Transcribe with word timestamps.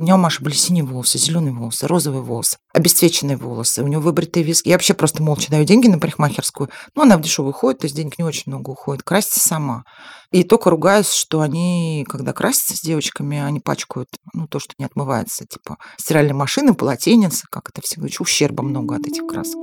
У 0.00 0.02
меня 0.02 0.14
у 0.14 0.18
Маши 0.18 0.42
были 0.42 0.54
синие 0.54 0.82
волосы, 0.82 1.18
зеленые 1.18 1.52
волосы, 1.52 1.86
розовые 1.86 2.22
волосы, 2.22 2.56
обесцвеченные 2.72 3.36
волосы. 3.36 3.82
У 3.82 3.86
нее 3.86 3.98
выбритые 3.98 4.42
виски. 4.42 4.70
Я 4.70 4.76
вообще 4.76 4.94
просто 4.94 5.22
молча 5.22 5.50
даю 5.50 5.66
деньги 5.66 5.88
на 5.88 5.98
парикмахерскую. 5.98 6.70
Ну, 6.94 7.02
она 7.02 7.18
в 7.18 7.20
дешевую 7.20 7.50
уходит, 7.50 7.80
то 7.80 7.84
есть 7.84 7.94
денег 7.94 8.18
не 8.18 8.24
очень 8.24 8.44
много 8.46 8.70
уходит. 8.70 9.02
Красится 9.02 9.40
сама. 9.40 9.84
И 10.32 10.42
только 10.42 10.70
ругаюсь, 10.70 11.10
что 11.10 11.42
они, 11.42 12.06
когда 12.08 12.32
красятся 12.32 12.78
с 12.78 12.80
девочками, 12.80 13.40
они 13.40 13.60
пачкают, 13.60 14.08
ну, 14.32 14.46
то, 14.46 14.58
что 14.58 14.72
не 14.78 14.86
отмывается, 14.86 15.44
типа 15.44 15.76
стиральной 15.98 16.32
машины, 16.32 16.72
полотенец, 16.72 17.42
как 17.50 17.68
это 17.68 17.82
всегда, 17.82 18.08
ущерба 18.20 18.62
много 18.62 18.96
от 18.96 19.06
этих 19.06 19.26
красок. 19.26 19.60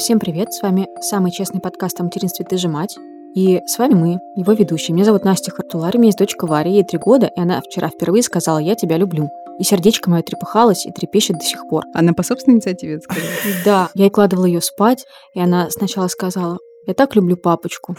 Всем 0.00 0.18
привет, 0.18 0.52
с 0.52 0.60
вами 0.60 0.88
самый 1.00 1.30
честный 1.30 1.60
подкаст 1.60 2.00
о 2.00 2.02
материнстве 2.02 2.44
«Ты 2.44 2.58
же 2.58 2.66
мать». 2.66 2.98
И 3.34 3.60
с 3.66 3.78
вами 3.78 3.94
мы, 3.94 4.18
его 4.36 4.52
ведущие. 4.52 4.94
Меня 4.94 5.04
зовут 5.04 5.24
Настя 5.24 5.50
Хартулар, 5.50 5.96
у 5.96 5.98
меня 5.98 6.08
есть 6.08 6.18
дочка 6.18 6.46
Варя, 6.46 6.70
ей 6.70 6.84
три 6.84 6.98
года, 6.98 7.26
и 7.34 7.40
она 7.40 7.60
вчера 7.60 7.88
впервые 7.88 8.22
сказала 8.22 8.58
«Я 8.58 8.76
тебя 8.76 8.96
люблю». 8.96 9.28
И 9.58 9.64
сердечко 9.64 10.08
мое 10.08 10.22
трепыхалось 10.22 10.86
и 10.86 10.92
трепещет 10.92 11.38
до 11.38 11.44
сих 11.44 11.68
пор. 11.68 11.84
Она 11.94 12.12
по 12.12 12.22
собственной 12.22 12.56
инициативе 12.56 12.94
это 12.94 13.04
сказала? 13.04 13.30
Да, 13.64 13.90
я 13.94 14.04
ей 14.04 14.10
кладывала 14.10 14.44
ее 14.46 14.60
спать, 14.60 15.04
и 15.34 15.40
она 15.40 15.68
сначала 15.70 16.06
сказала 16.06 16.58
«Я 16.86 16.94
так 16.94 17.16
люблю 17.16 17.36
папочку». 17.36 17.96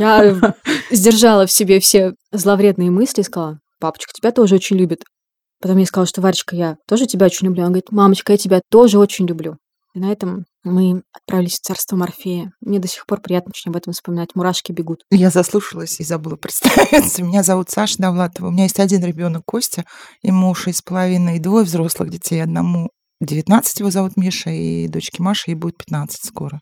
Я 0.00 0.54
сдержала 0.90 1.46
в 1.46 1.52
себе 1.52 1.78
все 1.80 2.14
зловредные 2.32 2.90
мысли 2.90 3.20
и 3.20 3.24
сказала 3.24 3.58
«Папочка 3.80 4.12
тебя 4.14 4.32
тоже 4.32 4.54
очень 4.54 4.76
любит». 4.76 5.02
Потом 5.60 5.76
я 5.78 5.86
сказала, 5.86 6.06
что 6.06 6.20
Варечка, 6.22 6.56
я 6.56 6.76
тоже 6.88 7.06
тебя 7.06 7.26
очень 7.26 7.46
люблю. 7.48 7.62
Она 7.62 7.70
говорит, 7.70 7.90
мамочка, 7.90 8.32
я 8.32 8.38
тебя 8.38 8.60
тоже 8.70 8.98
очень 8.98 9.26
люблю. 9.26 9.56
И 9.96 9.98
на 9.98 10.12
этом 10.12 10.44
мы 10.62 11.02
отправились 11.10 11.54
в 11.54 11.62
царство 11.62 11.96
Морфея. 11.96 12.52
Мне 12.60 12.78
до 12.80 12.86
сих 12.86 13.06
пор 13.06 13.22
приятно 13.22 13.52
очень 13.54 13.70
об 13.70 13.76
этом 13.76 13.94
вспоминать. 13.94 14.34
Мурашки 14.34 14.70
бегут. 14.70 15.04
Я 15.10 15.30
заслушалась 15.30 15.98
и 16.00 16.04
забыла 16.04 16.36
представиться. 16.36 17.22
Меня 17.22 17.42
зовут 17.42 17.70
Саша 17.70 17.96
Довлатова. 17.96 18.48
У 18.48 18.50
меня 18.50 18.64
есть 18.64 18.78
один 18.78 19.02
ребенок 19.02 19.44
Костя, 19.46 19.86
ему 20.20 20.54
шесть 20.54 20.80
с 20.80 20.82
половиной, 20.82 21.36
и 21.36 21.40
двое 21.40 21.64
взрослых 21.64 22.10
детей. 22.10 22.42
Одному 22.42 22.90
19 23.22 23.80
его 23.80 23.90
зовут 23.90 24.18
Миша, 24.18 24.50
и 24.50 24.86
дочке 24.86 25.22
Маша, 25.22 25.44
ей 25.52 25.54
будет 25.54 25.78
15 25.78 26.26
скоро. 26.26 26.60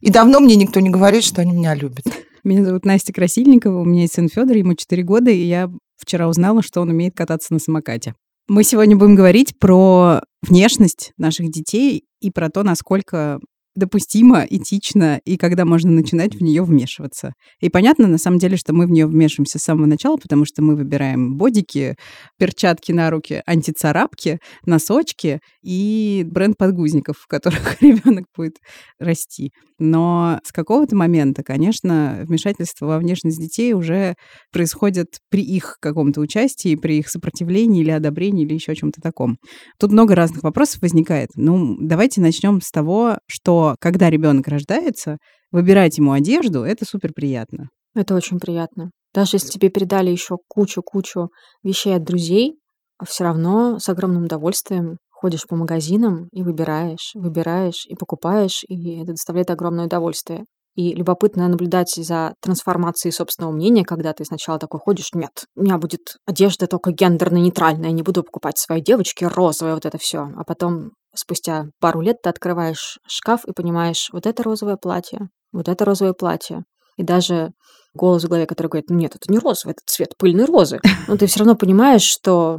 И 0.00 0.12
давно 0.12 0.38
мне 0.38 0.54
никто 0.54 0.78
не 0.78 0.90
говорит, 0.90 1.24
что 1.24 1.40
они 1.40 1.54
меня 1.54 1.74
любят. 1.74 2.04
Меня 2.44 2.64
зовут 2.64 2.84
Настя 2.84 3.12
Красильникова, 3.12 3.80
у 3.80 3.84
меня 3.84 4.02
есть 4.02 4.14
сын 4.14 4.28
Федор, 4.28 4.56
ему 4.56 4.74
4 4.74 5.02
года, 5.02 5.32
и 5.32 5.42
я 5.42 5.68
вчера 5.96 6.28
узнала, 6.28 6.62
что 6.62 6.80
он 6.80 6.90
умеет 6.90 7.16
кататься 7.16 7.52
на 7.52 7.58
самокате. 7.58 8.14
Мы 8.48 8.62
сегодня 8.62 8.96
будем 8.96 9.16
говорить 9.16 9.58
про 9.58 10.20
внешность 10.40 11.12
наших 11.16 11.50
детей 11.50 12.04
и 12.20 12.30
про 12.30 12.48
то, 12.48 12.62
насколько 12.62 13.40
допустимо, 13.74 14.46
этично 14.48 15.20
и 15.24 15.36
когда 15.36 15.64
можно 15.64 15.90
начинать 15.90 16.34
в 16.34 16.40
нее 16.40 16.62
вмешиваться. 16.62 17.34
И 17.60 17.68
понятно, 17.68 18.06
на 18.06 18.18
самом 18.18 18.38
деле, 18.38 18.56
что 18.56 18.72
мы 18.72 18.86
в 18.86 18.90
нее 18.90 19.06
вмешиваемся 19.06 19.58
с 19.58 19.62
самого 19.62 19.86
начала, 19.86 20.16
потому 20.16 20.44
что 20.46 20.62
мы 20.62 20.76
выбираем 20.76 21.36
бодики, 21.36 21.96
перчатки 22.38 22.92
на 22.92 23.10
руки, 23.10 23.42
антицарапки, 23.46 24.38
носочки 24.64 25.40
и 25.62 26.24
бренд 26.24 26.56
подгузников, 26.56 27.16
в 27.18 27.26
которых 27.26 27.76
ребенок 27.82 28.26
будет 28.36 28.56
расти. 28.98 29.50
Но 29.78 30.40
с 30.44 30.52
какого-то 30.52 30.96
момента, 30.96 31.42
конечно, 31.42 32.20
вмешательство 32.24 32.86
во 32.86 32.98
внешность 32.98 33.38
детей 33.38 33.74
уже 33.74 34.14
происходит 34.52 35.18
при 35.28 35.42
их 35.42 35.76
каком-то 35.80 36.20
участии, 36.20 36.76
при 36.76 36.98
их 36.98 37.08
сопротивлении 37.08 37.82
или 37.82 37.90
одобрении 37.90 38.44
или 38.44 38.54
еще 38.54 38.74
чем-то 38.74 39.00
таком. 39.02 39.36
Тут 39.78 39.92
много 39.92 40.14
разных 40.14 40.42
вопросов 40.42 40.82
возникает. 40.82 41.28
Ну, 41.34 41.76
давайте 41.80 42.20
начнем 42.20 42.60
с 42.60 42.70
того, 42.70 43.18
что 43.26 43.76
когда 43.80 44.08
ребенок 44.10 44.48
рождается, 44.48 45.18
выбирать 45.50 45.98
ему 45.98 46.12
одежду 46.12 46.62
это 46.62 46.84
супер 46.84 47.12
приятно. 47.14 47.68
Это 47.94 48.14
очень 48.14 48.38
приятно. 48.38 48.90
Даже 49.14 49.36
если 49.36 49.48
тебе 49.48 49.70
передали 49.70 50.10
еще 50.10 50.36
кучу-кучу 50.48 51.30
вещей 51.62 51.96
от 51.96 52.04
друзей, 52.04 52.58
все 53.06 53.24
равно 53.24 53.78
с 53.78 53.88
огромным 53.88 54.24
удовольствием 54.24 54.98
ходишь 55.16 55.46
по 55.46 55.56
магазинам 55.56 56.28
и 56.30 56.42
выбираешь, 56.42 57.12
выбираешь 57.14 57.86
и 57.86 57.94
покупаешь, 57.94 58.64
и 58.68 59.00
это 59.02 59.12
доставляет 59.12 59.50
огромное 59.50 59.86
удовольствие. 59.86 60.44
И 60.74 60.92
любопытно 60.92 61.48
наблюдать 61.48 61.94
за 61.96 62.34
трансформацией 62.42 63.10
собственного 63.10 63.50
мнения, 63.50 63.82
когда 63.82 64.12
ты 64.12 64.26
сначала 64.26 64.58
такой 64.58 64.78
ходишь, 64.78 65.14
нет, 65.14 65.46
у 65.56 65.62
меня 65.62 65.78
будет 65.78 66.18
одежда 66.26 66.66
только 66.66 66.90
гендерно-нейтральная, 66.90 67.92
не 67.92 68.02
буду 68.02 68.22
покупать 68.22 68.58
своей 68.58 68.82
девочке 68.82 69.26
розовое 69.26 69.72
вот 69.72 69.86
это 69.86 69.96
все. 69.96 70.28
А 70.36 70.44
потом 70.44 70.90
спустя 71.14 71.64
пару 71.80 72.02
лет 72.02 72.18
ты 72.22 72.28
открываешь 72.28 72.98
шкаф 73.08 73.46
и 73.46 73.52
понимаешь, 73.52 74.10
вот 74.12 74.26
это 74.26 74.42
розовое 74.42 74.76
платье, 74.76 75.30
вот 75.50 75.68
это 75.68 75.82
розовое 75.86 76.12
платье. 76.12 76.64
И 76.98 77.02
даже 77.02 77.52
голос 77.94 78.24
в 78.24 78.28
голове, 78.28 78.46
который 78.46 78.68
говорит, 78.68 78.90
нет, 78.90 79.14
это 79.16 79.32
не 79.32 79.38
розовый, 79.38 79.72
это 79.72 79.80
цвет 79.86 80.10
пыльной 80.18 80.44
розы. 80.44 80.80
Но 81.08 81.16
ты 81.16 81.26
все 81.26 81.38
равно 81.38 81.56
понимаешь, 81.56 82.02
что 82.02 82.58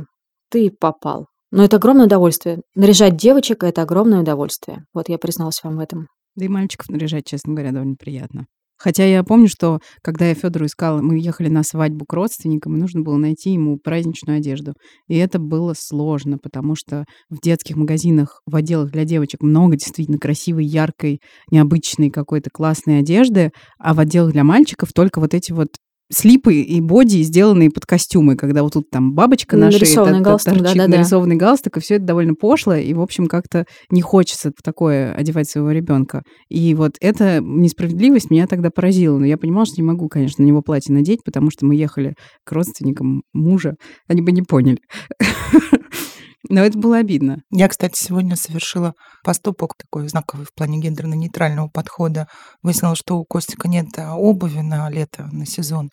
ты 0.49 0.71
попал. 0.71 1.27
Но 1.51 1.63
это 1.63 1.77
огромное 1.77 2.05
удовольствие. 2.05 2.59
Наряжать 2.75 3.15
девочек– 3.15 3.63
это 3.65 3.81
огромное 3.81 4.21
удовольствие. 4.21 4.83
Вот 4.93 5.09
я 5.09 5.17
призналась 5.17 5.63
вам 5.63 5.77
в 5.77 5.79
этом. 5.79 6.07
Да 6.35 6.45
и 6.45 6.49
мальчиков 6.49 6.89
наряжать, 6.89 7.25
честно 7.25 7.53
говоря, 7.53 7.71
довольно 7.71 7.95
приятно. 7.97 8.45
Хотя 8.79 9.05
я 9.05 9.23
помню, 9.23 9.47
что 9.47 9.79
когда 10.03 10.27
я 10.27 10.35
Федору 10.35 10.67
искала, 10.67 11.01
мы 11.01 11.19
ехали 11.19 11.49
на 11.49 11.63
свадьбу 11.63 12.05
к 12.05 12.13
родственникам, 12.13 12.75
и 12.75 12.79
нужно 12.79 13.01
было 13.01 13.17
найти 13.17 13.51
ему 13.51 13.77
праздничную 13.77 14.37
одежду. 14.37 14.73
И 15.07 15.17
это 15.17 15.39
было 15.39 15.73
сложно, 15.75 16.37
потому 16.37 16.75
что 16.75 17.05
в 17.29 17.41
детских 17.41 17.75
магазинах, 17.75 18.41
в 18.45 18.55
отделах 18.55 18.91
для 18.91 19.03
девочек 19.03 19.41
много 19.41 19.77
действительно 19.77 20.19
красивой, 20.19 20.65
яркой, 20.65 21.21
необычной 21.49 22.11
какой-то 22.11 22.51
классной 22.53 22.99
одежды, 22.99 23.49
а 23.79 23.95
в 23.95 23.99
отделах 23.99 24.33
для 24.33 24.43
мальчиков 24.43 24.93
только 24.93 25.19
вот 25.19 25.33
эти 25.33 25.51
вот 25.51 25.69
слипы 26.11 26.61
и 26.61 26.79
боди, 26.81 27.21
сделанные 27.21 27.69
под 27.69 27.85
костюмы, 27.85 28.35
когда 28.35 28.63
вот 28.63 28.73
тут 28.73 28.89
там 28.89 29.13
бабочка 29.13 29.57
наша, 29.57 29.77
нарисованный 29.77 30.21
галстук, 30.21 30.53
торчит, 30.57 30.77
да, 30.77 30.87
да, 30.87 30.97
нарисованный 30.97 31.35
да. 31.35 31.45
галстук, 31.45 31.77
и 31.77 31.79
все 31.79 31.95
это 31.95 32.05
довольно 32.05 32.33
пошло, 32.33 32.75
и, 32.75 32.93
в 32.93 33.01
общем, 33.01 33.27
как-то 33.27 33.65
не 33.89 34.01
хочется 34.01 34.51
такое 34.63 35.13
одевать 35.13 35.49
своего 35.49 35.71
ребенка. 35.71 36.23
И 36.49 36.73
вот 36.75 36.95
эта 37.01 37.39
несправедливость 37.41 38.29
меня 38.29 38.47
тогда 38.47 38.69
поразила, 38.69 39.17
но 39.17 39.25
я 39.25 39.37
понимала, 39.37 39.65
что 39.65 39.81
не 39.81 39.87
могу, 39.87 40.07
конечно, 40.07 40.43
на 40.43 40.47
него 40.47 40.61
платье 40.61 40.93
надеть, 40.93 41.23
потому 41.23 41.51
что 41.51 41.65
мы 41.65 41.75
ехали 41.75 42.15
к 42.45 42.51
родственникам 42.51 43.23
мужа, 43.33 43.75
они 44.07 44.21
бы 44.21 44.31
не 44.31 44.41
поняли. 44.41 44.79
Но 46.49 46.61
это 46.61 46.77
было 46.77 46.97
обидно. 46.97 47.41
Я, 47.51 47.67
кстати, 47.67 47.97
сегодня 47.97 48.35
совершила 48.35 48.93
поступок 49.23 49.73
такой 49.77 50.07
знаковый 50.07 50.45
в 50.45 50.53
плане 50.53 50.79
гендерно-нейтрального 50.79 51.69
подхода. 51.69 52.27
Выяснила, 52.61 52.95
что 52.95 53.17
у 53.17 53.25
Костика 53.25 53.67
нет 53.67 53.87
а, 53.97 54.15
обуви 54.15 54.59
на 54.59 54.89
лето, 54.89 55.27
на 55.31 55.45
сезон. 55.45 55.89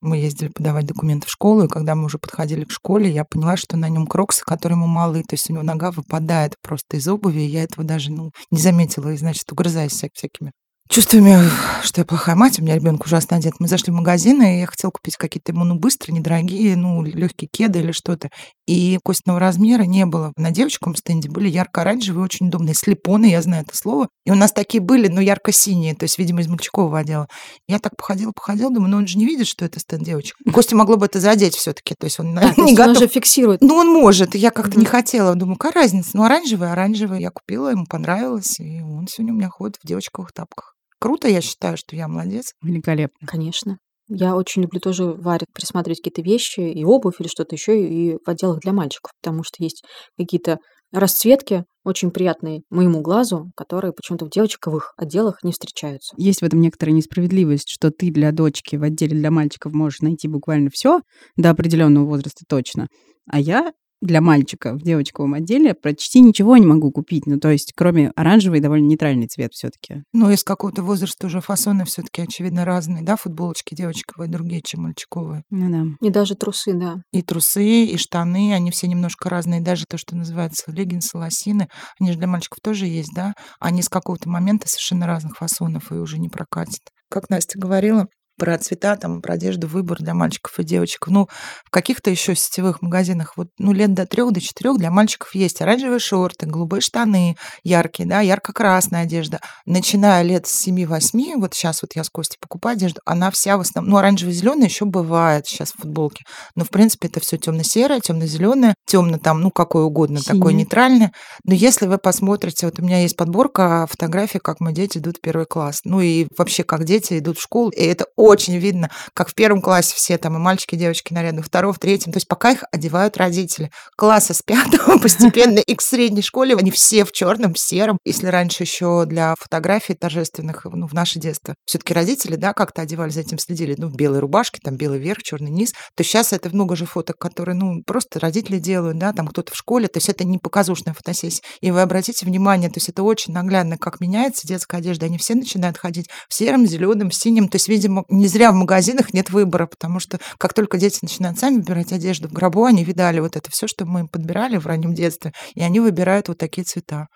Мы 0.00 0.18
ездили 0.18 0.48
подавать 0.48 0.86
документы 0.86 1.26
в 1.26 1.30
школу, 1.30 1.64
и 1.64 1.68
когда 1.68 1.94
мы 1.94 2.04
уже 2.04 2.18
подходили 2.18 2.64
к 2.64 2.70
школе, 2.70 3.10
я 3.10 3.24
поняла, 3.24 3.56
что 3.56 3.76
на 3.76 3.88
нем 3.88 4.06
кроксы, 4.06 4.44
которые 4.44 4.76
ему 4.76 4.86
малы, 4.86 5.22
то 5.22 5.34
есть 5.34 5.50
у 5.50 5.54
него 5.54 5.62
нога 5.62 5.90
выпадает 5.90 6.54
просто 6.62 6.98
из 6.98 7.08
обуви, 7.08 7.40
и 7.40 7.50
я 7.50 7.64
этого 7.64 7.84
даже 7.84 8.12
ну, 8.12 8.30
не 8.50 8.60
заметила, 8.60 9.10
и, 9.12 9.16
значит, 9.16 9.50
угрызаясь 9.50 9.92
всякими 9.92 10.52
чувствами, 10.88 11.38
что 11.82 12.00
я 12.00 12.04
плохая 12.04 12.36
мать, 12.36 12.58
у 12.58 12.62
меня 12.62 12.74
ребенок 12.74 13.04
ужасно 13.04 13.36
одет. 13.36 13.54
Мы 13.58 13.68
зашли 13.68 13.92
в 13.92 13.96
магазин, 13.96 14.42
и 14.42 14.60
я 14.60 14.66
хотела 14.66 14.90
купить 14.90 15.16
какие-то 15.16 15.52
ему, 15.52 15.64
ну, 15.64 15.74
быстрые, 15.76 16.18
недорогие, 16.18 16.76
ну, 16.76 17.02
легкие 17.02 17.48
кеды 17.50 17.80
или 17.80 17.92
что-то. 17.92 18.30
И 18.66 18.98
костного 19.04 19.38
размера 19.38 19.82
не 19.82 20.06
было. 20.06 20.32
На 20.36 20.50
девочкам 20.50 20.96
стенде 20.96 21.28
были 21.28 21.48
ярко-оранжевые, 21.48 22.24
очень 22.24 22.48
удобные. 22.48 22.74
Слепоны, 22.74 23.26
я 23.26 23.42
знаю 23.42 23.64
это 23.66 23.76
слово. 23.76 24.08
И 24.24 24.30
у 24.30 24.34
нас 24.34 24.52
такие 24.52 24.82
были, 24.82 25.08
но 25.08 25.20
ярко-синие, 25.20 25.94
то 25.94 26.04
есть, 26.04 26.18
видимо, 26.18 26.40
из 26.40 26.48
мальчикового 26.48 26.98
отдела. 26.98 27.28
Я 27.68 27.78
так 27.78 27.96
походила, 27.96 28.32
походила, 28.32 28.70
думаю, 28.70 28.90
ну, 28.90 28.96
он 28.98 29.06
же 29.06 29.18
не 29.18 29.26
видит, 29.26 29.46
что 29.46 29.64
это 29.64 29.80
стенд 29.80 30.02
девочек. 30.04 30.36
Костя 30.52 30.76
могло 30.76 30.96
бы 30.96 31.06
это 31.06 31.20
задеть 31.20 31.54
все 31.54 31.72
таки 31.72 31.94
то 31.98 32.04
есть, 32.04 32.20
он 32.20 32.38
а, 32.38 32.52
не 32.56 32.74
готов. 32.74 32.96
Он 32.96 33.02
же 33.02 33.08
фиксирует. 33.08 33.60
Ну, 33.62 33.74
он 33.74 33.92
может. 33.92 34.34
Я 34.34 34.50
как-то 34.50 34.72
mm-hmm. 34.72 34.80
не 34.80 34.84
хотела. 34.84 35.34
Думаю, 35.34 35.56
какая 35.56 35.82
разница? 35.82 36.10
Ну, 36.14 36.24
оранжевый, 36.24 36.70
оранжевый. 36.70 37.20
Я 37.20 37.30
купила, 37.30 37.70
ему 37.70 37.86
понравилось, 37.86 38.60
и 38.60 38.80
он 38.82 39.06
сегодня 39.08 39.32
у 39.32 39.36
меня 39.36 39.48
ходит 39.48 39.76
в 39.82 39.86
девочковых 39.86 40.32
тапках. 40.32 40.75
Круто, 40.98 41.28
я 41.28 41.40
считаю, 41.40 41.76
что 41.76 41.94
я 41.96 42.08
молодец. 42.08 42.54
Великолепно. 42.62 43.26
Конечно. 43.26 43.78
Я 44.08 44.36
очень 44.36 44.62
люблю 44.62 44.80
тоже 44.80 45.04
Варик 45.04 45.48
присматривать 45.52 45.98
какие-то 45.98 46.22
вещи 46.22 46.60
и 46.60 46.84
обувь 46.84 47.20
или 47.20 47.26
что-то 47.26 47.56
еще 47.56 47.84
и 47.84 48.18
в 48.24 48.28
отделах 48.28 48.60
для 48.60 48.72
мальчиков, 48.72 49.10
потому 49.20 49.42
что 49.42 49.62
есть 49.62 49.84
какие-то 50.16 50.58
расцветки 50.92 51.64
очень 51.84 52.12
приятные 52.12 52.62
моему 52.70 53.00
глазу, 53.00 53.50
которые 53.56 53.92
почему-то 53.92 54.26
в 54.26 54.30
девочковых 54.30 54.92
отделах 54.96 55.42
не 55.42 55.50
встречаются. 55.50 56.14
Есть 56.16 56.40
в 56.40 56.44
этом 56.44 56.60
некоторая 56.60 56.94
несправедливость, 56.94 57.68
что 57.68 57.90
ты 57.90 58.10
для 58.10 58.30
дочки 58.30 58.76
в 58.76 58.84
отделе 58.84 59.16
для 59.16 59.32
мальчиков 59.32 59.72
можешь 59.72 60.00
найти 60.00 60.28
буквально 60.28 60.70
все 60.72 61.00
до 61.36 61.50
определенного 61.50 62.06
возраста 62.06 62.44
точно, 62.48 62.86
а 63.28 63.40
я 63.40 63.72
для 64.00 64.20
мальчика 64.20 64.74
в 64.74 64.82
девочковом 64.82 65.34
отделе 65.34 65.74
почти 65.74 66.20
ничего 66.20 66.56
не 66.56 66.66
могу 66.66 66.90
купить. 66.90 67.26
Ну, 67.26 67.38
то 67.38 67.50
есть, 67.50 67.72
кроме 67.74 68.10
оранжевый, 68.10 68.60
довольно 68.60 68.86
нейтральный 68.86 69.26
цвет 69.26 69.52
все-таки. 69.52 70.02
Ну, 70.12 70.30
из 70.30 70.44
какого-то 70.44 70.82
возраста 70.82 71.26
уже 71.26 71.40
фасоны 71.40 71.84
все-таки, 71.84 72.22
очевидно, 72.22 72.64
разные, 72.64 73.02
да, 73.02 73.16
футболочки 73.16 73.74
девочковые 73.74 74.30
другие, 74.30 74.62
чем 74.62 74.82
мальчиковые. 74.82 75.42
Ну 75.50 75.70
да. 75.70 76.06
И 76.06 76.10
даже 76.10 76.34
трусы, 76.34 76.74
да. 76.74 76.96
И 77.12 77.22
трусы, 77.22 77.84
и 77.84 77.96
штаны, 77.96 78.52
они 78.52 78.70
все 78.70 78.86
немножко 78.86 79.30
разные. 79.30 79.60
Даже 79.60 79.86
то, 79.88 79.98
что 79.98 80.16
называется 80.16 80.70
леггинсы, 80.70 81.16
лосины, 81.16 81.68
они 81.98 82.12
же 82.12 82.18
для 82.18 82.26
мальчиков 82.26 82.58
тоже 82.62 82.86
есть, 82.86 83.12
да? 83.14 83.34
Они 83.60 83.82
с 83.82 83.88
какого-то 83.88 84.28
момента 84.28 84.68
совершенно 84.68 85.06
разных 85.06 85.36
фасонов 85.36 85.90
и 85.90 85.94
уже 85.94 86.18
не 86.18 86.28
прокатят. 86.28 86.80
Как 87.08 87.30
Настя 87.30 87.58
говорила, 87.58 88.08
про 88.36 88.58
цвета, 88.58 88.96
там, 88.96 89.22
про 89.22 89.34
одежду, 89.34 89.66
выбор 89.66 89.98
для 89.98 90.14
мальчиков 90.14 90.58
и 90.58 90.64
девочек. 90.64 91.06
Ну, 91.08 91.28
в 91.64 91.70
каких-то 91.70 92.10
еще 92.10 92.34
сетевых 92.34 92.82
магазинах, 92.82 93.34
вот, 93.36 93.48
ну, 93.58 93.72
лет 93.72 93.94
до 93.94 94.06
трех, 94.06 94.32
до 94.32 94.40
четырех 94.40 94.78
для 94.78 94.90
мальчиков 94.90 95.34
есть 95.34 95.60
оранжевые 95.60 95.98
шорты, 95.98 96.46
голубые 96.46 96.80
штаны 96.80 97.36
яркие, 97.64 98.08
да, 98.08 98.20
ярко-красная 98.20 99.02
одежда. 99.02 99.40
Начиная 99.64 100.22
лет 100.22 100.46
с 100.46 100.66
7-8, 100.66 101.36
вот 101.36 101.54
сейчас 101.54 101.82
вот 101.82 101.96
я 101.96 102.04
с 102.04 102.10
Костей 102.10 102.38
покупаю 102.40 102.76
одежду, 102.76 103.00
она 103.04 103.30
вся 103.30 103.56
в 103.56 103.60
основном, 103.60 103.92
ну, 103.92 103.98
оранжево-зеленая 103.98 104.68
еще 104.68 104.84
бывает 104.84 105.46
сейчас 105.46 105.72
в 105.72 105.80
футболке, 105.80 106.24
но, 106.54 106.64
в 106.64 106.70
принципе, 106.70 107.08
это 107.08 107.20
все 107.20 107.36
темно-серое, 107.38 108.00
темно-зеленое, 108.00 108.74
темно 108.86 109.18
там, 109.18 109.40
ну, 109.40 109.50
какое 109.50 109.84
угодно, 109.84 110.18
Синее. 110.20 110.40
такое 110.40 110.52
нейтральное. 110.52 111.12
Но 111.44 111.54
если 111.54 111.86
вы 111.86 111.98
посмотрите, 111.98 112.66
вот 112.66 112.78
у 112.78 112.82
меня 112.82 113.00
есть 113.00 113.16
подборка 113.16 113.86
фотографий, 113.90 114.38
как 114.38 114.60
мои 114.60 114.74
дети 114.74 114.98
идут 114.98 115.18
в 115.18 115.20
первый 115.20 115.46
класс, 115.46 115.80
ну, 115.84 116.00
и 116.00 116.26
вообще, 116.36 116.64
как 116.64 116.84
дети 116.84 117.18
идут 117.18 117.38
в 117.38 117.42
школу, 117.42 117.70
и 117.70 117.82
это 117.82 118.06
очень 118.26 118.56
видно, 118.58 118.90
как 119.14 119.28
в 119.28 119.34
первом 119.34 119.60
классе 119.60 119.94
все 119.96 120.18
там 120.18 120.36
и 120.36 120.38
мальчики, 120.38 120.74
и 120.74 120.78
девочки 120.78 121.12
нарядные, 121.12 121.42
в 121.42 121.46
втором, 121.46 121.72
в 121.72 121.78
третьем, 121.78 122.12
то 122.12 122.18
есть 122.18 122.28
пока 122.28 122.50
их 122.50 122.64
одевают 122.72 123.16
родители. 123.16 123.70
Класса 123.96 124.34
с 124.34 124.42
пятого 124.42 124.98
постепенно 125.02 125.58
и 125.58 125.74
к 125.74 125.82
средней 125.82 126.22
школе 126.22 126.54
они 126.56 126.70
все 126.70 127.04
в 127.04 127.12
черном, 127.12 127.54
сером. 127.56 127.98
Если 128.04 128.26
раньше 128.26 128.62
еще 128.62 129.04
для 129.06 129.34
фотографий 129.38 129.94
торжественных, 129.94 130.64
ну, 130.64 130.86
в 130.86 130.92
наше 130.92 131.18
детство, 131.18 131.54
все-таки 131.64 131.94
родители, 131.94 132.36
да, 132.36 132.52
как-то 132.52 132.82
одевали, 132.82 133.10
за 133.10 133.20
этим 133.20 133.38
следили, 133.38 133.74
ну, 133.78 133.88
в 133.88 133.96
белой 133.96 134.18
рубашке, 134.18 134.60
там 134.62 134.76
белый 134.76 134.98
верх, 134.98 135.22
черный 135.22 135.50
низ, 135.50 135.72
то 135.94 136.04
сейчас 136.04 136.32
это 136.32 136.50
много 136.50 136.76
же 136.76 136.86
фоток, 136.86 137.18
которые, 137.18 137.54
ну, 137.54 137.82
просто 137.84 138.20
родители 138.20 138.58
делают, 138.58 138.98
да, 138.98 139.12
там 139.12 139.28
кто-то 139.28 139.52
в 139.52 139.56
школе, 139.56 139.88
то 139.88 139.98
есть 139.98 140.08
это 140.08 140.24
не 140.24 140.38
показушная 140.38 140.94
фотосессия. 140.94 141.42
И 141.60 141.70
вы 141.70 141.82
обратите 141.82 142.26
внимание, 142.26 142.68
то 142.68 142.76
есть 142.76 142.88
это 142.88 143.02
очень 143.02 143.32
наглядно, 143.32 143.78
как 143.78 144.00
меняется 144.00 144.46
детская 144.46 144.78
одежда, 144.78 145.06
они 145.06 145.18
все 145.18 145.34
начинают 145.34 145.78
ходить 145.78 146.08
в 146.28 146.34
сером, 146.34 146.66
зеленом, 146.66 147.10
синем, 147.10 147.48
то 147.48 147.56
есть, 147.56 147.68
видимо, 147.68 148.04
не 148.16 148.28
зря 148.28 148.52
в 148.52 148.54
магазинах 148.54 149.12
нет 149.12 149.30
выбора, 149.30 149.66
потому 149.66 150.00
что 150.00 150.18
как 150.38 150.54
только 150.54 150.78
дети 150.78 150.98
начинают 151.02 151.38
сами 151.38 151.56
выбирать 151.56 151.92
одежду 151.92 152.28
в 152.28 152.32
гробу, 152.32 152.64
они 152.64 152.84
видали 152.84 153.20
вот 153.20 153.36
это 153.36 153.50
все, 153.50 153.66
что 153.66 153.86
мы 153.86 154.00
им 154.00 154.08
подбирали 154.08 154.56
в 154.56 154.66
раннем 154.66 154.94
детстве, 154.94 155.32
и 155.54 155.62
они 155.62 155.80
выбирают 155.80 156.28
вот 156.28 156.38
такие 156.38 156.64
цвета. 156.64 157.08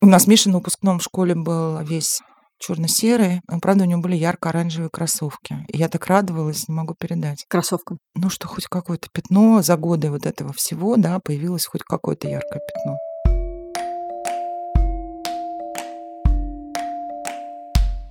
У 0.00 0.06
нас 0.06 0.26
Миша 0.26 0.48
на 0.48 0.58
выпускном 0.58 1.00
в 1.00 1.02
школе 1.02 1.34
был 1.34 1.80
весь 1.82 2.20
черно-серый, 2.60 3.40
но, 3.48 3.60
правда, 3.60 3.84
у 3.84 3.86
него 3.86 4.00
были 4.00 4.16
ярко-оранжевые 4.16 4.90
кроссовки. 4.90 5.64
И 5.68 5.78
я 5.78 5.88
так 5.88 6.06
радовалась, 6.06 6.68
не 6.68 6.74
могу 6.74 6.94
передать. 6.94 7.44
Кроссовкам. 7.48 7.98
Ну, 8.14 8.30
что 8.30 8.48
хоть 8.48 8.66
какое-то 8.66 9.08
пятно 9.12 9.62
за 9.62 9.76
годы 9.76 10.10
вот 10.10 10.26
этого 10.26 10.52
всего, 10.52 10.96
да, 10.96 11.20
появилось 11.20 11.66
хоть 11.66 11.82
какое-то 11.82 12.28
яркое 12.28 12.60
пятно. 12.60 12.96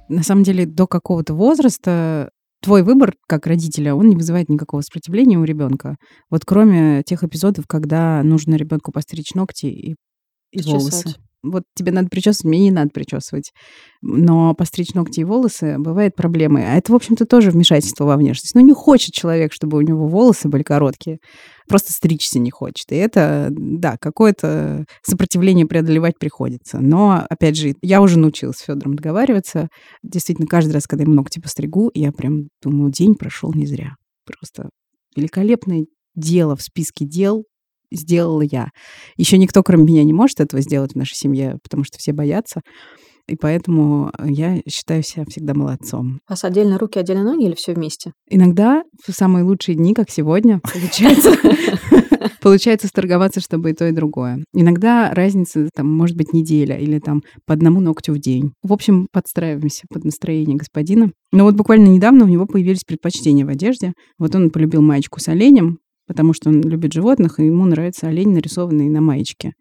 На 0.09 0.24
самом 0.24 0.44
деле, 0.44 0.65
до 0.65 0.88
какого-то 0.88 1.33
возраста 1.33 2.30
твой 2.62 2.83
выбор 2.83 3.13
как 3.27 3.45
родителя, 3.48 3.94
он 3.94 4.07
не 4.09 4.15
вызывает 4.15 4.50
никакого 4.50 4.81
сопротивления 4.81 5.38
у 5.38 5.44
ребенка. 5.44 5.98
Вот 6.30 6.44
кроме 6.45 7.04
тех 7.04 7.24
эпизодов, 7.24 7.65
когда 7.68 8.21
нужно 8.24 8.56
ребенку 8.56 8.92
постричь 8.92 9.33
ногти 9.36 9.68
и, 9.68 9.95
и 10.51 10.62
волосы. 10.63 11.15
Вот 11.44 11.63
тебе 11.75 11.92
надо 11.92 12.09
причесывать, 12.09 12.45
мне 12.45 12.59
не 12.59 12.71
надо 12.71 12.89
причесывать. 12.89 13.51
Но 14.01 14.54
постричь 14.56 14.94
ногти 14.94 15.21
и 15.21 15.24
волосы 15.24 15.77
бывает 15.77 16.15
проблемой. 16.15 16.63
А 16.65 16.75
это, 16.75 16.92
в 16.92 16.95
общем-то, 16.95 17.25
тоже 17.25 17.51
вмешательство 17.51 18.06
во 18.06 18.18
внешность. 18.18 18.56
Ну, 18.56 18.62
не 18.62 18.74
хочет 18.74 19.13
человек, 19.13 19.53
чтобы 19.53 19.77
у 19.77 19.81
него 19.81 20.07
волосы 20.07 20.50
были 20.50 20.63
короткие. 20.63 21.19
Просто 21.68 21.92
стричься 21.94 22.40
не 22.40 22.52
хочет. 22.52 22.92
И 22.92 22.96
это, 22.96 23.50
да, 23.52 23.98
какое-то 24.00 24.86
сопротивление 25.04 25.66
преодолевать 25.66 26.18
приходится. 26.18 26.80
Но, 26.80 27.25
опять 27.30 27.58
же, 27.58 27.75
я 27.81 28.02
уже 28.02 28.18
научилась 28.19 28.58
с 28.58 28.62
Федором 28.62 28.96
договариваться. 28.96 29.69
Действительно, 30.04 30.48
каждый 30.48 30.72
раз, 30.72 30.88
когда 30.88 31.04
ему 31.04 31.14
ногти 31.14 31.40
постригу, 31.40 31.92
я 31.94 32.12
прям 32.12 32.50
думаю, 32.62 32.92
день 32.92 33.16
прошел 33.16 33.54
не 33.54 33.66
зря. 33.66 33.96
Просто 34.25 34.69
великолепное 35.16 35.86
дело 36.16 36.56
в 36.56 36.62
списке 36.62 37.06
дел 37.06 37.44
сделала 37.92 38.42
я. 38.42 38.70
Еще 39.16 39.38
никто, 39.38 39.63
кроме 39.63 39.86
меня, 39.86 40.04
не 40.04 40.13
может 40.13 40.40
этого 40.40 40.62
сделать 40.62 40.94
в 40.94 40.98
нашей 40.98 41.16
семье, 41.16 41.58
потому 41.63 41.84
что 41.84 41.98
все 41.98 42.13
боятся. 42.13 42.62
И 43.27 43.35
поэтому 43.35 44.12
я 44.24 44.62
считаю 44.69 45.03
себя 45.03 45.25
всегда 45.27 45.53
молодцом. 45.53 46.21
У 46.27 46.31
вас 46.31 46.44
отдельно 46.44 46.77
руки, 46.77 46.97
отдельно 46.97 47.24
ноги 47.24 47.45
или 47.45 47.56
все 47.56 47.74
вместе? 47.74 48.13
Иногда 48.29 48.83
в 49.06 49.12
самые 49.12 49.44
лучшие 49.44 49.75
дни, 49.75 49.94
как 49.94 50.09
сегодня, 50.09 50.62
получается, 50.62 51.31
получается 52.41 52.88
сторговаться, 52.88 53.41
чтобы 53.41 53.71
и 53.71 53.74
то, 53.74 53.85
и 53.88 53.91
другое. 53.91 54.44
Иногда 54.53 55.13
разница 55.13 55.69
там 55.75 55.91
может 55.91 56.15
быть 56.15 56.31
неделя 56.31 56.77
или 56.77 57.00
там 57.00 57.21
по 57.45 57.53
одному 57.53 57.81
ногтю 57.81 58.13
в 58.13 58.19
день. 58.19 58.53
В 58.63 58.71
общем, 58.71 59.07
подстраиваемся 59.12 59.83
под 59.91 60.06
настроение 60.06 60.56
господина. 60.56 61.12
Но 61.33 61.44
вот 61.44 61.56
буквально 61.56 61.88
недавно 61.88 62.24
у 62.24 62.29
него 62.29 62.45
появились 62.45 62.85
предпочтения 62.85 63.45
в 63.45 63.50
одежде. 63.50 63.91
Вот 64.18 64.33
он 64.35 64.51
полюбил 64.51 64.81
маечку 64.81 65.19
с 65.19 65.27
оленем, 65.27 65.79
потому 66.07 66.31
что 66.31 66.50
он 66.50 66.62
любит 66.62 66.94
животных, 66.94 67.39
и 67.39 67.45
ему 67.45 67.65
нравится 67.65 68.07
олень, 68.07 68.31
нарисованный 68.31 68.88
на 68.88 69.01
маечке. 69.01 69.51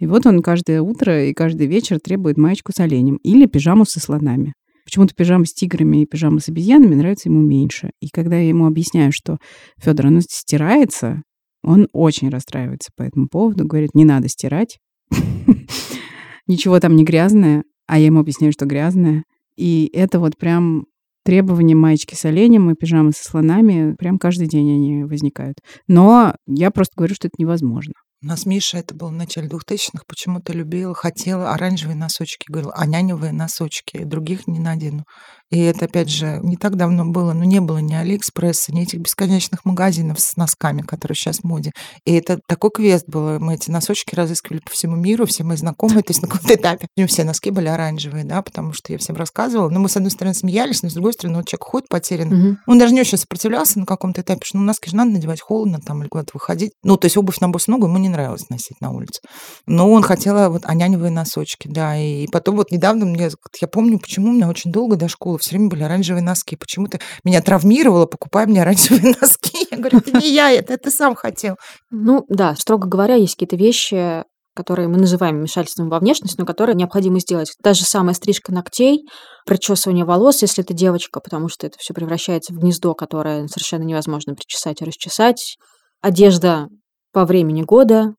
И 0.00 0.06
вот 0.06 0.26
он 0.26 0.40
каждое 0.40 0.80
утро 0.80 1.26
и 1.26 1.34
каждый 1.34 1.66
вечер 1.66 2.00
требует 2.00 2.38
маечку 2.38 2.72
с 2.74 2.80
оленем 2.80 3.16
или 3.16 3.46
пижаму 3.46 3.84
со 3.84 4.00
слонами. 4.00 4.54
Почему-то 4.86 5.14
пижама 5.14 5.44
с 5.44 5.52
тиграми 5.52 6.02
и 6.02 6.06
пижама 6.06 6.40
с 6.40 6.48
обезьянами 6.48 6.94
нравится 6.94 7.28
ему 7.28 7.42
меньше. 7.42 7.90
И 8.00 8.08
когда 8.08 8.36
я 8.36 8.48
ему 8.48 8.66
объясняю, 8.66 9.12
что 9.12 9.38
Федор, 9.76 10.06
оно 10.06 10.20
стирается, 10.22 11.22
он 11.62 11.86
очень 11.92 12.30
расстраивается 12.30 12.90
по 12.96 13.02
этому 13.02 13.28
поводу, 13.28 13.66
говорит, 13.66 13.94
не 13.94 14.06
надо 14.06 14.28
стирать. 14.28 14.78
Ничего 16.46 16.80
там 16.80 16.96
не 16.96 17.04
грязное, 17.04 17.64
а 17.86 17.98
я 17.98 18.06
ему 18.06 18.20
объясняю, 18.20 18.54
что 18.54 18.64
грязное. 18.64 19.24
И 19.56 19.90
это 19.92 20.18
вот 20.18 20.38
прям 20.38 20.86
требования 21.26 21.74
маечки 21.74 22.14
с 22.14 22.24
оленем 22.24 22.70
и 22.70 22.74
пижамы 22.74 23.12
со 23.12 23.22
слонами 23.22 23.94
прям 23.98 24.18
каждый 24.18 24.48
день 24.48 24.72
они 24.72 25.04
возникают. 25.04 25.58
Но 25.86 26.34
я 26.46 26.70
просто 26.70 26.94
говорю, 26.96 27.14
что 27.14 27.28
это 27.28 27.34
невозможно. 27.36 27.92
У 28.22 28.26
нас 28.26 28.44
Миша, 28.44 28.76
это 28.76 28.94
было 28.94 29.08
в 29.08 29.12
начале 29.12 29.48
2000-х, 29.48 30.04
почему-то 30.06 30.52
любил, 30.52 30.92
хотел 30.92 31.46
оранжевые 31.46 31.96
носочки. 31.96 32.44
Говорил, 32.50 32.70
а 32.74 32.84
няневые 32.84 33.32
носочки, 33.32 34.04
других 34.04 34.46
не 34.46 34.58
надену. 34.58 35.06
И 35.50 35.58
это, 35.58 35.86
опять 35.86 36.08
же, 36.08 36.38
не 36.42 36.56
так 36.56 36.76
давно 36.76 37.04
было, 37.04 37.32
но 37.32 37.44
не 37.44 37.60
было 37.60 37.78
ни 37.78 37.94
Алиэкспресса, 37.94 38.72
ни 38.72 38.82
этих 38.82 39.00
бесконечных 39.00 39.64
магазинов 39.64 40.20
с 40.20 40.36
носками, 40.36 40.82
которые 40.82 41.16
сейчас 41.16 41.38
в 41.38 41.44
моде. 41.44 41.72
И 42.04 42.14
это 42.14 42.38
такой 42.46 42.70
квест 42.70 43.04
был. 43.08 43.40
Мы 43.40 43.54
эти 43.54 43.70
носочки 43.70 44.14
разыскивали 44.14 44.60
по 44.60 44.70
всему 44.70 44.94
миру, 44.94 45.26
все 45.26 45.42
мои 45.42 45.56
знакомые, 45.56 46.02
то 46.02 46.10
есть 46.12 46.22
на 46.22 46.28
каком-то 46.28 46.54
этапе. 46.54 46.86
У 46.96 47.00
него 47.00 47.08
все 47.08 47.24
носки 47.24 47.50
были 47.50 47.66
оранжевые, 47.66 48.24
да, 48.24 48.42
потому 48.42 48.72
что 48.72 48.92
я 48.92 48.98
всем 48.98 49.16
рассказывала. 49.16 49.68
Но 49.70 49.80
мы, 49.80 49.88
с 49.88 49.96
одной 49.96 50.12
стороны, 50.12 50.34
смеялись, 50.34 50.84
но 50.84 50.88
с 50.90 50.94
другой 50.94 51.14
стороны, 51.14 51.38
вот 51.38 51.48
человек 51.48 51.64
ходит 51.64 51.88
потерянный. 51.88 52.36
Мгм. 52.36 52.58
Он 52.68 52.78
даже 52.78 52.94
не 52.94 53.00
очень 53.00 53.18
сопротивлялся 53.18 53.80
на 53.80 53.86
каком-то 53.86 54.20
этапе, 54.20 54.42
что 54.44 54.58
ну, 54.58 54.64
носки 54.64 54.88
же 54.88 54.94
надо 54.94 55.10
надевать 55.10 55.40
холодно 55.40 55.80
там 55.80 56.02
или 56.02 56.08
куда-то 56.08 56.30
выходить. 56.34 56.72
Ну, 56.84 56.96
то 56.96 57.06
есть 57.06 57.16
обувь 57.16 57.40
на 57.40 57.48
босу 57.48 57.72
ногу 57.72 57.86
ему 57.86 57.98
не 57.98 58.08
нравилось 58.08 58.48
носить 58.50 58.80
на 58.80 58.92
улице. 58.92 59.20
Но 59.66 59.90
он 59.90 60.02
хотел 60.02 60.50
вот 60.50 60.62
аняневые 60.64 61.10
носочки, 61.10 61.66
да. 61.66 61.96
И 61.96 62.28
потом 62.28 62.56
вот 62.56 62.70
недавно 62.70 63.04
мне, 63.04 63.30
я 63.60 63.68
помню, 63.68 63.98
почему 63.98 64.30
у 64.30 64.32
меня 64.32 64.48
очень 64.48 64.70
долго 64.70 64.94
до 64.94 65.08
школы 65.08 65.39
все 65.42 65.50
время 65.56 65.68
были 65.68 65.82
оранжевые 65.82 66.22
носки. 66.22 66.56
Почему-то 66.56 66.98
меня 67.24 67.40
травмировало, 67.42 68.06
покупай 68.06 68.46
мне 68.46 68.62
оранжевые 68.62 69.14
носки. 69.20 69.66
Я 69.70 69.78
говорю, 69.78 69.98
это 69.98 70.18
не 70.18 70.32
я, 70.32 70.50
это 70.50 70.76
ты 70.76 70.90
сам 70.90 71.14
хотел. 71.14 71.56
Ну 71.90 72.24
да, 72.28 72.54
строго 72.56 72.88
говоря, 72.88 73.14
есть 73.14 73.34
какие-то 73.34 73.56
вещи, 73.56 74.24
которые 74.54 74.88
мы 74.88 74.98
называем 74.98 75.38
вмешательством 75.38 75.88
во 75.88 76.00
внешность, 76.00 76.38
но 76.38 76.44
которые 76.44 76.74
необходимо 76.74 77.20
сделать. 77.20 77.52
Та 77.62 77.72
же 77.72 77.84
самая 77.84 78.14
стрижка 78.14 78.52
ногтей, 78.52 79.04
причесывание 79.46 80.04
волос, 80.04 80.42
если 80.42 80.64
это 80.64 80.74
девочка, 80.74 81.20
потому 81.20 81.48
что 81.48 81.66
это 81.66 81.78
все 81.78 81.94
превращается 81.94 82.52
в 82.52 82.58
гнездо, 82.58 82.94
которое 82.94 83.46
совершенно 83.48 83.84
невозможно 83.84 84.34
причесать 84.34 84.82
и 84.82 84.84
расчесать. 84.84 85.56
Одежда 86.02 86.68
по 87.12 87.24
времени 87.24 87.62
года, 87.62 88.14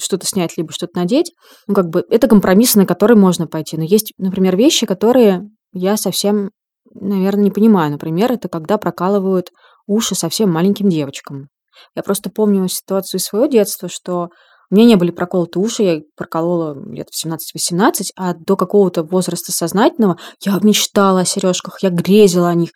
что-то 0.00 0.26
снять, 0.26 0.56
либо 0.56 0.72
что-то 0.72 0.98
надеть. 0.98 1.32
Ну, 1.66 1.74
как 1.74 1.88
бы 1.88 2.04
это 2.10 2.28
компромиссы, 2.28 2.78
на 2.78 2.86
которые 2.86 3.16
можно 3.16 3.46
пойти. 3.46 3.76
Но 3.76 3.84
есть, 3.84 4.12
например, 4.18 4.56
вещи, 4.56 4.86
которые 4.86 5.42
я 5.72 5.96
совсем, 5.96 6.50
наверное, 6.94 7.44
не 7.44 7.50
понимаю. 7.50 7.90
Например, 7.92 8.32
это 8.32 8.48
когда 8.48 8.78
прокалывают 8.78 9.50
уши 9.86 10.14
совсем 10.14 10.50
маленьким 10.50 10.88
девочкам. 10.88 11.48
Я 11.94 12.02
просто 12.02 12.30
помню 12.30 12.68
ситуацию 12.68 13.18
из 13.18 13.24
своего 13.24 13.46
детства, 13.46 13.88
что 13.88 14.28
у 14.70 14.74
меня 14.74 14.86
не 14.86 14.96
были 14.96 15.10
проколоты 15.10 15.58
уши, 15.58 15.82
я 15.82 16.00
проколола 16.16 16.74
где-то 16.74 17.10
в 17.12 17.26
17-18, 17.26 18.12
а 18.16 18.32
до 18.34 18.56
какого-то 18.56 19.02
возраста 19.02 19.52
сознательного 19.52 20.16
я 20.42 20.58
мечтала 20.62 21.20
о 21.20 21.24
сережках, 21.26 21.82
я 21.82 21.90
грезила 21.90 22.48
о 22.48 22.54
них, 22.54 22.70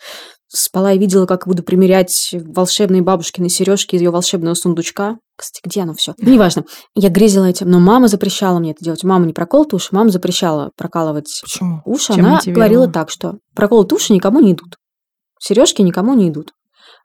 спала 0.49 0.93
и 0.93 0.99
видела, 0.99 1.27
как 1.27 1.47
буду 1.47 1.63
примерять 1.63 2.31
волшебные 2.33 3.03
бабушкины 3.03 3.49
сережки 3.49 3.97
из 3.97 4.01
ее 4.01 4.11
волшебного 4.11 4.55
сундучка. 4.55 5.19
Кстати, 5.37 5.61
где 5.65 5.83
оно 5.83 5.95
все? 5.95 6.15
Неважно. 6.19 6.65
Я 6.95 7.11
грезила 7.11 7.45
этим, 7.45 7.71
но 7.71 7.79
мама 7.79 8.09
запрещала 8.09 8.59
мне 8.59 8.71
это 8.71 8.83
делать. 8.83 9.05
Мама 9.05 9.27
не 9.27 9.33
проколоты 9.33 9.77
уши, 9.77 9.89
мама 9.93 10.11
запрещала 10.11 10.71
прокалывать 10.77 11.41
Почему? 11.43 11.83
уши. 11.85 12.15
Чем 12.15 12.27
Она 12.27 12.41
говорила 12.47 12.89
так, 12.89 13.11
что 13.11 13.39
проколотые 13.55 13.97
уши 13.97 14.13
никому 14.13 14.41
не 14.41 14.53
идут. 14.53 14.77
Сережки 15.39 15.83
никому 15.83 16.15
не 16.15 16.31
идут. 16.31 16.53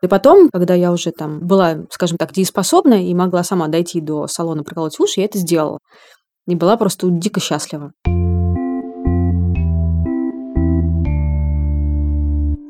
И 0.01 0.07
потом, 0.07 0.49
когда 0.49 0.73
я 0.73 0.91
уже 0.91 1.11
там 1.11 1.45
была, 1.45 1.79
скажем 1.89 2.17
так, 2.17 2.33
дееспособна 2.33 3.05
и 3.05 3.13
могла 3.13 3.43
сама 3.43 3.67
дойти 3.67 4.01
до 4.01 4.27
салона 4.27 4.63
проколоть 4.63 4.99
уши, 4.99 5.19
я 5.19 5.25
это 5.25 5.37
сделала. 5.37 5.79
И 6.47 6.55
была 6.55 6.77
просто 6.77 7.07
дико 7.09 7.39
счастлива. 7.39 7.91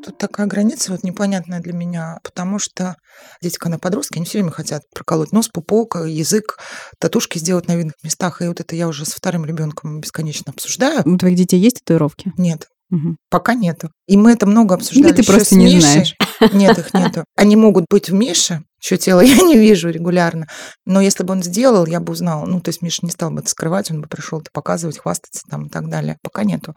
Тут 0.04 0.18
такая 0.18 0.46
граница 0.46 0.92
вот 0.92 1.04
непонятная 1.04 1.60
для 1.60 1.72
меня, 1.72 2.18
потому 2.24 2.58
что 2.58 2.96
дети, 3.40 3.56
когда 3.56 3.78
подростки, 3.78 4.16
они 4.16 4.24
все 4.24 4.38
время 4.38 4.50
хотят 4.50 4.82
проколоть 4.94 5.32
нос, 5.32 5.48
пупок, 5.48 5.96
язык, 6.06 6.58
татушки 6.98 7.38
сделать 7.38 7.68
на 7.68 7.76
видных 7.76 7.94
местах. 8.02 8.42
И 8.42 8.48
вот 8.48 8.60
это 8.60 8.74
я 8.74 8.88
уже 8.88 9.04
со 9.04 9.16
вторым 9.16 9.44
ребенком 9.44 10.00
бесконечно 10.00 10.52
обсуждаю. 10.52 11.02
У 11.04 11.16
твоих 11.16 11.36
детей 11.36 11.60
есть 11.60 11.80
татуировки? 11.80 12.32
Нет. 12.36 12.68
Угу. 12.90 13.16
Пока 13.30 13.54
нету. 13.54 13.90
И 14.06 14.16
мы 14.16 14.32
это 14.32 14.46
много 14.46 14.74
обсуждали. 14.74 15.06
Или 15.06 15.12
ты 15.14 15.22
еще 15.22 15.32
просто 15.32 15.54
с 15.54 15.58
не 15.58 15.64
Мишей. 15.64 15.80
знаешь. 15.80 16.16
Нет, 16.52 16.78
их 16.78 16.92
нету. 16.92 17.24
Они 17.36 17.56
могут 17.56 17.86
быть 17.88 18.10
в 18.10 18.12
Мише, 18.12 18.64
еще 18.82 18.96
тело 18.98 19.20
я 19.20 19.36
не 19.36 19.56
вижу 19.56 19.88
регулярно. 19.88 20.46
Но 20.84 21.00
если 21.00 21.22
бы 21.22 21.32
он 21.32 21.42
сделал, 21.42 21.86
я 21.86 22.00
бы 22.00 22.12
узнала. 22.12 22.44
Ну, 22.44 22.60
то 22.60 22.68
есть 22.68 22.82
Миша 22.82 23.00
не 23.02 23.10
стал 23.10 23.30
бы 23.30 23.40
это 23.40 23.48
скрывать, 23.48 23.90
он 23.90 24.02
бы 24.02 24.08
пришел 24.08 24.40
это 24.40 24.50
показывать, 24.52 24.98
хвастаться 24.98 25.42
там 25.48 25.66
и 25.66 25.68
так 25.70 25.88
далее. 25.88 26.18
Пока 26.22 26.44
нету. 26.44 26.74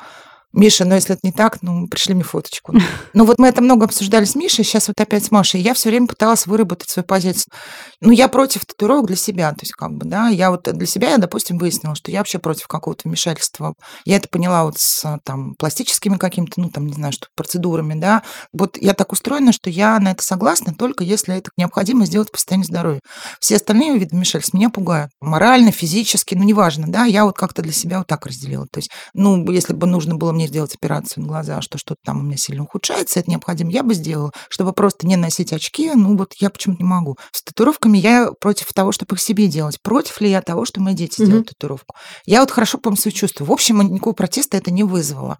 Миша, 0.55 0.85
ну 0.85 0.95
если 0.95 1.15
это 1.15 1.21
не 1.23 1.33
так, 1.33 1.61
ну 1.61 1.87
пришли 1.87 2.13
мне 2.13 2.23
фоточку. 2.23 2.73
Ну 3.13 3.25
вот 3.25 3.39
мы 3.39 3.47
это 3.47 3.61
много 3.61 3.85
обсуждали 3.85 4.23
с 4.23 4.35
Мишей, 4.35 4.63
сейчас 4.63 4.87
вот 4.87 4.99
опять 4.99 5.25
с 5.25 5.31
Машей. 5.31 5.61
Я 5.61 5.73
все 5.73 5.89
время 5.89 6.07
пыталась 6.07 6.47
выработать 6.47 6.89
свою 6.89 7.05
позицию. 7.05 7.51
Ну 7.99 8.11
я 8.11 8.29
против 8.29 8.65
татуировок 8.65 9.07
для 9.07 9.15
себя, 9.17 9.51
то 9.51 9.59
есть 9.61 9.73
как 9.73 9.91
бы, 9.91 10.05
да, 10.05 10.29
я 10.29 10.51
вот 10.51 10.63
для 10.63 10.87
себя, 10.87 11.11
я, 11.11 11.17
допустим, 11.17 11.57
выяснила, 11.57 11.93
что 11.95 12.09
я 12.09 12.19
вообще 12.19 12.39
против 12.39 12.67
какого-то 12.67 13.07
вмешательства. 13.07 13.73
Я 14.05 14.15
это 14.15 14.29
поняла 14.29 14.63
вот 14.63 14.77
с 14.77 15.19
там 15.23 15.55
пластическими 15.55 16.17
какими-то, 16.17 16.61
ну 16.61 16.69
там, 16.69 16.87
не 16.87 16.93
знаю, 16.93 17.11
что 17.11 17.27
процедурами, 17.35 17.99
да. 17.99 18.23
Вот 18.53 18.77
я 18.77 18.93
так 18.93 19.11
устроена, 19.11 19.51
что 19.51 19.69
я 19.69 19.99
на 19.99 20.11
это 20.11 20.23
согласна 20.23 20.73
только 20.73 21.03
если 21.03 21.35
это 21.35 21.51
необходимо 21.57 22.05
сделать 22.05 22.31
по 22.31 22.37
состоянию 22.37 22.65
здоровья. 22.65 23.01
Все 23.39 23.57
остальные 23.57 23.97
виды 23.97 24.15
вмешательств 24.15 24.53
меня 24.53 24.69
пугают. 24.69 25.11
Морально, 25.19 25.71
физически, 25.71 26.33
ну 26.35 26.43
неважно, 26.43 26.87
да, 26.87 27.03
я 27.03 27.25
вот 27.25 27.35
как-то 27.35 27.61
для 27.61 27.73
себя 27.73 27.97
вот 27.97 28.07
так 28.07 28.25
разделила. 28.25 28.67
То 28.71 28.79
есть, 28.79 28.89
ну, 29.13 29.51
если 29.51 29.73
бы 29.73 29.85
нужно 29.87 30.15
было 30.15 30.31
мне 30.31 30.44
сделать 30.47 30.75
операцию 30.75 31.23
на 31.23 31.27
глаза, 31.29 31.61
что 31.61 31.77
что-то 31.77 31.99
там 32.05 32.19
у 32.19 32.23
меня 32.23 32.37
сильно 32.37 32.63
ухудшается, 32.63 33.19
это 33.19 33.29
необходимо, 33.29 33.71
я 33.71 33.83
бы 33.83 33.93
сделала, 33.93 34.31
чтобы 34.49 34.73
просто 34.73 35.07
не 35.07 35.15
носить 35.15 35.53
очки, 35.53 35.91
ну 35.93 36.17
вот 36.17 36.33
я 36.37 36.49
почему-то 36.49 36.83
не 36.83 36.87
могу. 36.89 37.17
С 37.31 37.43
татуировками 37.43 37.97
я 37.97 38.31
против 38.39 38.71
того, 38.73 38.91
чтобы 38.91 39.15
их 39.15 39.21
себе 39.21 39.47
делать. 39.47 39.81
Против 39.81 40.21
ли 40.21 40.29
я 40.29 40.41
того, 40.41 40.65
что 40.65 40.81
мои 40.81 40.93
дети 40.93 41.19
Мгм. 41.21 41.25
сделают 41.27 41.49
татуировку? 41.49 41.95
Я 42.25 42.41
вот 42.41 42.51
хорошо 42.51 42.77
помню 42.77 42.97
свои 42.97 43.13
чувства. 43.13 43.45
В 43.45 43.51
общем, 43.51 43.81
никакого 43.81 44.13
протеста 44.13 44.57
это 44.57 44.71
не 44.71 44.83
вызвало. 44.83 45.37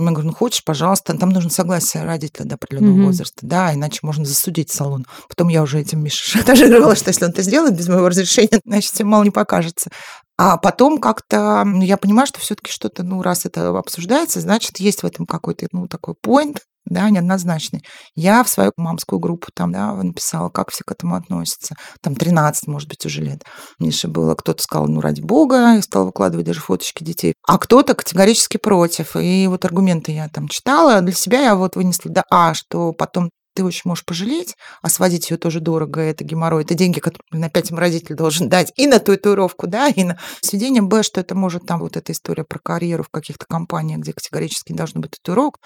Я 0.00 0.04
говорю, 0.12 0.28
ну 0.28 0.32
хочешь, 0.34 0.62
пожалуйста, 0.62 1.18
там 1.18 1.30
нужно 1.30 1.50
согласие 1.50 2.04
родителя 2.04 2.44
до 2.44 2.54
определенного 2.54 2.94
Мгм. 2.94 3.04
возраста, 3.06 3.38
да, 3.42 3.74
иначе 3.74 3.98
можно 4.02 4.24
засудить 4.24 4.70
салон. 4.70 5.06
Потом 5.28 5.48
я 5.48 5.60
уже 5.60 5.80
этим 5.80 6.04
Мише 6.04 6.22
шантажировала, 6.38 6.94
что 6.94 7.08
если 7.08 7.24
он 7.24 7.32
это 7.32 7.42
сделает 7.42 7.76
без 7.76 7.88
моего 7.88 8.08
разрешения, 8.08 8.60
значит, 8.64 8.92
всем 8.92 9.08
мало 9.08 9.24
не 9.24 9.30
покажется. 9.30 9.90
А 10.38 10.56
потом 10.56 10.98
как-то 10.98 11.66
я 11.82 11.96
понимаю, 11.96 12.28
что 12.28 12.38
все-таки 12.38 12.70
что-то, 12.70 13.02
ну, 13.02 13.22
раз 13.22 13.44
это 13.44 13.76
обсуждается, 13.76 14.40
значит, 14.40 14.78
есть 14.78 15.02
в 15.02 15.06
этом 15.06 15.26
какой-то, 15.26 15.66
ну, 15.72 15.88
такой 15.88 16.14
point, 16.24 16.58
да, 16.84 17.10
неоднозначный. 17.10 17.82
Я 18.14 18.42
в 18.44 18.48
свою 18.48 18.72
мамскую 18.76 19.18
группу 19.18 19.48
там, 19.52 19.72
да, 19.72 19.92
написала, 19.94 20.48
как 20.48 20.70
все 20.70 20.84
к 20.84 20.92
этому 20.92 21.16
относятся. 21.16 21.74
Там 22.00 22.14
13, 22.14 22.66
может 22.66 22.88
быть, 22.88 23.04
уже 23.04 23.20
лет. 23.22 23.42
Мише 23.78 24.08
было. 24.08 24.34
Кто-то 24.34 24.62
сказал, 24.62 24.86
ну, 24.86 25.00
ради 25.00 25.20
бога, 25.20 25.76
и 25.76 25.82
стал 25.82 26.06
выкладывать 26.06 26.46
даже 26.46 26.60
фоточки 26.60 27.04
детей. 27.04 27.34
А 27.46 27.58
кто-то 27.58 27.94
категорически 27.94 28.56
против. 28.56 29.16
И 29.16 29.46
вот 29.48 29.64
аргументы 29.64 30.12
я 30.12 30.28
там 30.28 30.48
читала. 30.48 31.00
Для 31.00 31.12
себя 31.12 31.40
я 31.42 31.56
вот 31.56 31.76
вынесла, 31.76 32.10
да, 32.10 32.22
а, 32.30 32.54
что 32.54 32.92
потом 32.92 33.30
ты 33.58 33.64
очень 33.64 33.82
можешь 33.86 34.04
пожалеть, 34.04 34.54
а 34.82 34.88
сводить 34.88 35.30
ее 35.30 35.36
тоже 35.36 35.58
дорого, 35.58 36.00
это 36.00 36.22
геморрой, 36.22 36.62
это 36.62 36.74
деньги, 36.74 37.00
которые 37.00 37.44
опять 37.44 37.72
им 37.72 37.78
родитель 37.78 38.14
должен 38.14 38.48
дать 38.48 38.72
и 38.76 38.86
на 38.86 39.00
татуировку, 39.00 39.66
да, 39.66 39.88
и 39.88 40.04
на 40.04 40.16
сведение, 40.40 40.80
б, 40.80 41.02
что 41.02 41.20
это 41.20 41.34
может 41.34 41.66
там 41.66 41.80
вот 41.80 41.96
эта 41.96 42.12
история 42.12 42.44
про 42.44 42.60
карьеру 42.60 43.02
в 43.02 43.08
каких-то 43.08 43.46
компаниях, 43.46 43.98
где 43.98 44.12
категорически 44.12 44.70
не 44.70 44.78
должно 44.78 45.00
быть 45.00 45.10
татуировок, 45.10 45.56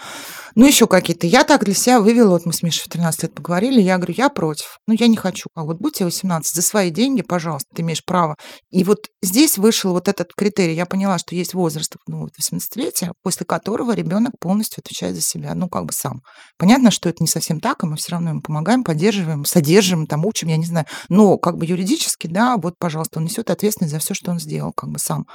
ну, 0.54 0.66
еще 0.66 0.86
какие-то. 0.86 1.26
Я 1.26 1.44
так 1.44 1.66
для 1.66 1.74
себя 1.74 2.00
вывела, 2.00 2.30
вот 2.30 2.46
мы 2.46 2.54
с 2.54 2.62
Мишей 2.62 2.84
в 2.86 2.88
13 2.88 3.24
лет 3.24 3.34
поговорили, 3.34 3.82
я 3.82 3.98
говорю, 3.98 4.14
я 4.16 4.30
против. 4.30 4.78
Ну, 4.86 4.94
я 4.94 5.06
не 5.06 5.18
хочу. 5.18 5.50
А 5.54 5.64
вот 5.64 5.76
будь 5.76 5.96
тебе 5.96 6.06
18, 6.06 6.54
за 6.54 6.62
свои 6.62 6.88
деньги, 6.88 7.20
пожалуйста, 7.20 7.68
ты 7.74 7.82
имеешь 7.82 8.02
право. 8.02 8.36
И 8.70 8.84
вот 8.84 9.08
здесь 9.20 9.58
вышел 9.58 9.92
вот 9.92 10.08
этот 10.08 10.32
критерий. 10.34 10.74
Я 10.74 10.86
поняла, 10.86 11.18
что 11.18 11.34
есть 11.34 11.52
возраст, 11.52 11.94
ну, 12.06 12.20
вот 12.20 12.30
18-летия, 12.40 13.12
после 13.22 13.44
которого 13.44 13.92
ребенок 13.94 14.32
полностью 14.40 14.80
отвечает 14.80 15.14
за 15.14 15.20
себя, 15.20 15.54
ну, 15.54 15.68
как 15.68 15.84
бы 15.84 15.92
сам. 15.92 16.22
Понятно, 16.56 16.90
что 16.90 17.10
это 17.10 17.22
не 17.22 17.28
совсем 17.28 17.60
так, 17.60 17.81
и 17.82 17.86
мы 17.86 17.96
все 17.96 18.12
равно 18.12 18.30
ему 18.30 18.40
помогаем, 18.40 18.84
поддерживаем, 18.84 19.44
содержим, 19.44 20.06
там, 20.06 20.24
учим, 20.24 20.48
я 20.48 20.56
не 20.56 20.66
знаю. 20.66 20.86
Но 21.08 21.38
как 21.38 21.56
бы 21.56 21.66
юридически, 21.66 22.26
да, 22.26 22.56
вот, 22.56 22.74
пожалуйста, 22.78 23.18
он 23.18 23.24
несет 23.24 23.50
ответственность 23.50 23.92
за 23.92 23.98
все, 23.98 24.14
что 24.14 24.30
он 24.30 24.38
сделал, 24.38 24.72
как 24.72 24.90
бы 24.90 24.98
сам. 24.98 25.26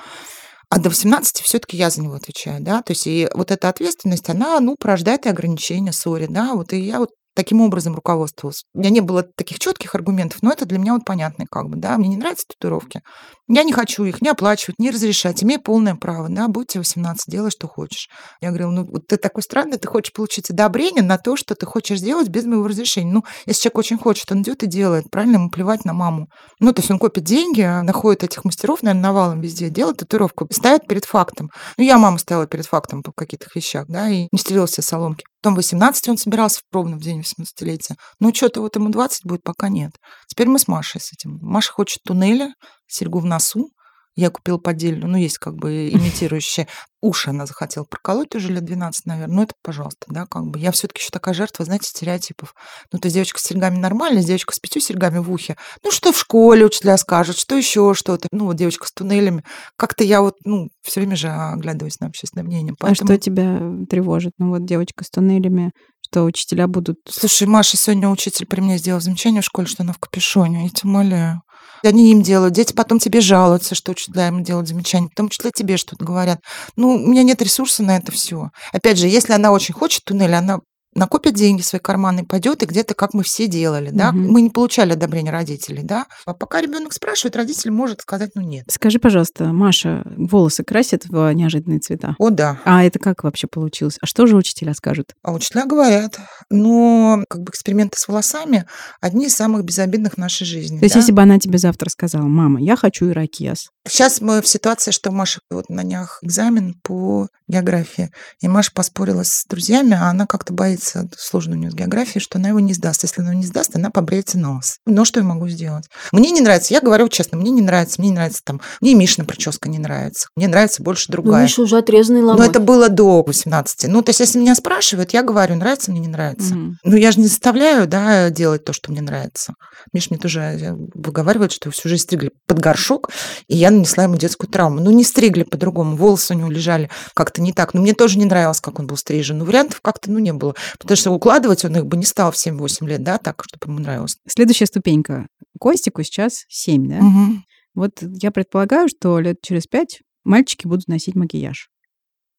А 0.70 0.80
до 0.80 0.89
18 0.89 1.38
все-таки 1.38 1.77
я 1.77 1.89
за 1.89 2.01
него 2.01 2.16
отвечаю, 2.16 2.62
да, 2.62 2.82
то 2.82 2.92
есть 2.92 3.08
и 3.08 3.30
вот 3.34 3.51
эта 3.51 3.70
ответственность, 3.70 4.30
она, 4.30 4.60
ну, 4.60 4.75
порождает 4.77 5.25
и 5.25 5.30
ограничения, 5.30 5.94
сори, 5.94 6.27
да, 6.30 6.56
вот 6.56 6.74
и 6.74 6.80
я 6.80 7.00
вот 7.00 7.12
таким 7.38 7.62
образом 7.62 7.94
руководствовалась. 7.94 8.63
У 8.74 8.79
меня 8.79 8.89
не 8.89 9.00
было 9.00 9.22
таких 9.22 9.60
четких 9.60 9.94
аргументов, 9.94 10.39
но 10.41 10.51
это 10.51 10.65
для 10.65 10.79
меня 10.79 10.94
вот 10.94 11.06
понятно, 11.06 11.46
как 11.50 11.70
бы, 11.70 11.77
да, 11.77 11.96
мне 11.98 12.10
не 12.10 12.17
нравятся 12.17 12.46
татуировки, 12.48 13.01
я 13.48 13.63
не 13.63 13.72
хочу 13.72 14.06
их 14.06 14.24
не 14.24 14.29
оплачивать, 14.29 14.79
не 14.79 14.89
разрешать, 14.89 15.44
имею 15.44 15.62
полное 15.62 15.94
право, 15.94 16.29
да, 16.29 16.48
будьте 16.48 16.79
18, 16.79 17.25
делай, 17.27 17.51
что 17.51 17.67
хочешь. 17.67 18.10
Я 18.41 18.50
говорила, 18.50 18.72
ну, 18.72 18.86
вот 18.86 19.06
ты 19.06 19.17
такой 19.17 19.44
странный, 19.44 19.77
ты 19.77 19.88
хочешь 19.88 20.13
получить 20.13 20.50
одобрение 20.50 21.03
на 21.03 21.20
то, 21.20 21.38
что 21.38 21.53
ты 21.53 21.67
хочешь 21.67 22.00
сделать 22.00 22.27
без 22.27 22.46
моего 22.46 22.67
разрешения. 22.67 23.12
Ну, 23.12 23.24
если 23.46 23.62
человек 23.62 23.77
очень 23.77 24.00
хочет, 24.00 24.32
он 24.32 24.41
идет 24.41 24.63
и 24.63 24.67
делает, 24.67 25.12
правильно, 25.12 25.36
ему 25.36 25.51
плевать 25.51 25.86
на 25.86 25.94
маму. 25.94 26.29
Ну, 26.60 26.74
то 26.74 26.82
есть 26.82 26.89
он 26.89 26.98
копит 26.98 27.24
деньги, 27.24 27.62
находит 27.84 28.24
этих 28.24 28.46
мастеров, 28.46 28.82
наверное, 28.82 29.03
навалом 29.03 29.41
везде, 29.41 29.70
делает 29.70 29.98
татуировку, 29.98 30.48
ставит 30.51 30.88
перед 30.88 31.06
фактом. 31.06 31.51
Ну, 31.77 31.84
я 31.84 32.00
маму 32.00 32.17
ставила 32.17 32.48
перед 32.48 32.65
фактом 32.65 33.03
по 33.03 33.12
каких-то 33.12 33.46
вещах, 33.53 33.86
да, 33.88 34.10
и 34.10 34.27
не 34.32 34.39
стелила 34.39 34.65
все 34.65 34.82
соломки. 34.82 35.24
Потом 35.41 35.56
18 35.56 36.10
он 36.10 36.17
собирался 36.17 36.62
ровно 36.72 36.98
в 36.98 37.01
день 37.01 37.22
18-летия. 37.22 37.96
Ну, 38.20 38.34
что-то 38.34 38.62
вот 38.62 38.75
ему 38.75 38.89
20 38.89 39.25
будет, 39.25 39.44
пока 39.44 39.70
нет. 39.70 39.91
Теперь 40.27 40.48
мы 40.48 40.60
с 40.60 40.67
Машей 40.67 41.00
с 41.00 41.13
этим. 41.13 41.38
Маша 41.41 41.72
хочет 41.72 42.01
туннеля, 42.03 42.53
серьгу 42.88 43.20
в 43.20 43.25
носу. 43.25 43.70
Я 44.17 44.31
купила 44.31 44.57
поддельную, 44.57 45.12
ну, 45.12 45.17
есть 45.17 45.38
как 45.38 45.55
бы 45.55 45.89
имитирующие. 45.89 46.67
Уши 47.01 47.29
она 47.29 47.45
захотела 47.45 47.83
проколоть 47.83 48.33
уже 48.36 48.51
лет 48.51 48.65
12, 48.65 49.05
наверное. 49.05 49.36
Ну, 49.36 49.43
это, 49.43 49.53
пожалуйста, 49.62 50.07
да, 50.07 50.25
как 50.25 50.47
бы. 50.47 50.57
Я 50.57 50.71
все-таки 50.71 51.01
еще 51.01 51.12
такая 51.12 51.36
жертва, 51.36 51.65
знаете, 51.65 51.88
стереотипов. 51.88 52.55
Ну, 52.91 52.97
то 52.97 53.05
есть 53.05 53.13
девочка 53.13 53.39
с 53.39 53.43
серьгами 53.43 53.77
нормально, 53.77 54.24
девочка 54.24 54.55
с 54.55 54.59
пятью 54.59 54.81
серьгами 54.81 55.19
в 55.19 55.31
ухе. 55.31 55.55
Ну, 55.83 55.91
что 55.91 56.12
в 56.12 56.17
школе 56.17 56.65
учителя 56.65 56.97
скажут, 56.97 57.38
что 57.38 57.55
еще 57.55 57.93
что-то. 57.93 58.27
Ну, 58.31 58.45
вот 58.45 58.55
девочка 58.55 58.88
с 58.88 58.91
туннелями. 58.91 59.43
Как-то 59.75 60.03
я 60.03 60.21
вот, 60.21 60.33
ну, 60.43 60.69
все 60.81 61.01
время 61.01 61.15
же 61.15 61.29
оглядываюсь 61.29 62.00
на 62.00 62.07
общественное 62.07 62.43
мнение. 62.43 62.74
А 62.79 62.95
что 62.95 63.15
тебя 63.19 63.62
тревожит? 63.88 64.33
Ну 64.39 64.50
вот 64.50 64.65
девочка 64.65 65.03
с 65.03 65.12
туннелями, 65.12 65.74
что 66.01 66.24
учителя 66.24 66.67
будут... 66.67 66.97
Слушай, 67.07 67.47
Маша, 67.47 67.77
сегодня 67.77 68.09
учитель 68.09 68.47
при 68.47 68.62
мне 68.62 68.79
сделал 68.79 69.00
замечание 69.00 69.43
в 69.43 69.45
школе, 69.45 69.67
что 69.67 69.83
она 69.83 69.93
в 69.93 70.00
капюшоне. 70.00 70.63
Я 70.63 70.69
тебя 70.69 70.89
умоляю. 70.89 71.41
Они 71.84 72.12
им 72.12 72.22
делают, 72.22 72.53
дети 72.53 72.74
потом 72.74 73.00
тебе 73.00 73.22
жалуются, 73.22 73.75
что 73.75 73.91
учителя 73.91 74.27
им 74.29 74.43
делают 74.43 74.67
замечания, 74.67 75.10
потом 75.10 75.27
учителя 75.27 75.51
тебе 75.51 75.77
что-то 75.77 76.05
говорят. 76.05 76.39
Ну, 76.75 76.96
у 76.96 77.07
меня 77.07 77.24
нет 77.24 77.41
ресурса 77.41 77.84
на 77.84 77.98
это 77.98 78.12
все. 78.12 78.50
Опять 78.72 78.98
же, 78.98 79.07
если 79.07 79.34
она 79.34 79.51
очень 79.51 79.74
хочет 79.74 80.03
туннель, 80.03 80.34
она 80.34 80.60
накопит 80.98 81.36
деньги 81.36 81.62
в 81.62 81.66
свои 81.66 81.80
карманы, 81.80 82.25
пойдет 82.25 82.63
и 82.63 82.66
где-то, 82.66 82.94
как 82.94 83.13
мы 83.13 83.24
все 83.24 83.48
делали, 83.48 83.92
да, 83.92 84.12
Мгм. 84.12 84.32
мы 84.32 84.42
не 84.42 84.50
получали 84.50 84.94
одобрения 84.94 85.32
родителей, 85.32 85.84
да, 85.84 86.08
а 86.25 86.34
пока 86.34 86.62
ребенок 86.62 86.94
спрашивает, 86.94 87.36
родитель 87.36 87.72
может 87.72 88.01
сказать, 88.01 88.32
ну 88.36 88.42
нет. 88.42 88.66
Скажи, 88.70 89.00
пожалуйста, 89.00 89.46
Маша 89.46 90.04
волосы 90.18 90.63
красит 90.63 91.06
в 91.06 91.32
неожиданные 91.34 91.80
цвета? 91.80 92.16
О, 92.20 92.30
да. 92.30 92.60
А 92.66 92.84
это 92.84 93.00
как 93.00 93.24
вообще 93.24 93.48
получилось? 93.48 93.98
А 94.01 94.06
что 94.06 94.25
же 94.25 94.36
учителя 94.36 94.74
скажут? 94.74 95.13
А 95.24 95.32
учителя 95.32 95.66
говорят, 95.66 96.20
но 96.50 97.24
как 97.30 97.44
бы 97.44 97.51
эксперименты 97.51 97.98
с 97.98 98.08
волосами 98.08 98.66
одни 99.00 99.27
из 99.27 99.36
самых 99.36 99.63
безобидных 99.63 100.13
в 100.13 100.18
нашей 100.18 100.46
жизни. 100.46 100.80
То 100.80 100.86
есть, 100.86 100.96
да. 100.96 101.00
если 101.00 101.12
бы 101.12 101.22
она 101.22 101.39
тебе 101.39 101.58
завтра 101.60 101.89
сказала, 101.89 102.24
мама, 102.24 102.60
я 102.62 102.75
хочу 102.75 103.10
ирокез, 103.10 103.70
Сейчас 103.88 104.20
мы 104.20 104.42
в 104.42 104.48
ситуации, 104.48 104.92
что 104.92 105.12
Маша 105.12 105.39
вот 105.50 105.70
на 105.70 105.84
днях 105.84 106.20
экзамен 106.22 106.74
по 106.84 107.30
географии, 107.48 108.12
и 108.42 108.48
Маша 108.50 108.72
поспорила 108.74 109.24
с 109.24 109.46
друзьями, 109.48 109.94
а 109.94 110.10
она 110.10 110.25
как-то 110.27 110.51
боится, 110.54 110.87
сложно 111.17 111.56
у 111.56 111.60
нее 111.60 111.72
с 111.72 111.74
географией, 111.74 112.22
что 112.22 112.38
она 112.38 112.50
его 112.50 112.60
не 112.60 112.74
сдаст. 112.74 113.03
Если 113.03 113.22
она 113.22 113.32
его 113.32 113.39
не 113.41 113.46
сдаст, 113.48 113.75
она 113.75 113.89
побреется 113.89 114.38
нос. 114.38 114.77
Но 114.86 115.06
что 115.06 115.20
я 115.20 115.25
могу 115.25 115.48
сделать? 115.48 115.86
Мне 116.12 116.32
не 116.32 116.41
нравится, 116.41 116.74
я 116.74 116.82
говорю 116.82 117.08
честно, 117.10 117.38
мне 117.38 117.51
не 117.51 117.62
нравится, 117.62 117.96
мне 118.00 118.10
не 118.10 118.15
нравится 118.15 118.41
там, 118.44 118.62
мне 118.82 118.94
Мишина 118.94 119.25
прическа 119.25 119.70
не 119.70 119.79
нравится, 119.79 120.27
мне 120.36 120.48
нравится 120.48 120.82
больше 120.84 121.06
Ну, 121.10 121.13
другая. 121.13 121.44
Миша 121.44 121.62
уже 121.62 121.77
отрезанный 121.77 122.22
Но 122.22 122.27
ломоть. 122.29 122.50
это 122.50 122.60
было 122.60 122.89
до 122.89 123.24
18. 123.24 123.88
Ну, 123.88 124.01
то 124.01 124.10
есть, 124.10 124.20
если 124.20 124.39
меня 124.39 124.56
спрашивают, 124.56 125.12
я 125.12 125.24
говорю, 125.24 125.56
нравится 125.56 125.91
мне, 125.91 126.00
не 126.00 126.08
нравится. 126.08 126.56
Мгм. 126.56 126.77
Ну, 126.84 126.96
я 126.96 127.12
же 127.12 127.20
не 127.20 127.27
заставляю, 127.27 127.88
да, 127.88 128.29
делать 128.29 128.63
то, 128.63 128.74
что 128.74 128.91
мне 128.91 129.01
нравится. 129.01 129.53
Миш 129.94 130.10
мне 130.10 130.20
тоже 130.20 130.39
э, 130.41 130.74
выговаривает, 130.94 131.51
что 131.51 131.72
всю 131.72 131.89
жизнь 131.89 132.03
стригли 132.03 132.32
под 132.46 132.60
горшок, 132.60 133.10
и 133.48 133.56
я 133.56 133.72
нанесла 133.72 134.03
ему 134.03 134.15
детскую 134.17 134.50
травму. 134.50 134.79
Ну, 134.82 134.91
не 134.91 135.03
стригли 135.03 135.44
по-другому, 135.44 135.96
волосы 135.96 136.34
у 136.34 136.38
него 136.38 136.50
лежали 136.50 136.89
как-то 137.13 137.41
не 137.41 137.53
так. 137.53 137.74
Но 137.74 137.82
мне 137.82 137.94
тоже 137.94 138.17
не 138.17 138.25
нравилось, 138.25 138.62
как 138.62 138.79
он 138.79 138.88
был 138.88 138.98
стрижен. 138.98 139.38
Но 139.38 139.46
вариантов 139.46 139.82
как-то, 139.82 140.12
ну, 140.12 140.20
не 140.20 140.34
было. 140.34 140.56
Потому 140.79 140.95
что 140.97 141.12
укладывать 141.12 141.65
он 141.65 141.75
их 141.77 141.86
бы 141.86 141.97
не 141.97 142.05
стал 142.05 142.31
в 142.31 142.36
7-8 142.36 142.88
лет, 142.88 143.03
да, 143.03 143.17
так, 143.17 143.43
чтобы 143.45 143.71
ему 143.71 143.79
нравилось. 143.81 144.17
Следующая 144.27 144.65
ступенька. 144.65 145.27
Костику 145.59 146.03
сейчас 146.03 146.43
7, 146.50 146.88
да? 146.89 147.01
Мгм. 147.01 147.43
Вот 147.75 147.91
я 148.01 148.31
предполагаю, 148.31 148.88
что 148.89 149.19
лет 149.19 149.38
через 149.41 149.67
пять 149.67 150.01
мальчики 150.24 150.67
будут 150.67 150.88
носить 150.88 151.15
макияж. 151.15 151.69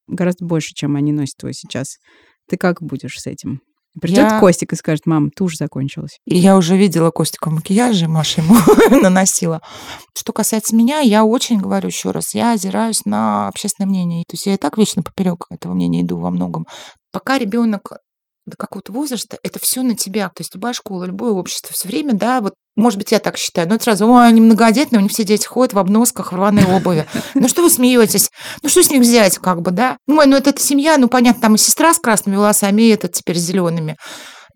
Гораздо 0.08 0.44
больше, 0.46 0.74
чем 0.74 0.96
они 0.96 1.12
носят 1.12 1.42
его 1.42 1.52
сейчас. 1.52 1.98
Ты 2.48 2.56
как 2.56 2.82
будешь 2.82 3.18
с 3.18 3.26
этим? 3.26 3.60
Придет 4.00 4.18
Я- 4.30 4.40
Костик 4.40 4.72
и 4.72 4.76
скажет, 4.76 5.06
мам, 5.06 5.30
тушь 5.30 5.56
закончилась. 5.56 6.18
И 6.24 6.36
я 6.36 6.56
уже 6.56 6.76
видела 6.76 7.10
Костика 7.10 7.48
в 7.50 7.52
макияже, 7.52 8.06
Маша 8.08 8.42
ему 8.42 8.54
наносила. 9.02 9.60
Что 10.16 10.32
касается 10.32 10.76
меня, 10.76 11.00
я 11.00 11.24
очень 11.24 11.58
говорю 11.58 11.88
еще 11.88 12.10
раз, 12.10 12.34
я 12.34 12.52
озираюсь 12.52 13.04
на 13.04 13.48
общественное 13.48 13.88
мнение. 13.88 14.24
То 14.28 14.34
есть 14.34 14.46
я 14.46 14.54
и 14.54 14.58
так 14.58 14.78
вечно 14.78 15.02
поперек 15.02 15.46
этого 15.50 15.74
мнения 15.74 16.02
иду 16.02 16.18
во 16.18 16.30
многом. 16.30 16.66
Пока 17.12 17.38
ребенок 17.38 17.92
до 18.48 18.56
какого-то 18.56 18.92
возраста, 18.92 19.38
это 19.42 19.58
все 19.58 19.82
на 19.82 19.96
тебя. 19.96 20.28
То 20.28 20.40
есть 20.40 20.54
любая 20.54 20.72
школа, 20.72 21.04
любое 21.04 21.32
общество 21.32 21.72
все 21.74 21.88
время, 21.88 22.14
да, 22.14 22.40
вот, 22.40 22.54
может 22.76 22.98
быть, 22.98 23.12
я 23.12 23.18
так 23.18 23.36
считаю, 23.36 23.68
но 23.68 23.74
это 23.74 23.84
сразу, 23.84 24.06
ой, 24.08 24.28
они 24.28 24.40
многодетные, 24.40 25.00
у 25.00 25.02
них 25.02 25.12
все 25.12 25.24
дети 25.24 25.46
ходят 25.46 25.74
в 25.74 25.78
обносках, 25.78 26.32
в 26.32 26.36
рваной 26.36 26.64
обуви. 26.64 27.06
Ну 27.34 27.48
что 27.48 27.62
вы 27.62 27.70
смеетесь? 27.70 28.30
Ну 28.62 28.68
что 28.68 28.82
с 28.82 28.90
них 28.90 29.00
взять, 29.00 29.38
как 29.38 29.62
бы, 29.62 29.70
да? 29.70 29.96
Ой, 30.06 30.26
ну 30.26 30.36
это, 30.36 30.50
это 30.50 30.60
семья, 30.60 30.96
ну 30.98 31.08
понятно, 31.08 31.42
там 31.42 31.54
и 31.54 31.58
сестра 31.58 31.92
с 31.92 31.98
красными 31.98 32.36
волосами, 32.36 32.82
и 32.82 32.88
этот 32.88 33.12
теперь 33.12 33.36
зелеными. 33.36 33.96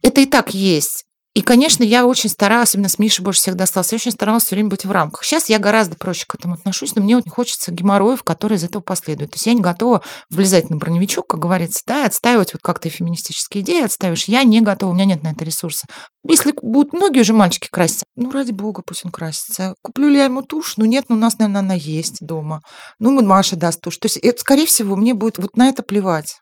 Это 0.03 0.21
и 0.21 0.27
так 0.27 0.55
есть. 0.55 1.05
И, 1.35 1.41
конечно, 1.41 1.83
я 1.83 2.07
очень 2.07 2.29
старалась, 2.29 2.71
особенно 2.71 2.91
с 2.91 2.99
Мишей 2.99 3.25
больше 3.25 3.41
всех 3.41 3.55
досталось, 3.55 3.91
я 3.93 3.97
очень 3.97 4.11
старалась 4.11 4.45
все 4.45 4.55
время 4.55 4.69
быть 4.69 4.85
в 4.85 4.91
рамках. 4.91 5.25
Сейчас 5.25 5.49
я 5.49 5.59
гораздо 5.59 5.97
проще 5.97 6.27
к 6.29 6.35
этому 6.35 6.55
отношусь, 6.55 6.95
но 6.95 7.03
мне 7.03 7.15
не 7.15 7.31
хочется 7.31 7.73
геморроев, 7.73 8.23
которые 8.23 8.59
из 8.59 8.65
этого 8.65 8.83
последуют. 8.83 9.31
То 9.31 9.37
есть 9.37 9.47
я 9.47 9.55
не 9.55 9.63
готова 9.63 10.03
влезать 10.29 10.69
на 10.69 10.77
броневичок, 10.77 11.27
как 11.27 11.41
говорится, 11.41 11.81
да, 11.87 12.03
и 12.03 12.07
отстаивать 12.07 12.53
вот 12.53 12.61
как-то 12.61 12.91
феминистические 12.91 13.65
идеи 13.65 13.83
отстаиваешь. 13.83 14.25
Я 14.25 14.45
не 14.45 14.61
готова, 14.61 14.91
у 14.91 14.95
меня 14.95 15.07
нет 15.07 15.23
на 15.23 15.29
это 15.29 15.43
ресурса. 15.43 15.87
Если 16.29 16.53
будут 16.61 16.93
многие 16.93 17.21
уже 17.21 17.33
мальчики 17.33 17.69
краситься, 17.71 18.05
ну, 18.15 18.31
ради 18.31 18.53
бога, 18.53 18.83
пусть 18.87 19.07
он 19.07 19.11
красится. 19.11 19.75
Куплю 19.81 20.09
ли 20.09 20.19
я 20.19 20.27
ему 20.27 20.43
тушь? 20.43 20.77
Ну, 20.77 20.85
нет, 20.85 21.07
ну, 21.09 21.17
у 21.17 21.19
нас, 21.19 21.39
наверное, 21.39 21.61
она 21.61 21.75
есть 21.75 22.19
дома. 22.21 22.61
Ну, 22.99 23.21
Маша 23.23 23.57
даст 23.57 23.81
тушь. 23.81 23.97
То 23.97 24.07
есть, 24.07 24.19
это, 24.19 24.39
скорее 24.39 24.67
всего, 24.67 24.97
мне 24.97 25.15
будет 25.15 25.39
вот 25.39 25.57
на 25.57 25.69
это 25.69 25.83
плевать. 25.83 26.37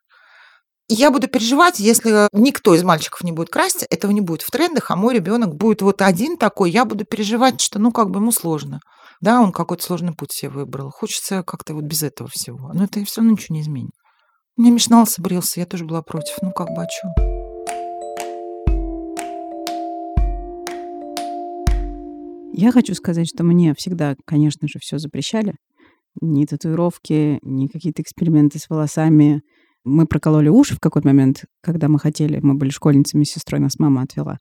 Я 0.92 1.12
буду 1.12 1.28
переживать, 1.28 1.78
если 1.78 2.28
никто 2.32 2.74
из 2.74 2.82
мальчиков 2.82 3.22
не 3.22 3.30
будет 3.30 3.48
краситься, 3.48 3.86
этого 3.90 4.10
не 4.10 4.20
будет 4.20 4.42
в 4.42 4.50
трендах, 4.50 4.90
а 4.90 4.96
мой 4.96 5.14
ребенок 5.14 5.54
будет 5.54 5.82
вот 5.82 6.02
один 6.02 6.36
такой, 6.36 6.72
я 6.72 6.84
буду 6.84 7.04
переживать, 7.04 7.60
что 7.60 7.78
ну 7.78 7.92
как 7.92 8.10
бы 8.10 8.18
ему 8.18 8.32
сложно. 8.32 8.80
Да, 9.20 9.40
он 9.40 9.52
какой-то 9.52 9.84
сложный 9.84 10.12
путь 10.14 10.32
себе 10.32 10.50
выбрал. 10.50 10.90
Хочется 10.90 11.44
как-то 11.44 11.74
вот 11.74 11.84
без 11.84 12.02
этого 12.02 12.28
всего. 12.28 12.72
Но 12.74 12.82
это 12.82 13.04
все 13.04 13.20
равно 13.20 13.34
ничего 13.34 13.54
не 13.54 13.60
изменит. 13.60 13.92
У 14.56 14.62
меня 14.62 14.72
мешнался, 14.72 15.22
брился, 15.22 15.60
я 15.60 15.66
тоже 15.66 15.84
была 15.84 16.02
против. 16.02 16.34
Ну 16.42 16.50
как 16.50 16.70
бы, 16.70 16.82
а 16.82 16.86
чё? 16.86 17.08
Я 22.52 22.72
хочу 22.72 22.96
сказать, 22.96 23.28
что 23.32 23.44
мне 23.44 23.74
всегда, 23.76 24.16
конечно 24.26 24.66
же, 24.66 24.80
все 24.80 24.98
запрещали. 24.98 25.54
Ни 26.20 26.46
татуировки, 26.46 27.38
ни 27.42 27.68
какие-то 27.68 28.02
эксперименты 28.02 28.58
с 28.58 28.68
волосами. 28.68 29.42
Мы 29.84 30.06
прокололи 30.06 30.48
уши 30.48 30.74
в 30.74 30.80
какой-то 30.80 31.08
момент, 31.08 31.44
когда 31.62 31.88
мы 31.88 31.98
хотели, 31.98 32.38
мы 32.42 32.54
были 32.54 32.70
школьницами 32.70 33.24
сестрой, 33.24 33.60
нас 33.60 33.78
мама 33.78 34.02
отвела. 34.02 34.38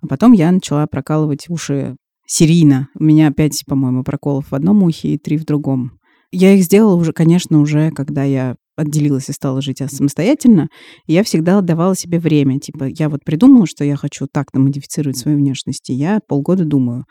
А 0.00 0.06
потом 0.06 0.32
я 0.32 0.50
начала 0.50 0.86
прокалывать 0.86 1.48
уши 1.48 1.96
серийно. 2.26 2.88
У 2.98 3.04
меня 3.04 3.30
пять, 3.32 3.62
по-моему, 3.66 4.02
проколов 4.02 4.50
в 4.50 4.54
одном 4.54 4.82
ухе 4.82 5.14
и 5.14 5.18
три 5.18 5.36
в 5.36 5.44
другом. 5.44 5.92
Я 6.32 6.54
их 6.54 6.62
сделала 6.62 6.94
уже, 6.94 7.12
конечно, 7.12 7.60
уже, 7.60 7.90
когда 7.90 8.24
я 8.24 8.56
отделилась 8.76 9.28
и 9.28 9.32
стала 9.32 9.60
жить 9.60 9.82
самостоятельно, 9.88 10.68
я 11.06 11.22
всегда 11.22 11.58
отдавала 11.58 11.94
себе 11.94 12.18
время. 12.18 12.58
Типа, 12.58 12.84
я 12.84 13.08
вот 13.08 13.24
придумала, 13.24 13.66
что 13.66 13.84
я 13.84 13.96
хочу 13.96 14.26
так-то 14.26 14.58
модифицировать 14.58 15.18
свою 15.18 15.38
внешность, 15.38 15.90
и 15.90 15.94
я 15.94 16.20
полгода 16.26 16.64
думаю, 16.64 17.04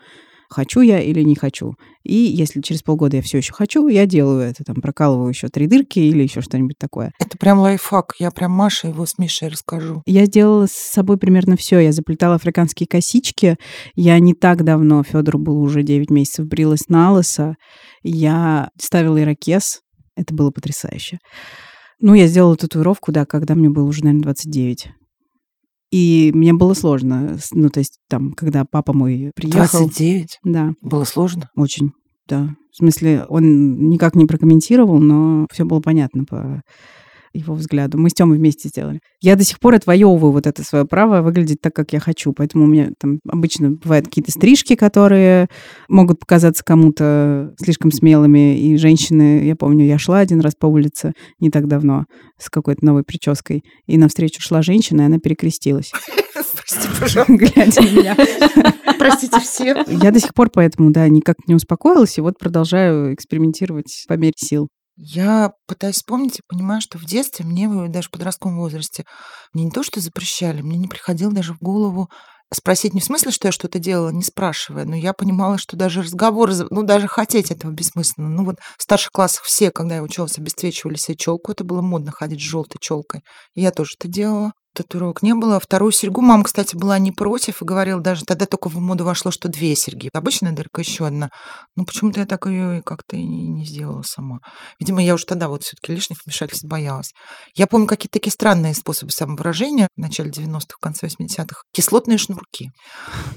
хочу 0.50 0.82
я 0.82 1.00
или 1.00 1.22
не 1.22 1.36
хочу. 1.36 1.76
И 2.04 2.14
если 2.16 2.62
через 2.62 2.82
полгода 2.82 3.18
я 3.18 3.22
все 3.22 3.38
еще 3.38 3.54
хочу, 3.54 3.88
я 3.88 4.06
делаю 4.06 4.42
это, 4.42 4.64
там, 4.64 4.76
прокалываю 4.82 5.30
еще 5.30 5.48
три 5.48 5.68
дырки 5.68 6.00
или 6.00 6.24
еще 6.24 6.42
что-нибудь 6.42 6.78
такое. 6.78 7.14
Это 7.20 7.38
прям 7.38 7.60
лайфхак. 7.60 8.16
Я 8.20 8.32
прям 8.32 8.52
Маше 8.52 8.88
его 8.88 9.06
с 9.06 9.18
Мишей 9.18 9.50
расскажу. 9.50 10.02
Я 10.06 10.28
делала 10.28 10.66
с 10.66 10.74
собой 10.74 11.18
примерно 11.18 11.56
все. 11.56 11.80
Я 11.80 11.92
заплетала 11.92 12.36
африканские 12.36 12.88
косички. 12.88 13.58
Я 13.96 14.20
не 14.20 14.34
так 14.34 14.64
давно, 14.64 15.04
Федор 15.04 15.38
был 15.38 15.62
уже 15.62 15.84
9 15.84 16.10
месяцев, 16.10 16.46
брилась 16.46 16.90
на 16.90 17.12
лысо. 17.14 17.56
Я 18.04 18.70
ставила 18.80 19.22
ирокез. 19.22 19.82
Это 20.16 20.34
было 20.34 20.52
потрясающе. 20.52 21.20
Ну, 22.02 22.14
я 22.14 22.28
сделала 22.28 22.56
татуировку, 22.56 23.12
да, 23.12 23.26
когда 23.26 23.56
мне 23.56 23.70
было 23.70 23.84
уже, 23.84 24.04
наверное, 24.04 24.24
29. 24.24 24.90
И 25.92 26.32
мне 26.34 26.54
было 26.54 26.74
сложно. 26.74 27.38
Ну, 27.52 27.70
то 27.70 27.80
есть 27.80 28.00
там, 28.08 28.34
когда 28.34 28.64
папа 28.66 28.94
мой 28.94 29.32
приехал... 29.36 29.80
29. 29.80 30.40
Да, 30.44 30.74
Было 30.82 31.04
сложно. 31.04 31.50
очень, 31.56 31.92
да. 32.28 32.56
В 32.72 32.78
смысле, 32.78 33.26
он 33.28 33.90
никак 33.90 34.16
не 34.16 34.26
прокомментировал, 34.26 35.00
но 35.00 35.48
все 35.52 35.66
было 35.66 35.80
понятно 35.80 36.26
по 36.26 36.62
его 37.34 37.54
взгляду. 37.54 37.98
Мы 37.98 38.10
с 38.10 38.14
Тёмой 38.14 38.38
вместе 38.38 38.70
сделали. 38.70 39.00
Я 39.22 39.36
до 39.36 39.44
сих 39.44 39.60
пор 39.60 39.76
отвоевываю 39.76 40.32
вот 40.32 40.48
это 40.48 40.64
свое 40.64 40.86
право 40.86 41.22
выглядеть 41.22 41.62
так, 41.62 41.74
как 41.74 41.94
я 41.94 42.00
хочу. 42.00 42.34
Поэтому 42.34 42.66
у 42.66 42.68
меня 42.68 42.92
там 43.00 43.20
обычно 43.28 43.72
бывают 43.72 44.06
какие-то 44.06 44.32
стрижки, 44.32 44.76
которые 44.76 45.48
могут 45.88 46.20
показаться 46.20 46.64
кому-то 46.64 47.54
слишком 47.62 47.92
смелыми. 47.92 48.58
И 48.60 48.78
женщины, 48.78 49.46
я 49.46 49.56
помню, 49.56 49.86
я 49.86 49.98
шла 49.98 50.20
один 50.20 50.42
раз 50.42 50.54
по 50.56 50.68
улице 50.68 51.14
не 51.40 51.50
так 51.50 51.68
давно 51.68 52.06
с 52.38 52.50
какой-то 52.50 52.86
новой 52.86 53.04
прической, 53.04 53.64
и 53.86 53.98
навстречу 53.98 54.42
шла 54.42 54.62
женщина, 54.62 55.02
и 55.02 55.06
она 55.06 55.20
перекрестилась, 55.20 55.92
Прости, 56.34 56.88
пожалуйста. 57.00 57.34
глядя 57.38 57.82
на 57.82 57.90
меня. 57.90 58.16
Простите 58.98 59.40
все. 59.40 59.84
Я 59.88 60.12
до 60.12 60.20
сих 60.20 60.34
пор 60.34 60.50
поэтому, 60.50 60.92
да, 60.92 61.08
никак 61.08 61.36
не 61.48 61.56
успокоилась, 61.56 62.18
и 62.18 62.22
вот 62.22 62.38
продолжаю 62.38 63.14
экспериментировать 63.14 64.06
по 64.08 64.14
мере 64.14 64.34
сил. 64.38 64.70
Я 65.02 65.54
пытаюсь 65.66 65.96
вспомнить 65.96 66.40
и 66.40 66.44
понимаю, 66.46 66.82
что 66.82 66.98
в 66.98 67.06
детстве 67.06 67.46
мне, 67.46 67.70
даже 67.88 68.10
в 68.10 68.12
подростковом 68.12 68.58
возрасте, 68.58 69.06
мне 69.54 69.64
не 69.64 69.72
то, 69.72 69.82
что 69.82 70.02
запрещали, 70.02 70.62
мне 70.62 70.78
не 70.78 70.90
приходило 70.90 71.32
даже 71.32 71.54
в 71.54 71.60
голову 71.60 72.10
спросить 72.54 72.94
не 72.94 73.00
в 73.00 73.04
смысле, 73.06 73.32
что 73.32 73.48
я 73.48 73.52
что-то 73.52 73.80
делала, 73.80 74.10
не 74.10 74.24
спрашивая, 74.24 74.84
но 74.84 74.96
я 74.96 75.14
понимала, 75.14 75.58
что 75.58 75.78
даже 75.78 76.02
разговор, 76.02 76.52
ну, 76.70 76.84
даже 76.84 77.08
хотеть 77.08 77.52
этого 77.52 77.72
бессмысленно. 77.72 78.28
Ну, 78.28 78.44
вот 78.44 78.58
в 78.78 78.84
старших 78.84 79.12
классах 79.12 79.44
все, 79.44 79.72
когда 79.72 79.96
я 79.96 80.04
училась, 80.04 80.38
обесцвечивали 80.38 80.96
себе 80.96 81.16
челку, 81.16 81.52
это 81.52 81.64
было 81.64 81.82
модно 81.82 82.12
ходить 82.12 82.40
с 82.42 82.44
желтой 82.44 82.80
челкой. 82.82 83.22
Я 83.56 83.72
тоже 83.72 83.92
это 84.00 84.08
делала. 84.08 84.52
Татуировок 84.74 85.22
не 85.24 85.34
было. 85.34 85.60
Вторую 85.60 85.92
серьгу 85.92 86.22
мама, 86.22 86.44
кстати, 86.44 86.76
была 86.76 87.00
не 87.00 87.12
против 87.12 87.62
и 87.62 87.66
говорила 87.66 88.00
даже, 88.00 88.26
тогда 88.26 88.46
только 88.46 88.70
в 88.70 88.80
моду 88.80 89.04
вошло, 89.04 89.32
что 89.32 89.50
две 89.50 89.76
серьги. 89.76 90.10
Обычная 90.14 90.52
дырка, 90.52 90.82
еще 90.82 91.08
одна. 91.08 91.30
Ну, 91.76 91.86
почему-то 91.86 92.20
я 92.20 92.26
так 92.26 92.46
ее 92.46 92.82
как-то 92.84 93.16
и 93.16 93.24
не, 93.24 93.66
сделала 93.66 94.04
сама. 94.04 94.40
Видимо, 94.80 95.04
я 95.04 95.14
уже 95.16 95.26
тогда 95.26 95.48
вот 95.48 95.64
все-таки 95.64 95.94
лишних 95.94 96.20
вмешательств 96.26 96.66
боялась. 96.66 97.14
Я 97.56 97.68
помню 97.68 97.88
какие-то 97.88 98.20
такие 98.20 98.32
странные 98.32 98.74
способы 98.74 99.12
самовыражения 99.12 99.88
в 99.96 100.00
начале 100.02 100.30
90-х, 100.30 100.76
в 100.78 100.82
конце 100.82 101.08
80-х. 101.08 101.62
Кислотные 101.74 102.18
шнурки. 102.18 102.70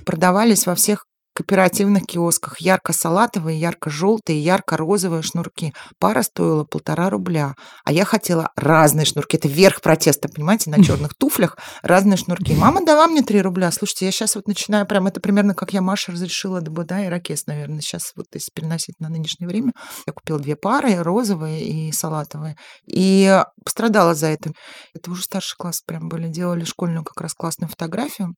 Продавались 0.05 0.67
во 0.67 0.75
всех 0.75 1.05
кооперативных 1.35 2.05
киосках 2.05 2.61
ярко-салатовые, 2.61 3.59
ярко-желтые, 3.59 4.43
ярко-розовые 4.43 5.23
шнурки. 5.23 5.73
Пара 5.99 6.23
стоила 6.23 6.65
полтора 6.65 7.11
рубля. 7.11 7.55
А 7.85 7.93
я 7.93 8.05
хотела 8.05 8.51
разные 8.57 9.07
шнурки. 9.07 9.37
Это 9.37 9.49
верх 9.49 9.81
протеста, 9.81 10.29
понимаете, 10.29 10.71
на 10.71 10.83
черных 10.83 11.15
туфлях 11.15 11.57
разные 11.83 12.17
шнурки. 12.17 12.55
Мама 12.55 12.85
дала 12.85 13.07
мне 13.07 13.23
3 13.23 13.43
рубля. 13.43 13.71
Слушайте, 13.71 14.07
я 14.07 14.13
сейчас 14.13 14.37
вот 14.37 14.47
начинаю 14.47 14.87
прям, 14.87 15.07
это 15.07 15.21
примерно 15.21 15.55
как 15.55 15.73
я 15.73 15.81
Маше 15.81 16.13
разрешила, 16.13 16.61
да, 16.61 16.71
да, 16.83 17.07
ирокез, 17.07 17.47
наверное, 17.47 17.81
сейчас 17.81 18.13
вот 18.17 18.27
если 18.35 18.51
переносить 18.55 19.01
на 19.01 19.09
нынешнее 19.09 19.49
время. 19.49 19.73
Я 20.07 20.13
купила 20.13 20.39
две 20.39 20.57
пары, 20.57 20.97
розовые 20.97 21.65
и 21.65 21.93
салатовые. 21.93 22.57
И 22.87 23.43
пострадала 23.65 24.15
за 24.15 24.29
это. 24.29 24.53
Это 24.95 25.11
уже 25.11 25.23
старший 25.23 25.57
класс 25.57 25.83
прям 25.87 26.09
были. 26.09 26.29
Делали 26.29 26.65
школьную 26.65 27.05
как 27.05 27.21
раз 27.21 27.35
классную 27.35 27.69
фотографию. 27.71 28.35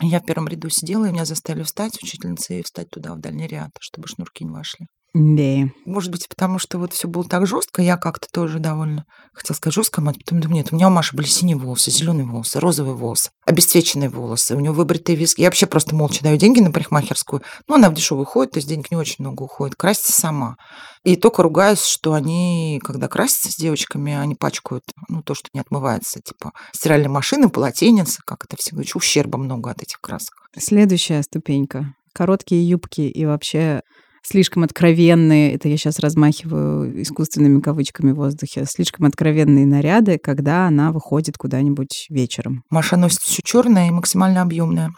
Я 0.00 0.20
в 0.20 0.26
первом 0.26 0.48
ряду 0.48 0.68
сидела, 0.68 1.06
и 1.06 1.12
меня 1.12 1.24
заставили 1.24 1.64
встать, 1.64 2.00
учительница, 2.02 2.54
и 2.54 2.62
встать 2.62 2.90
туда, 2.90 3.14
в 3.14 3.20
дальний 3.20 3.48
ряд, 3.48 3.70
чтобы 3.80 4.06
шнурки 4.08 4.44
не 4.44 4.52
вошли. 4.52 4.86
Да. 5.14 5.70
Может 5.86 6.12
быть, 6.12 6.28
потому 6.28 6.58
что 6.58 6.78
вот 6.78 6.92
все 6.92 7.08
было 7.08 7.24
так 7.24 7.46
жестко, 7.46 7.80
я 7.80 7.96
как-то 7.96 8.28
тоже 8.30 8.58
довольно 8.58 9.06
хотела 9.32 9.56
сказать 9.56 9.74
жестко, 9.74 10.02
мать, 10.02 10.18
потом 10.18 10.40
думаю, 10.40 10.56
нет, 10.56 10.68
у 10.70 10.76
меня 10.76 10.88
у 10.88 10.90
Маши 10.90 11.16
были 11.16 11.26
синие 11.26 11.56
волосы, 11.56 11.90
зеленые 11.90 12.26
волосы, 12.26 12.60
розовые 12.60 12.94
волосы, 12.94 13.30
обесцвеченные 13.46 14.10
волосы, 14.10 14.54
у 14.54 14.60
нее 14.60 14.72
выбритые 14.72 15.16
виски. 15.16 15.40
Я 15.40 15.46
вообще 15.46 15.66
просто 15.66 15.94
молча 15.94 16.22
даю 16.22 16.36
деньги 16.36 16.60
на 16.60 16.70
парикмахерскую. 16.70 17.42
Ну, 17.66 17.76
она 17.76 17.88
в 17.88 17.94
дешевую 17.94 18.26
ходит, 18.26 18.52
то 18.52 18.58
есть 18.58 18.68
денег 18.68 18.90
не 18.90 18.98
очень 18.98 19.16
много 19.20 19.44
уходит. 19.44 19.76
Красится 19.76 20.12
сама. 20.12 20.56
И 21.04 21.16
только 21.16 21.42
ругаюсь, 21.42 21.82
что 21.84 22.12
они, 22.12 22.78
когда 22.84 23.08
красятся 23.08 23.50
с 23.50 23.56
девочками, 23.56 24.14
они 24.14 24.34
пачкают, 24.34 24.84
ну, 25.08 25.22
то, 25.22 25.34
что 25.34 25.48
не 25.54 25.60
отмывается, 25.60 26.20
типа 26.20 26.52
стиральные 26.72 27.08
машины, 27.08 27.48
полотенец, 27.48 28.18
как 28.26 28.44
это 28.44 28.56
все, 28.58 28.72
говорю, 28.72 28.90
ущерба 28.94 29.38
много 29.38 29.70
от 29.70 29.82
этих 29.82 30.00
красок. 30.00 30.34
Следующая 30.56 31.22
ступенька. 31.22 31.94
Короткие 32.12 32.68
юбки 32.68 33.02
и 33.02 33.24
вообще 33.26 33.82
слишком 34.28 34.62
откровенные, 34.62 35.54
это 35.54 35.68
я 35.68 35.76
сейчас 35.76 35.98
размахиваю 35.98 37.02
искусственными 37.02 37.60
кавычками 37.60 38.12
в 38.12 38.16
воздухе, 38.16 38.64
слишком 38.66 39.06
откровенные 39.06 39.66
наряды, 39.66 40.18
когда 40.18 40.66
она 40.66 40.92
выходит 40.92 41.38
куда-нибудь 41.38 42.06
вечером. 42.10 42.62
Маша 42.70 42.96
носит 42.96 43.20
все 43.20 43.42
черное 43.42 43.88
и 43.88 43.92
максимально 43.92 44.42
объемное. 44.42 44.90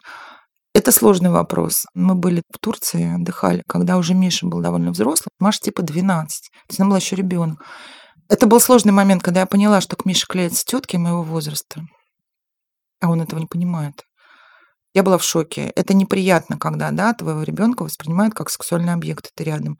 Это 0.75 0.93
сложный 0.93 1.31
вопрос. 1.31 1.87
Мы 1.95 2.15
были 2.15 2.43
в 2.53 2.59
Турции, 2.59 3.15
отдыхали, 3.17 3.63
когда 3.67 3.97
уже 3.97 4.15
Миша 4.15 4.47
был 4.47 4.61
довольно 4.61 4.91
взрослый. 4.93 5.31
Маша 5.39 5.61
типа 5.61 5.83
12. 5.83 6.51
То 6.51 6.59
есть 6.69 6.81
она 6.81 6.89
была 6.89 6.99
еще 6.99 7.17
ребенок. 7.17 7.63
Это 8.29 8.47
был 8.47 8.61
сложный 8.61 8.93
момент, 8.93 9.23
когда 9.23 9.41
я 9.41 9.47
поняла, 9.47 9.81
что 9.81 9.97
к 9.97 10.05
Мише 10.05 10.27
клеятся 10.29 10.65
тетки 10.65 10.97
моего 10.97 11.23
возраста. 11.23 11.83
а 13.01 13.11
он 13.11 13.23
этого 13.23 13.41
не 13.41 13.47
понимает. 13.47 14.05
Я 14.95 15.03
была 15.03 15.19
в 15.19 15.25
шоке. 15.25 15.73
Это 15.77 15.95
неприятно, 15.95 16.59
когда, 16.59 16.91
да, 16.91 17.13
твоего 17.15 17.43
ребенка 17.43 17.85
воспринимают 17.85 18.35
как 18.35 18.51
сексуальный 18.51 18.93
объект, 18.93 19.31
ты 19.35 19.45
рядом. 19.45 19.79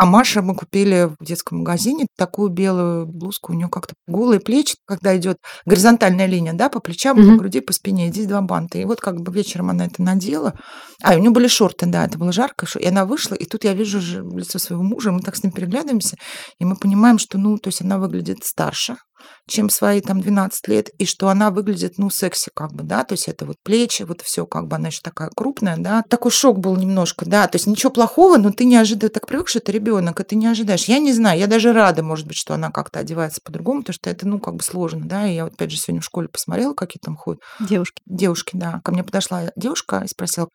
А 0.00 0.06
Маша 0.06 0.42
мы 0.42 0.54
купили 0.54 1.10
в 1.18 1.24
детском 1.24 1.58
магазине 1.58 2.06
такую 2.16 2.50
белую 2.50 3.04
блузку, 3.06 3.52
у 3.52 3.56
нее 3.56 3.68
как-то 3.68 3.94
голые 4.06 4.38
плечи, 4.38 4.76
когда 4.86 5.16
идет 5.16 5.38
горизонтальная 5.66 6.26
линия, 6.26 6.52
да, 6.52 6.68
по 6.68 6.78
плечам, 6.78 7.18
Мгм. 7.18 7.32
по 7.32 7.38
груди, 7.38 7.60
по 7.60 7.72
спине, 7.72 8.08
здесь 8.10 8.28
два 8.28 8.40
банта. 8.40 8.78
И 8.78 8.84
вот 8.84 9.00
как 9.00 9.20
бы 9.20 9.32
вечером 9.32 9.70
она 9.70 9.86
это 9.86 10.00
надела. 10.00 10.54
А, 11.02 11.16
у 11.16 11.18
нее 11.18 11.30
были 11.30 11.48
шорты, 11.48 11.86
да, 11.86 12.04
это 12.06 12.16
было 12.16 12.30
жарко, 12.30 12.66
и 12.78 12.86
она 12.86 13.06
вышла, 13.06 13.34
и 13.34 13.44
тут 13.44 13.64
я 13.64 13.74
вижу 13.74 13.98
лицо 14.36 14.60
своего 14.60 14.84
мужа, 14.84 15.10
мы 15.10 15.20
так 15.20 15.34
с 15.34 15.42
ним 15.42 15.50
переглядываемся, 15.50 16.16
и 16.60 16.64
мы 16.64 16.76
понимаем, 16.76 17.18
что, 17.18 17.36
ну, 17.36 17.58
то 17.58 17.66
есть 17.68 17.80
она 17.82 17.98
выглядит 17.98 18.44
старше, 18.44 18.98
чем 19.46 19.70
свои 19.70 20.00
там 20.00 20.20
12 20.20 20.68
лет, 20.68 20.90
и 20.98 21.06
что 21.06 21.28
она 21.28 21.50
выглядит, 21.50 21.98
ну, 21.98 22.10
секси 22.10 22.50
как 22.54 22.72
бы, 22.72 22.84
да, 22.84 23.04
то 23.04 23.14
есть 23.14 23.28
это 23.28 23.46
вот 23.46 23.56
плечи, 23.62 24.02
вот 24.02 24.20
все 24.22 24.46
как 24.46 24.68
бы, 24.68 24.76
она 24.76 24.88
еще 24.88 25.00
такая 25.02 25.30
крупная, 25.34 25.76
да. 25.76 26.02
Такой 26.08 26.30
шок 26.30 26.58
был 26.58 26.76
немножко, 26.76 27.24
да, 27.26 27.46
то 27.48 27.56
есть 27.56 27.66
ничего 27.66 27.90
плохого, 27.90 28.36
но 28.36 28.50
ты 28.50 28.64
не 28.64 28.76
ожидаешь, 28.76 29.12
так 29.12 29.26
привык, 29.26 29.48
что 29.48 29.58
это 29.58 29.72
ребенок, 29.72 30.20
и 30.20 30.24
ты 30.24 30.36
не 30.36 30.46
ожидаешь. 30.46 30.84
Я 30.84 30.98
не 30.98 31.12
знаю, 31.12 31.38
я 31.38 31.46
даже 31.46 31.72
рада, 31.72 32.02
может 32.02 32.26
быть, 32.26 32.36
что 32.36 32.54
она 32.54 32.70
как-то 32.70 32.98
одевается 32.98 33.40
по-другому, 33.42 33.80
потому 33.82 33.94
что 33.94 34.10
это, 34.10 34.26
ну, 34.26 34.38
как 34.38 34.54
бы 34.54 34.62
сложно, 34.62 35.06
да, 35.06 35.26
и 35.26 35.34
я 35.34 35.44
вот 35.44 35.54
опять 35.54 35.70
же 35.70 35.78
сегодня 35.78 36.00
в 36.00 36.04
школе 36.04 36.28
посмотрела, 36.28 36.74
какие 36.74 37.00
там 37.00 37.16
ходят 37.16 37.40
Девушки. 37.60 38.02
девушки, 38.06 38.50
да. 38.54 38.80
Ко 38.84 38.92
мне 38.92 39.02
подошла 39.02 39.50
девушка 39.56 40.02
и 40.04 40.08
спросила, 40.08 40.48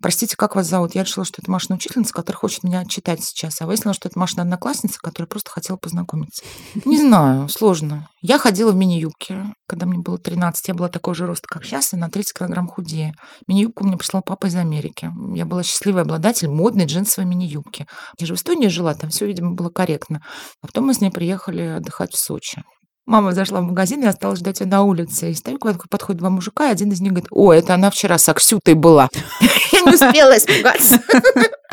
простите, 0.00 0.36
как 0.36 0.56
вас 0.56 0.66
зовут? 0.66 0.94
Я 0.94 1.04
решила, 1.04 1.24
что 1.24 1.40
это 1.40 1.50
Машина 1.50 1.76
учительница, 1.76 2.12
которая 2.12 2.38
хочет 2.38 2.64
меня 2.64 2.80
отчитать 2.80 3.22
сейчас. 3.22 3.60
А 3.60 3.66
выяснилось, 3.66 3.96
что 3.96 4.08
это 4.08 4.18
Машина 4.18 4.42
одноклассница, 4.42 4.98
которая 5.00 5.28
просто 5.28 5.50
хотела 5.50 5.76
познакомиться. 5.76 6.42
Не 6.84 6.98
знаю, 6.98 7.48
сложно. 7.48 8.01
Я 8.20 8.38
ходила 8.38 8.72
в 8.72 8.76
мини-юбке. 8.76 9.54
Когда 9.66 9.86
мне 9.86 9.98
было 9.98 10.18
13, 10.18 10.68
я 10.68 10.74
была 10.74 10.88
такого 10.88 11.14
же 11.14 11.26
роста, 11.26 11.46
как 11.48 11.64
сейчас, 11.64 11.92
и 11.92 11.96
на 11.96 12.10
30 12.10 12.38
килограмм 12.38 12.68
худее. 12.68 13.14
Мини-юбку 13.46 13.84
мне 13.84 13.96
прислал 13.96 14.22
папа 14.22 14.46
из 14.46 14.56
Америки. 14.56 15.10
Я 15.34 15.44
была 15.44 15.62
счастливый 15.62 16.02
обладатель 16.02 16.48
модной 16.48 16.86
джинсовой 16.86 17.28
мини-юбки. 17.28 17.86
Я 18.18 18.26
же 18.26 18.34
в 18.34 18.36
Эстонии 18.36 18.68
жила, 18.68 18.94
там 18.94 19.10
все, 19.10 19.26
видимо, 19.26 19.52
было 19.52 19.70
корректно. 19.70 20.22
А 20.62 20.66
потом 20.66 20.86
мы 20.86 20.94
с 20.94 21.00
ней 21.00 21.10
приехали 21.10 21.62
отдыхать 21.62 22.12
в 22.12 22.18
Сочи. 22.18 22.62
Мама 23.04 23.32
зашла 23.32 23.60
в 23.60 23.64
магазин 23.64 24.02
и 24.02 24.06
осталась 24.06 24.38
ждать 24.38 24.60
ее 24.60 24.66
на 24.66 24.82
улице. 24.82 25.30
И 25.30 25.34
стою, 25.34 25.58
когда 25.58 25.78
подходят 25.90 26.20
два 26.20 26.30
мужика, 26.30 26.68
и 26.68 26.72
один 26.72 26.92
из 26.92 27.00
них 27.00 27.12
говорит, 27.12 27.28
о, 27.32 27.52
это 27.52 27.74
она 27.74 27.90
вчера 27.90 28.16
с 28.16 28.28
Аксютой 28.28 28.74
была. 28.74 29.08
Я 29.72 29.80
не 29.80 29.94
успела 29.94 30.36
испугаться. 30.36 31.02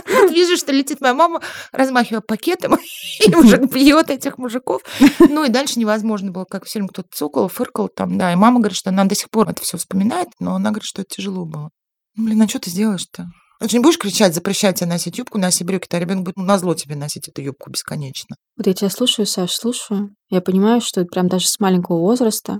Вижу, 0.31 0.57
что 0.57 0.71
летит 0.71 1.01
моя 1.01 1.13
мама, 1.13 1.41
размахивая 1.71 2.21
пакетом, 2.21 2.77
и 3.25 3.29
мужик 3.29 3.71
бьет 3.71 4.09
этих 4.09 4.39
мужиков. 4.39 4.81
Ну 5.19 5.43
и 5.43 5.49
дальше 5.49 5.79
невозможно 5.79 6.31
было, 6.31 6.45
как 6.45 6.65
все 6.65 6.79
время 6.79 6.89
кто-то 6.89 7.09
цокал, 7.13 7.47
фыркал 7.47 7.89
там, 7.89 8.17
да. 8.17 8.33
И 8.33 8.35
мама 8.35 8.59
говорит, 8.59 8.77
что 8.77 8.89
она 8.89 9.05
до 9.05 9.13
сих 9.13 9.29
пор 9.29 9.49
это 9.49 9.61
все 9.61 9.77
вспоминает, 9.77 10.29
но 10.39 10.55
она 10.55 10.71
говорит, 10.71 10.87
что 10.87 11.03
это 11.03 11.15
тяжело 11.15 11.45
было. 11.45 11.69
Ну, 12.15 12.25
блин, 12.25 12.41
а 12.41 12.47
что 12.47 12.59
ты 12.59 12.71
сделаешь-то? 12.71 13.27
Ты 13.59 13.69
же 13.69 13.77
не 13.77 13.83
будешь 13.83 13.97
кричать, 13.97 14.33
запрещать 14.33 14.79
тебе 14.79 14.89
носить 14.89 15.17
юбку, 15.17 15.37
носи 15.37 15.65
брюки, 15.65 15.87
а 15.91 15.99
ребенок 15.99 16.23
будет 16.23 16.37
ну, 16.37 16.43
назло 16.43 16.73
тебе 16.75 16.95
носить 16.95 17.27
эту 17.27 17.41
юбку 17.41 17.69
бесконечно. 17.69 18.37
Вот 18.57 18.67
я 18.67 18.73
тебя 18.73 18.89
слушаю, 18.89 19.25
Саш, 19.25 19.51
слушаю. 19.51 20.11
Я 20.29 20.39
понимаю, 20.39 20.79
что 20.79 21.03
прям 21.03 21.27
даже 21.27 21.47
с 21.47 21.59
маленького 21.59 21.99
возраста, 21.99 22.59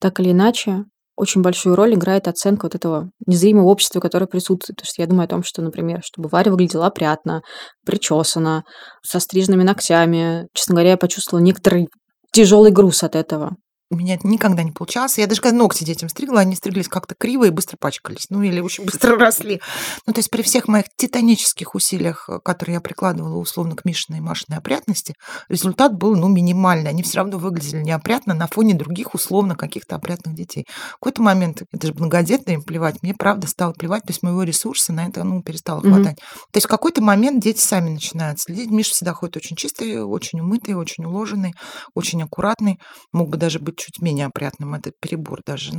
так 0.00 0.20
или 0.20 0.30
иначе, 0.30 0.84
очень 1.16 1.42
большую 1.42 1.74
роль 1.74 1.94
играет 1.94 2.28
оценка 2.28 2.66
вот 2.66 2.76
этого 2.76 3.10
незримого 3.26 3.66
общества, 3.66 4.00
которое 4.00 4.26
присутствует. 4.26 4.76
Потому 4.76 4.88
что 4.88 5.02
я 5.02 5.08
думаю 5.08 5.24
о 5.24 5.28
том, 5.28 5.42
что, 5.42 5.62
например, 5.62 6.00
чтобы 6.04 6.28
Варя 6.28 6.52
выглядела 6.52 6.86
опрятно, 6.86 7.42
причесана, 7.84 8.62
со 9.02 9.18
стриженными 9.18 9.64
ногтями. 9.64 10.46
Честно 10.54 10.76
говоря, 10.76 10.90
я 10.90 10.96
почувствовала 10.96 11.44
некоторый 11.44 11.88
тяжелый 12.32 12.70
груз 12.70 13.02
от 13.02 13.16
этого. 13.16 13.56
У 13.90 13.96
меня 13.96 14.14
это 14.14 14.26
никогда 14.28 14.62
не 14.62 14.70
получалось. 14.72 15.16
Я 15.16 15.26
даже 15.26 15.40
когда 15.40 15.56
ногти 15.56 15.82
детям 15.82 16.10
стригла, 16.10 16.40
они 16.40 16.54
стриглись 16.56 16.88
как-то 16.88 17.14
криво 17.14 17.44
и 17.44 17.50
быстро 17.50 17.78
пачкались. 17.78 18.26
Ну, 18.28 18.42
или 18.42 18.60
очень 18.60 18.84
быстро 18.84 19.16
росли. 19.18 19.60
Ну, 20.06 20.12
то 20.12 20.18
есть 20.18 20.30
при 20.30 20.42
всех 20.42 20.68
моих 20.68 20.84
титанических 20.96 21.74
усилиях, 21.74 22.28
э, 22.28 22.38
которые 22.44 22.74
я 22.74 22.80
прикладывала 22.82 23.36
условно 23.38 23.76
к 23.76 23.86
Мишиной 23.86 24.18
и 24.18 24.22
Машиной 24.22 24.58
опрятности, 24.58 25.14
результат 25.48 25.94
был, 25.94 26.16
ну, 26.16 26.28
минимальный. 26.28 26.90
Они 26.90 27.02
все 27.02 27.18
равно 27.18 27.38
выглядели 27.38 27.82
неопрятно 27.82 28.34
на 28.34 28.46
фоне 28.46 28.74
других 28.74 29.14
условно 29.14 29.56
каких-то 29.56 29.96
опрятных 29.96 30.34
детей. 30.34 30.66
В 30.90 30.92
какой-то 30.94 31.22
момент, 31.22 31.62
это 31.72 31.86
же 31.86 31.94
многодетно 31.94 32.50
им 32.52 32.62
плевать, 32.62 33.02
мне 33.02 33.14
правда 33.14 33.46
стало 33.46 33.72
плевать, 33.72 34.02
то 34.02 34.10
есть 34.10 34.22
моего 34.22 34.42
ресурса 34.42 34.92
на 34.92 35.06
это, 35.06 35.24
ну, 35.24 35.42
перестало 35.42 35.80
Мгм. 35.80 35.94
хватать. 35.94 36.16
То 36.18 36.56
есть 36.56 36.66
в 36.66 36.70
какой-то 36.70 37.00
момент 37.00 37.42
дети 37.42 37.60
сами 37.60 37.88
начинают 37.88 38.38
следить. 38.38 38.70
Миша 38.70 38.92
всегда 38.92 39.14
ходит 39.14 39.38
очень 39.38 39.56
чистый, 39.56 40.02
очень 40.04 40.40
умытый, 40.40 40.74
очень 40.74 41.06
уложенный, 41.06 41.54
очень 41.94 42.22
аккуратный. 42.22 42.78
Мог 43.12 43.30
бы 43.30 43.38
даже 43.38 43.58
быть 43.58 43.77
чуть 43.78 44.00
менее 44.00 44.26
опрятным. 44.26 44.74
Это 44.74 44.92
перебор 45.00 45.40
даже. 45.44 45.72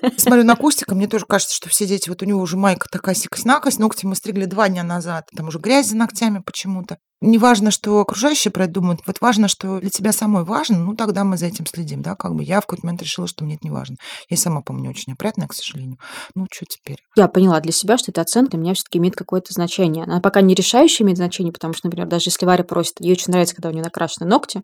Ну, 0.00 0.10
смотрю 0.16 0.44
на 0.44 0.56
Костика, 0.56 0.94
мне 0.94 1.06
тоже 1.06 1.26
кажется, 1.26 1.54
что 1.54 1.68
все 1.68 1.86
дети, 1.86 2.08
вот 2.08 2.22
у 2.22 2.24
него 2.24 2.40
уже 2.40 2.56
майка 2.56 2.88
такая 2.90 3.14
сикость-накость, 3.14 3.78
ногти 3.78 4.06
мы 4.06 4.14
стригли 4.14 4.44
два 4.44 4.68
дня 4.68 4.82
назад, 4.82 5.28
там 5.36 5.48
уже 5.48 5.58
грязь 5.58 5.88
за 5.88 5.96
ногтями 5.96 6.40
почему-то. 6.44 6.98
Не 7.20 7.38
важно, 7.38 7.72
что 7.72 8.00
окружающие 8.00 8.52
про 8.52 8.64
это 8.64 8.74
думают, 8.74 9.00
вот 9.06 9.20
важно, 9.20 9.48
что 9.48 9.80
для 9.80 9.90
тебя 9.90 10.12
самой 10.12 10.44
важно, 10.44 10.78
ну 10.78 10.94
тогда 10.94 11.24
мы 11.24 11.36
за 11.36 11.46
этим 11.46 11.66
следим, 11.66 12.00
да, 12.00 12.14
как 12.14 12.34
бы 12.34 12.44
я 12.44 12.60
в 12.60 12.66
какой-то 12.66 12.86
момент 12.86 13.02
решила, 13.02 13.26
что 13.26 13.44
мне 13.44 13.56
это 13.56 13.66
не 13.66 13.70
важно. 13.70 13.96
Я 14.28 14.36
сама, 14.36 14.60
помню, 14.60 14.90
очень 14.90 15.14
опрятная, 15.14 15.48
к 15.48 15.54
сожалению. 15.54 15.98
Ну, 16.36 16.46
что 16.52 16.64
теперь? 16.66 16.98
Я 17.16 17.26
поняла 17.26 17.58
для 17.60 17.72
себя, 17.72 17.98
что 17.98 18.12
эта 18.12 18.20
оценка 18.20 18.52
для 18.52 18.60
меня 18.60 18.74
все-таки 18.74 18.98
имеет 18.98 19.16
какое-то 19.16 19.52
значение. 19.52 20.04
Она 20.04 20.20
пока 20.20 20.40
не 20.40 20.54
решающая 20.54 21.04
имеет 21.04 21.18
значение, 21.18 21.52
потому 21.52 21.74
что, 21.74 21.88
например, 21.88 22.06
даже 22.06 22.28
если 22.28 22.46
Варя 22.46 22.62
просит, 22.62 23.00
ей 23.00 23.12
очень 23.12 23.32
нравится, 23.32 23.56
когда 23.56 23.70
у 23.70 23.72
нее 23.72 23.82
накрашены 23.82 24.26
ногти, 24.26 24.62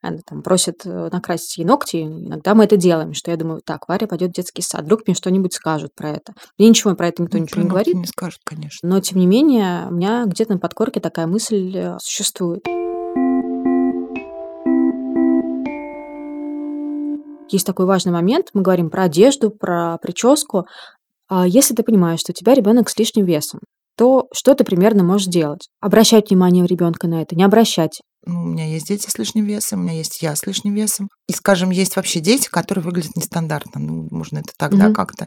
она 0.00 0.18
там 0.26 0.42
просит 0.42 0.84
э, 0.84 1.08
накрасить 1.12 1.58
ей 1.58 1.64
ногти, 1.64 2.02
иногда 2.02 2.54
мы 2.54 2.64
это 2.64 2.76
делаем, 2.76 3.14
что 3.14 3.30
я 3.30 3.36
думаю, 3.36 3.60
так, 3.64 3.88
Варя 3.88 4.08
пойдет 4.08 4.30
в 4.30 4.34
детский 4.34 4.62
сад, 4.62 4.82
вдруг 4.82 5.06
мне 5.06 5.14
что-нибудь 5.14 5.54
скажут 5.54 5.94
про 5.94 6.10
это. 6.10 6.32
Мне 6.58 6.68
ничего 6.68 6.96
про 6.96 7.08
это 7.08 7.22
никто 7.22 7.38
Ну, 7.38 7.44
ничего 7.44 7.62
не 7.62 7.68
говорит, 7.68 7.94
не 7.94 8.06
скажут, 8.06 8.40
конечно. 8.44 8.88
но 8.88 9.00
тем 9.00 9.20
не 9.20 9.26
менее 9.26 9.86
у 9.88 9.94
меня 9.94 10.24
где-то 10.26 10.54
на 10.54 10.58
подкорке 10.58 10.98
такая 10.98 11.28
мысль 11.28 11.91
существует. 12.00 12.66
Есть 17.48 17.66
такой 17.66 17.84
важный 17.84 18.12
момент, 18.12 18.46
мы 18.54 18.62
говорим 18.62 18.88
про 18.88 19.04
одежду, 19.04 19.50
про 19.50 19.98
прическу. 19.98 20.64
А 21.28 21.46
Если 21.46 21.74
ты 21.74 21.82
понимаешь, 21.82 22.20
что 22.20 22.32
у 22.32 22.34
тебя 22.34 22.54
ребенок 22.54 22.88
с 22.88 22.98
лишним 22.98 23.26
весом, 23.26 23.60
то 23.96 24.26
что 24.32 24.54
ты 24.54 24.64
примерно 24.64 25.04
можешь 25.04 25.26
делать? 25.26 25.68
Обращать 25.80 26.30
внимание 26.30 26.64
у 26.64 26.66
ребенка 26.66 27.08
на 27.08 27.20
это, 27.20 27.36
не 27.36 27.42
обращать. 27.44 28.00
Ну, 28.24 28.40
у 28.42 28.46
меня 28.46 28.66
есть 28.66 28.86
дети 28.86 29.08
с 29.10 29.18
лишним 29.18 29.44
весом, 29.44 29.80
у 29.80 29.82
меня 29.82 29.94
есть 29.94 30.22
я 30.22 30.34
с 30.34 30.46
лишним 30.46 30.74
весом. 30.74 31.08
И, 31.28 31.32
скажем, 31.32 31.70
есть 31.70 31.96
вообще 31.96 32.20
дети, 32.20 32.48
которые 32.48 32.84
выглядят 32.84 33.16
нестандартно. 33.16 33.80
Ну, 33.80 34.08
можно 34.10 34.38
это 34.38 34.52
так, 34.56 34.70
да, 34.76 34.84
Мгм. 34.86 34.94
как-то. 34.94 35.26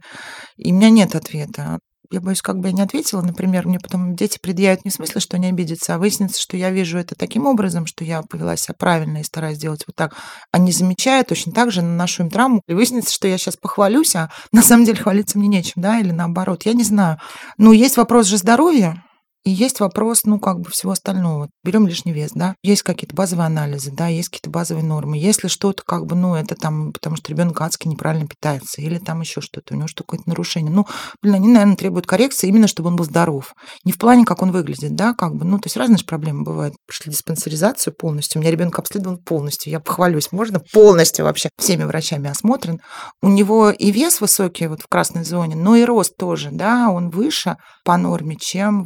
И 0.58 0.72
у 0.72 0.76
меня 0.76 0.90
нет 0.90 1.14
ответа. 1.14 1.78
Я 2.12 2.22
боюсь, 2.22 2.42
как 2.42 2.60
бы 2.60 2.68
я 2.68 2.74
не 2.74 2.82
ответила, 2.82 3.22
например, 3.22 3.68
мне 3.68 3.80
потом 3.80 4.16
дети 4.16 4.38
предъявят 4.42 4.86
не 4.86 4.92
в 4.92 5.20
что 5.20 5.38
они 5.38 5.48
обидятся, 5.48 5.96
а 5.96 5.98
выяснится, 5.98 6.42
что 6.42 6.58
я 6.58 6.70
вижу 6.70 6.98
это 6.98 7.16
таким 7.16 7.46
образом, 7.46 7.86
что 7.86 8.04
я 8.04 8.22
повела 8.22 8.56
себя 8.58 8.76
правильно 8.78 9.20
и 9.20 9.24
стараюсь 9.24 9.58
делать 9.58 9.84
вот 9.88 9.96
так. 9.96 10.16
А 10.52 10.58
не 10.58 10.72
замечая, 10.72 11.24
точно 11.24 11.52
так 11.52 11.72
же 11.72 11.82
наношу 11.82 12.24
им 12.24 12.30
травму. 12.30 12.62
И 12.68 12.74
выяснится, 12.74 13.14
что 13.14 13.28
я 13.28 13.38
сейчас 13.38 13.58
похвалюсь, 13.58 14.16
а 14.16 14.30
на 14.52 14.62
самом 14.62 14.86
деле 14.86 15.02
хвалиться 15.02 15.38
мне 15.38 15.48
нечем, 15.48 15.82
да, 15.82 16.00
или 16.00 16.12
наоборот. 16.12 16.64
Я 16.64 16.74
не 16.74 16.84
знаю. 16.84 17.20
Но 17.58 17.74
есть 17.74 17.98
вопрос 17.98 18.28
же 18.28 18.38
здоровья, 18.38 19.04
и 19.46 19.52
есть 19.52 19.80
вопрос, 19.80 20.24
ну, 20.24 20.40
как 20.40 20.60
бы 20.60 20.72
всего 20.72 20.92
остального. 20.92 21.50
Берем 21.64 21.86
лишний 21.86 22.12
вес, 22.12 22.32
да. 22.34 22.56
Есть 22.64 22.82
какие-то 22.82 23.16
базовые 23.16 23.46
анализы, 23.46 23.92
да, 23.92 24.08
есть 24.08 24.30
какие-то 24.30 24.50
базовые 24.50 24.84
нормы. 24.84 25.20
Если 25.20 25.48
что-то, 25.48 25.84
как 25.86 26.08
бы, 26.08 26.16
ну, 26.16 26.34
это 26.34 26.56
там, 26.56 26.92
потому 26.92 27.16
что 27.16 27.30
ребенок 27.30 27.62
адски 27.62 27.88
неправильно 27.88 28.28
питается, 28.28 28.82
или 28.82 28.98
там 28.98 29.22
еще 29.22 29.42
что-то, 29.42 29.76
у 29.76 29.78
него 29.78 29.88
что-то 29.88 30.06
какое-то 30.06 30.28
нарушение. 30.28 30.72
Ну, 30.72 30.88
блин, 31.22 31.36
они, 31.36 31.48
наверное, 31.48 31.76
требуют 31.76 32.08
коррекции 32.08 32.48
именно, 32.48 32.68
чтобы 32.68 32.90
он 32.90 32.96
был 32.96 33.06
здоров. 33.06 33.54
Не 33.84 33.92
в 33.92 34.00
плане, 34.00 34.26
как 34.26 34.42
он 34.42 34.52
выглядит, 34.52 34.96
да, 34.96 35.14
как 35.14 35.36
бы, 35.36 35.46
ну, 35.46 35.60
то 35.60 35.68
есть 35.68 35.78
разные 35.78 36.00
же 36.00 36.06
проблемы 36.06 36.44
бывают. 36.44 36.74
Прошли 36.88 37.12
диспансеризацию 37.12 37.94
полностью. 37.94 38.40
У 38.40 38.42
меня 38.42 38.52
ребенок 38.52 38.80
обследован 38.80 39.20
полностью. 39.20 39.72
Я 39.72 39.80
похвалюсь, 39.80 40.32
можно 40.32 40.60
полностью 40.74 41.24
вообще 41.24 41.50
всеми 41.60 41.84
врачами 41.84 42.32
осмотрен. 42.32 42.80
У 43.22 43.28
него 43.28 43.70
и 43.70 43.92
вес 43.92 44.22
высокий 44.22 44.66
вот 44.66 44.82
в 44.82 44.88
красной 44.88 45.24
зоне, 45.24 45.56
но 45.56 45.76
и 45.76 45.84
рост 45.84 46.18
тоже, 46.18 46.50
да, 46.52 46.90
он 46.90 47.12
выше 47.12 47.58
по 47.84 47.96
норме, 47.98 48.38
чем 48.38 48.84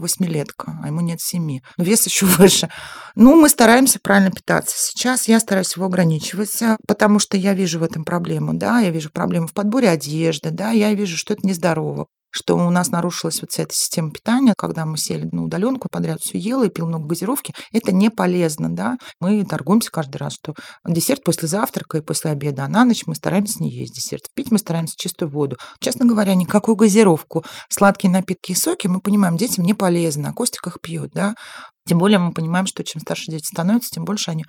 восьмилетка, 0.49 0.79
а 0.83 0.88
ему 0.88 1.01
нет 1.01 1.21
семи. 1.21 1.62
Но 1.77 1.83
вес 1.83 2.05
еще 2.05 2.25
выше. 2.25 2.69
Ну, 3.15 3.35
мы 3.35 3.49
стараемся 3.49 3.99
правильно 4.01 4.31
питаться. 4.31 4.75
Сейчас 4.77 5.27
я 5.27 5.41
стараюсь 5.41 5.75
его 5.75 5.88
ограничивать, 5.88 6.57
потому 6.88 7.19
что 7.19 7.35
я 7.35 7.53
вижу 7.53 7.79
в 7.79 7.83
этом 7.83 8.05
проблему, 8.05 8.53
да, 8.53 8.79
я 8.79 8.91
вижу 8.91 9.09
проблему 9.09 9.47
в 9.47 9.53
подборе 9.53 9.89
одежды, 9.89 10.51
да, 10.51 10.71
я 10.71 10.93
вижу, 10.93 11.17
что 11.17 11.33
это 11.33 11.45
нездорово 11.45 12.07
что 12.32 12.56
у 12.56 12.70
нас 12.70 12.89
нарушилась 12.89 13.42
вот 13.42 13.52
вся 13.52 13.63
эта 13.63 13.74
система 13.74 14.12
питания, 14.12 14.54
когда 14.58 14.86
мы 14.86 14.98
сели 14.98 15.28
на 15.32 15.44
удаленку, 15.44 15.89
подряд 15.89 16.20
все 16.22 16.38
ела 16.38 16.65
и 16.65 16.70
пил 16.70 16.88
много 16.88 17.08
газировки, 17.08 17.54
это 17.72 17.92
не 17.92 18.10
полезно, 18.10 18.70
да. 18.70 18.98
Мы 19.20 19.44
торгуемся 19.46 19.92
каждый 19.92 20.18
раз, 20.18 20.34
что 20.34 20.54
десерт 20.86 21.24
после 21.24 21.48
завтрака 21.48 21.98
и 21.98 22.02
после 22.02 22.32
обеда, 22.32 22.65
а 22.65 22.68
на 22.68 22.86
ночь 22.86 23.04
мы 23.06 23.15
стараемся 23.15 23.62
не 23.62 23.72
есть 23.72 23.96
десерт. 23.96 24.24
Пить 24.36 24.52
мы 24.52 24.60
стараемся 24.60 24.96
чистую 24.98 25.30
воду. 25.32 25.58
Честно 25.80 26.06
говоря, 26.06 26.36
никакую 26.36 26.76
газировку, 26.76 27.44
сладкие 27.70 28.12
напитки 28.12 28.52
и 28.52 28.56
соки, 28.56 28.88
мы 28.88 29.00
понимаем, 29.00 29.38
детям 29.38 29.65
не 29.65 29.74
полезно, 29.74 30.30
а 30.30 30.34
Костик 30.34 30.68
их 30.68 30.80
пьет, 30.82 31.12
да. 31.13 31.36
Тем 31.86 31.98
более 31.98 32.20
мы 32.20 32.32
понимаем, 32.34 32.65
что 32.65 32.84
чем 32.84 33.02
старше 33.02 33.32
дети 33.32 33.46
становятся, 33.46 33.89
тем 33.92 34.06
больше 34.06 34.32
они 34.32 34.46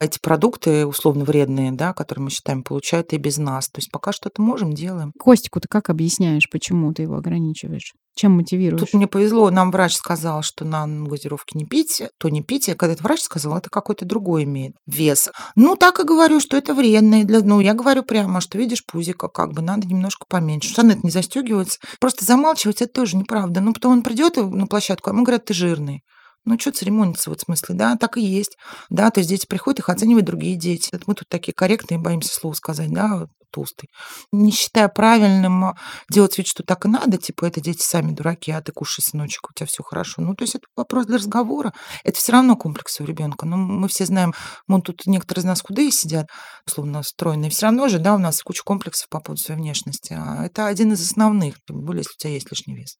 эти 0.00 0.18
продукты 0.18 0.86
условно 0.86 1.24
вредные, 1.24 1.72
да, 1.72 1.94
которые 1.94 2.24
мы 2.24 2.30
считаем, 2.30 2.62
получают 2.62 3.12
и 3.12 3.16
без 3.16 3.38
нас. 3.38 3.68
То 3.68 3.78
есть 3.78 3.90
пока 3.90 4.12
что-то 4.12 4.42
можем, 4.42 4.74
делаем. 4.74 5.12
Костику 5.18 5.60
ты 5.60 5.68
как 5.68 5.90
объясняешь, 5.90 6.50
почему 6.50 6.92
ты 6.92 7.02
его 7.02 7.16
ограничиваешь? 7.16 7.94
Чем 8.14 8.32
мотивируешь? 8.32 8.80
Тут 8.80 8.92
мне 8.92 9.06
повезло, 9.06 9.50
нам 9.50 9.70
врач 9.70 9.94
сказал, 9.94 10.42
что 10.42 10.66
на 10.66 10.86
газировки 10.86 11.56
не 11.56 11.64
пить, 11.64 12.02
то 12.18 12.28
не 12.28 12.42
пить. 12.42 12.68
А 12.68 12.74
когда 12.74 12.92
этот 12.92 13.04
врач 13.04 13.20
сказал, 13.20 13.56
это 13.56 13.70
какой-то 13.70 14.04
другой 14.04 14.44
имеет 14.44 14.74
вес. 14.86 15.30
Ну, 15.56 15.76
так 15.76 15.98
и 15.98 16.04
говорю, 16.04 16.40
что 16.40 16.58
это 16.58 16.74
вредно. 16.74 17.24
Для... 17.24 17.40
Ну, 17.40 17.60
я 17.60 17.72
говорю 17.72 18.02
прямо, 18.02 18.42
что 18.42 18.58
видишь 18.58 18.84
пузика, 18.84 19.28
как 19.28 19.54
бы 19.54 19.62
надо 19.62 19.86
немножко 19.86 20.26
поменьше. 20.28 20.68
Штаны 20.68 21.00
не 21.02 21.10
застегиваются. 21.10 21.78
Просто 22.00 22.26
замалчивать 22.26 22.82
это 22.82 22.92
тоже 22.92 23.16
неправда. 23.16 23.60
Ну, 23.60 23.72
потом 23.72 23.92
он 23.92 24.02
придет 24.02 24.36
на 24.36 24.66
площадку, 24.66 25.08
а 25.08 25.14
ему 25.14 25.24
говорят, 25.24 25.46
ты 25.46 25.54
жирный. 25.54 26.02
Ну, 26.44 26.58
что 26.58 26.72
церемониться 26.72 27.30
в 27.30 27.38
смысле, 27.38 27.74
да, 27.76 27.96
так 27.96 28.16
и 28.16 28.20
есть. 28.20 28.56
Да, 28.90 29.10
то 29.10 29.20
есть 29.20 29.30
дети 29.30 29.46
приходят, 29.46 29.78
их 29.78 29.88
оценивают 29.88 30.26
другие 30.26 30.56
дети. 30.56 30.90
Мы 31.06 31.14
тут 31.14 31.28
такие 31.28 31.52
корректные, 31.52 31.98
боимся 31.98 32.34
слова 32.34 32.54
сказать, 32.54 32.92
да, 32.92 33.26
толстый. 33.52 33.88
Не 34.32 34.50
считая 34.50 34.88
правильным 34.88 35.64
а, 35.64 35.76
делать 36.10 36.36
вид, 36.36 36.46
что 36.48 36.64
так 36.64 36.84
и 36.84 36.88
надо, 36.88 37.18
типа, 37.18 37.44
это 37.44 37.60
дети 37.60 37.82
сами 37.82 38.12
дураки, 38.12 38.50
а 38.50 38.60
ты 38.60 38.72
кушай, 38.72 39.02
сыночек, 39.02 39.50
у 39.50 39.54
тебя 39.54 39.66
все 39.66 39.82
хорошо. 39.84 40.22
Ну, 40.22 40.34
то 40.34 40.42
есть 40.42 40.56
это 40.56 40.64
вопрос 40.74 41.06
для 41.06 41.18
разговора. 41.18 41.72
Это 42.02 42.18
все 42.18 42.32
равно 42.32 42.56
комплекс 42.56 42.98
у 43.00 43.04
ребенка. 43.04 43.46
Ну, 43.46 43.56
мы 43.56 43.88
все 43.88 44.06
знаем, 44.06 44.34
мы 44.66 44.80
тут 44.82 45.06
некоторые 45.06 45.42
из 45.42 45.46
нас 45.46 45.60
худые 45.60 45.92
сидят, 45.92 46.28
условно 46.66 47.02
стройные. 47.02 47.50
Все 47.50 47.66
равно 47.66 47.88
же, 47.88 47.98
да, 47.98 48.14
у 48.14 48.18
нас 48.18 48.42
куча 48.42 48.62
комплексов 48.64 49.08
по 49.08 49.20
поводу 49.20 49.40
своей 49.40 49.60
внешности. 49.60 50.14
А 50.18 50.44
это 50.46 50.66
один 50.66 50.92
из 50.92 51.02
основных, 51.02 51.56
более, 51.68 52.00
если 52.00 52.14
у 52.14 52.18
тебя 52.18 52.32
есть 52.32 52.50
лишний 52.50 52.74
вес. 52.74 52.96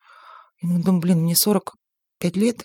Мы 0.60 0.78
думаем, 0.78 1.00
блин, 1.00 1.20
мне 1.22 1.34
45 1.34 2.36
лет, 2.36 2.64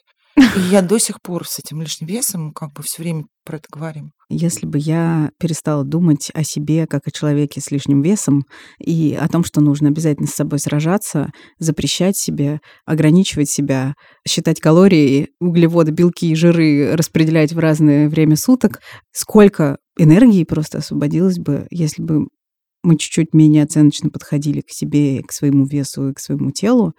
я 0.72 0.82
до 0.82 1.00
сих 1.00 1.22
пор 1.22 1.48
с 1.48 1.60
этим 1.60 1.82
лишним 1.82 2.08
весом 2.08 2.54
как 2.54 2.74
бы 2.74 2.84
все 2.84 3.02
время 3.02 3.26
про 3.44 3.58
это 3.58 3.68
говорим. 3.72 4.12
Если 4.30 4.66
бы 4.66 4.78
я 4.78 5.32
перестала 5.40 5.84
думать 5.84 6.32
о 6.34 6.44
себе 6.44 6.86
как 6.86 7.08
о 7.08 7.12
человеке 7.12 7.62
с 7.62 7.72
лишним 7.72 8.02
весом 8.02 8.46
и 8.80 9.18
о 9.20 9.28
том, 9.30 9.44
что 9.44 9.62
нужно 9.62 9.90
обязательно 9.90 10.28
с 10.28 10.34
собой 10.34 10.60
сражаться, 10.60 11.32
запрещать 11.60 12.18
себе, 12.18 12.60
ограничивать 12.86 13.50
себя, 13.50 13.96
считать 14.28 14.60
калории, 14.60 15.30
углеводы, 15.40 15.92
белки 15.92 16.32
и 16.32 16.36
жиры 16.36 16.96
распределять 16.96 17.54
в 17.54 17.60
разное 17.60 18.10
время 18.10 18.36
суток, 18.36 18.82
сколько 19.12 19.78
энергии 19.98 20.44
просто 20.44 20.80
освободилось 20.80 21.40
бы, 21.40 21.68
если 21.72 22.04
бы 22.04 22.28
мы 22.84 22.98
чуть-чуть 22.98 23.34
менее 23.34 23.64
оценочно 23.64 24.10
подходили 24.10 24.62
к 24.62 24.70
себе, 24.70 25.22
к 25.22 25.32
своему 25.32 25.66
весу 25.66 26.10
и 26.10 26.14
к 26.14 26.20
своему 26.20 26.52
телу, 26.52 26.94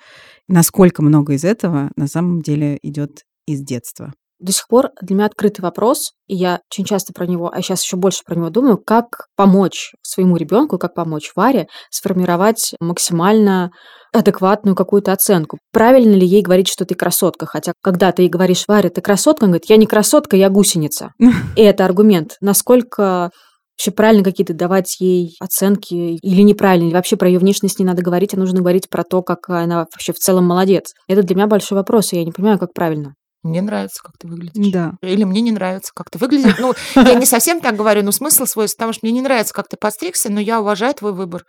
насколько 0.48 1.02
много 1.02 1.34
из 1.34 1.44
этого 1.44 1.90
на 1.96 2.06
самом 2.08 2.42
деле 2.42 2.78
идет 2.82 3.24
из 3.52 3.60
детства. 3.60 4.12
До 4.40 4.52
сих 4.52 4.68
пор 4.68 4.90
для 5.02 5.16
меня 5.16 5.26
открытый 5.26 5.64
вопрос, 5.64 6.12
и 6.28 6.36
я 6.36 6.60
очень 6.70 6.84
часто 6.84 7.12
про 7.12 7.26
него, 7.26 7.50
а 7.52 7.60
сейчас 7.60 7.82
еще 7.82 7.96
больше 7.96 8.22
про 8.24 8.36
него 8.36 8.50
думаю, 8.50 8.78
как 8.78 9.26
помочь 9.34 9.94
своему 10.02 10.36
ребенку, 10.36 10.78
как 10.78 10.94
помочь 10.94 11.32
Варе 11.34 11.66
сформировать 11.90 12.74
максимально 12.78 13.72
адекватную 14.12 14.76
какую-то 14.76 15.12
оценку. 15.12 15.58
Правильно 15.72 16.14
ли 16.14 16.24
ей 16.24 16.42
говорить, 16.42 16.68
что 16.68 16.84
ты 16.84 16.94
красотка? 16.94 17.46
Хотя, 17.46 17.72
когда 17.82 18.12
ты 18.12 18.22
ей 18.22 18.28
говоришь, 18.28 18.64
Варя, 18.68 18.90
ты 18.90 19.00
красотка, 19.00 19.44
он 19.44 19.50
говорит, 19.50 19.68
я 19.68 19.76
не 19.76 19.86
красотка, 19.86 20.36
я 20.36 20.50
гусеница. 20.50 21.10
И 21.56 21.62
это 21.62 21.84
аргумент. 21.84 22.36
Насколько 22.40 23.30
вообще 23.76 23.90
правильно 23.90 24.24
какие-то 24.24 24.54
давать 24.54 25.00
ей 25.00 25.36
оценки 25.40 25.94
или 25.94 26.42
неправильно, 26.42 26.86
или 26.86 26.94
вообще 26.94 27.16
про 27.16 27.28
ее 27.28 27.38
внешность 27.38 27.78
не 27.78 27.84
надо 27.84 28.02
говорить, 28.02 28.34
а 28.34 28.38
нужно 28.38 28.60
говорить 28.60 28.88
про 28.88 29.04
то, 29.04 29.22
как 29.22 29.48
она 29.50 29.78
вообще 29.78 30.12
в 30.12 30.18
целом 30.18 30.46
молодец. 30.46 30.94
Это 31.06 31.22
для 31.22 31.36
меня 31.36 31.46
большой 31.46 31.76
вопрос, 31.76 32.12
и 32.12 32.16
я 32.16 32.24
не 32.24 32.32
понимаю, 32.32 32.58
как 32.58 32.72
правильно. 32.72 33.14
Мне 33.42 33.62
нравится, 33.62 34.02
как 34.02 34.18
ты 34.18 34.26
выглядишь. 34.26 34.72
Да. 34.72 34.94
Или 35.00 35.24
мне 35.24 35.40
не 35.40 35.52
нравится, 35.52 35.92
как 35.94 36.10
ты 36.10 36.18
выглядишь. 36.18 36.56
Ну, 36.58 36.74
я 36.96 37.14
не 37.14 37.26
совсем 37.26 37.60
так 37.60 37.76
говорю, 37.76 38.02
но 38.02 38.12
смысл 38.12 38.46
свой, 38.46 38.68
потому 38.68 38.92
что 38.92 39.06
мне 39.06 39.12
не 39.12 39.22
нравится, 39.22 39.54
как 39.54 39.68
ты 39.68 39.76
подстригся, 39.76 40.30
но 40.30 40.40
я 40.40 40.60
уважаю 40.60 40.94
твой 40.94 41.12
выбор. 41.12 41.44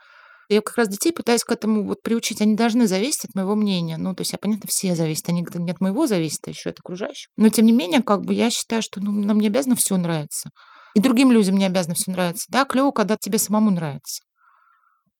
Я 0.49 0.62
как 0.62 0.78
раз 0.78 0.88
детей 0.88 1.12
пытаюсь 1.12 1.43
к 1.43 1.52
этому 1.52 1.86
вот 1.86 2.02
приучить. 2.02 2.41
Они 2.41 2.56
должны 2.56 2.88
зависеть 2.88 3.25
от 3.25 3.36
моего 3.36 3.56
мнения. 3.56 3.97
Ну, 3.97 4.15
то 4.15 4.21
есть, 4.21 4.32
я, 4.32 4.39
понятно, 4.39 4.67
все 4.67 4.95
зависят. 4.95 5.30
Они 5.30 5.45
не 5.54 5.71
от 5.71 5.80
моего 5.80 6.08
зависят, 6.08 6.41
а 6.47 6.49
еще 6.49 6.71
от 6.71 6.80
окружающих. 6.80 7.28
Но, 7.38 7.49
тем 7.49 7.65
не 7.65 7.71
менее, 7.71 8.02
как 8.02 8.21
бы 8.21 8.34
я 8.34 8.49
считаю, 8.49 8.82
что 8.82 8.99
ну, 8.99 9.12
нам 9.12 9.39
не 9.39 9.47
обязано 9.47 9.75
все 9.75 9.95
нравится. 9.97 10.49
И 10.95 11.02
другим 11.02 11.32
людям 11.32 11.56
не 11.56 11.65
обязано 11.65 11.93
все 11.93 12.12
нравится. 12.12 12.45
Да, 12.49 12.65
клево, 12.65 12.91
когда 12.91 13.15
тебе 13.15 13.38
самому 13.38 13.69
нравится. 13.69 14.23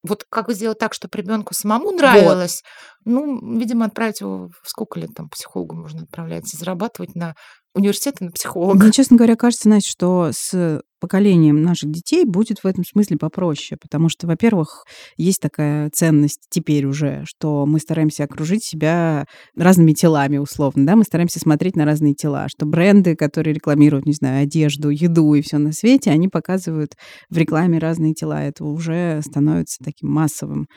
Вот 0.04 0.26
как 0.30 0.52
сделать 0.52 0.80
так, 0.80 0.94
чтобы 0.94 1.18
ребенку 1.18 1.54
самому 1.54 1.92
нравилось? 1.92 2.64
Вот. 3.06 3.14
Ну, 3.14 3.60
видимо, 3.60 3.86
отправить 3.86 4.22
его 4.22 4.50
в 4.64 4.70
сколько 4.70 5.00
лет 5.00 5.10
там 5.16 5.30
психологу 5.30 5.76
можно 5.76 6.04
отправлять 6.04 6.54
и 6.54 6.58
зарабатывать 6.58 7.16
на 7.16 7.36
университеты 7.74 8.26
на 8.26 8.32
психолога. 8.32 8.80
Мне, 8.80 8.92
честно 8.92 9.18
говоря, 9.18 9.36
кажется, 9.36 9.70
Настя, 9.70 9.90
что 9.90 10.30
с 10.32 10.82
поколением 11.00 11.62
наших 11.62 11.92
детей 11.92 12.26
будет 12.26 12.60
в 12.60 12.66
этом 12.66 12.84
смысле 12.84 13.18
попроще, 13.18 13.78
потому 13.82 14.10
что, 14.10 14.28
во-первых, 14.28 14.86
есть 15.18 15.42
такая 15.42 15.90
ценность 15.92 16.42
теперь 16.50 16.86
уже, 16.86 17.24
что 17.26 17.66
мы 17.66 17.80
стараемся 17.80 18.24
окружить 18.24 18.64
себя 18.64 19.26
разными 19.56 19.94
телами, 19.94 20.38
условно, 20.38 20.86
да, 20.86 20.96
мы 20.96 21.04
стараемся 21.04 21.40
смотреть 21.40 21.76
на 21.76 21.86
разные 21.86 22.14
тела, 22.14 22.48
что 22.50 22.66
бренды, 22.66 23.16
которые 23.16 23.54
рекламируют, 23.54 24.06
не 24.06 24.14
знаю, 24.14 24.44
одежду, 24.44 24.90
еду 24.90 25.34
и 25.34 25.42
все 25.42 25.58
на 25.58 25.72
свете, 25.72 26.12
они 26.12 26.28
показывают 26.28 26.94
в 27.30 27.38
рекламе 27.38 27.80
разные 27.80 28.14
тела, 28.14 28.44
это 28.44 28.66
уже 28.66 29.22
становится 29.24 29.84
таким 29.84 30.10
массовым. 30.10 30.68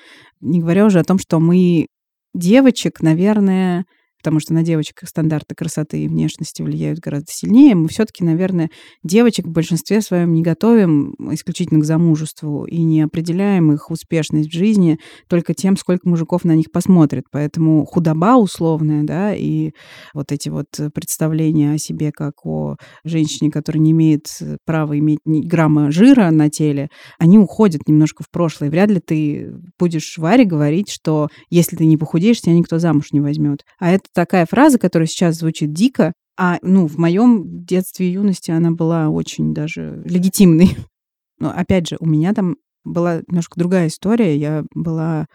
Не 0.40 0.60
говоря 0.60 0.86
уже 0.86 1.00
о 1.00 1.04
том, 1.04 1.18
что 1.18 1.40
мы 1.40 1.86
девочек, 2.34 3.02
наверное, 3.02 3.84
потому 4.22 4.38
что 4.38 4.54
на 4.54 4.62
девочек 4.62 5.00
стандарты 5.04 5.56
красоты 5.56 6.04
и 6.04 6.08
внешности 6.08 6.62
влияют 6.62 7.00
гораздо 7.00 7.32
сильнее. 7.32 7.74
Мы 7.74 7.88
все-таки, 7.88 8.22
наверное, 8.22 8.70
девочек 9.02 9.46
в 9.46 9.50
большинстве 9.50 10.00
своем 10.00 10.32
не 10.32 10.42
готовим 10.42 11.14
исключительно 11.32 11.80
к 11.80 11.84
замужеству 11.84 12.64
и 12.64 12.82
не 12.82 13.02
определяем 13.02 13.72
их 13.72 13.90
успешность 13.90 14.48
в 14.48 14.52
жизни 14.52 14.98
только 15.28 15.54
тем, 15.54 15.76
сколько 15.76 16.08
мужиков 16.08 16.44
на 16.44 16.54
них 16.54 16.70
посмотрит. 16.70 17.24
Поэтому 17.32 17.84
худоба 17.84 18.36
условная, 18.36 19.02
да, 19.02 19.34
и 19.34 19.72
вот 20.14 20.30
эти 20.30 20.48
вот 20.48 20.68
представления 20.94 21.72
о 21.72 21.78
себе 21.78 22.12
как 22.12 22.46
о 22.46 22.76
женщине, 23.02 23.50
которая 23.50 23.82
не 23.82 23.90
имеет 23.90 24.26
права 24.64 24.96
иметь 24.98 25.18
ни 25.24 25.44
грамма 25.44 25.90
жира 25.90 26.30
на 26.30 26.48
теле, 26.48 26.90
они 27.18 27.40
уходят 27.40 27.88
немножко 27.88 28.22
в 28.22 28.30
прошлое. 28.30 28.70
Вряд 28.70 28.90
ли 28.90 29.00
ты 29.00 29.52
будешь 29.80 30.16
Варе 30.16 30.44
говорить, 30.44 30.90
что 30.90 31.26
если 31.50 31.74
ты 31.74 31.86
не 31.86 31.96
похудеешь, 31.96 32.40
тебя 32.40 32.54
никто 32.54 32.78
замуж 32.78 33.08
не 33.10 33.20
возьмет. 33.20 33.64
А 33.80 33.90
это 33.90 34.04
такая 34.14 34.46
фраза, 34.46 34.78
которая 34.78 35.06
сейчас 35.06 35.36
звучит 35.36 35.72
дико, 35.72 36.12
а 36.38 36.58
ну, 36.62 36.86
в 36.86 36.96
моем 36.98 37.64
детстве 37.64 38.08
и 38.08 38.12
юности 38.12 38.50
она 38.50 38.70
была 38.70 39.08
очень 39.08 39.52
даже 39.52 40.02
легитимной. 40.04 40.76
Но 41.38 41.50
опять 41.50 41.88
же, 41.88 41.96
у 42.00 42.06
меня 42.06 42.32
там 42.32 42.56
была 42.84 43.22
немножко 43.28 43.58
другая 43.58 43.88
история. 43.88 44.36
Я 44.36 44.64
была 44.74 45.26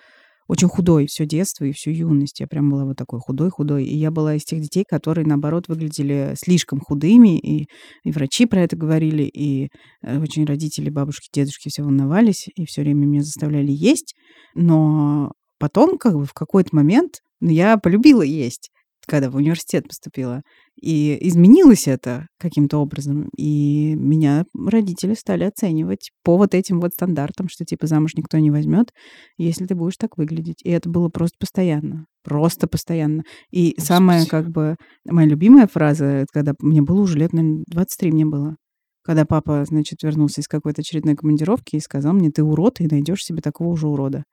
очень 0.48 0.70
худой 0.70 1.08
все 1.08 1.26
детство 1.26 1.66
и 1.66 1.72
всю 1.72 1.92
юность. 1.92 2.40
Я 2.40 2.48
прям 2.48 2.70
была 2.70 2.86
вот 2.86 2.98
такой 2.98 3.20
худой-худой. 3.20 3.86
И 3.86 3.96
я 3.96 4.12
была 4.12 4.36
из 4.36 4.44
тех 4.44 4.62
детей, 4.62 4.86
которые, 4.88 5.26
наоборот, 5.26 5.68
выглядели 5.68 6.34
слишком 6.36 6.80
худыми. 6.80 7.38
И, 7.38 7.68
и 8.04 8.12
врачи 8.12 8.46
про 8.46 8.62
это 8.62 8.76
говорили, 8.76 9.24
и 9.24 9.70
э, 10.02 10.20
очень 10.20 10.46
родители, 10.46 10.90
бабушки, 10.90 11.30
дедушки 11.34 11.70
все 11.70 11.84
волновались, 11.84 12.48
и 12.56 12.66
все 12.66 12.82
время 12.82 13.06
меня 13.06 13.22
заставляли 13.22 13.72
есть. 13.72 14.16
Но 14.56 15.34
потом, 15.60 15.98
как 15.98 16.14
бы, 16.16 16.26
в 16.26 16.34
какой-то 16.34 16.70
момент 16.76 17.20
ну, 17.40 17.50
я 17.50 17.78
полюбила 17.78 18.22
есть 18.22 18.70
когда 19.08 19.30
в 19.30 19.36
университет 19.36 19.88
поступила. 19.88 20.42
И 20.80 21.18
изменилось 21.22 21.88
это 21.88 22.28
каким-то 22.40 22.78
образом. 22.78 23.30
И 23.36 23.96
меня 23.96 24.46
родители 24.54 25.16
стали 25.16 25.46
оценивать 25.46 26.12
по 26.24 26.38
вот 26.38 26.54
этим 26.54 26.80
вот 26.80 26.92
стандартам, 26.94 27.48
что 27.50 27.66
типа 27.66 27.88
замуж 27.88 28.14
никто 28.16 28.38
не 28.38 28.52
возьмет, 28.52 28.92
если 29.38 29.66
ты 29.66 29.74
будешь 29.76 29.98
так 29.98 30.18
выглядеть. 30.18 30.62
И 30.64 30.70
это 30.70 30.90
было 30.90 31.10
просто 31.10 31.38
постоянно. 31.40 32.06
Просто 32.24 32.68
постоянно. 32.68 33.24
И 33.50 33.70
Господи. 33.70 33.88
самая 33.88 34.26
как 34.26 34.50
бы 34.50 34.76
моя 35.06 35.28
любимая 35.28 35.68
фраза, 35.68 36.26
когда 36.32 36.54
мне 36.60 36.82
было 36.82 37.02
уже 37.02 37.18
лет, 37.18 37.34
наверное, 37.34 37.64
23 37.68 38.12
мне 38.12 38.26
было. 38.26 38.58
Когда 39.04 39.26
папа, 39.26 39.64
значит, 39.66 40.04
вернулся 40.04 40.42
из 40.42 40.50
какой-то 40.50 40.82
очередной 40.82 41.16
командировки 41.16 41.78
и 41.78 41.80
сказал 41.80 42.12
мне, 42.12 42.30
ты 42.30 42.44
урод, 42.44 42.82
и 42.82 42.88
найдешь 42.88 43.24
себе 43.24 43.42
такого 43.42 43.78
же 43.78 43.88
урода. 43.88 44.26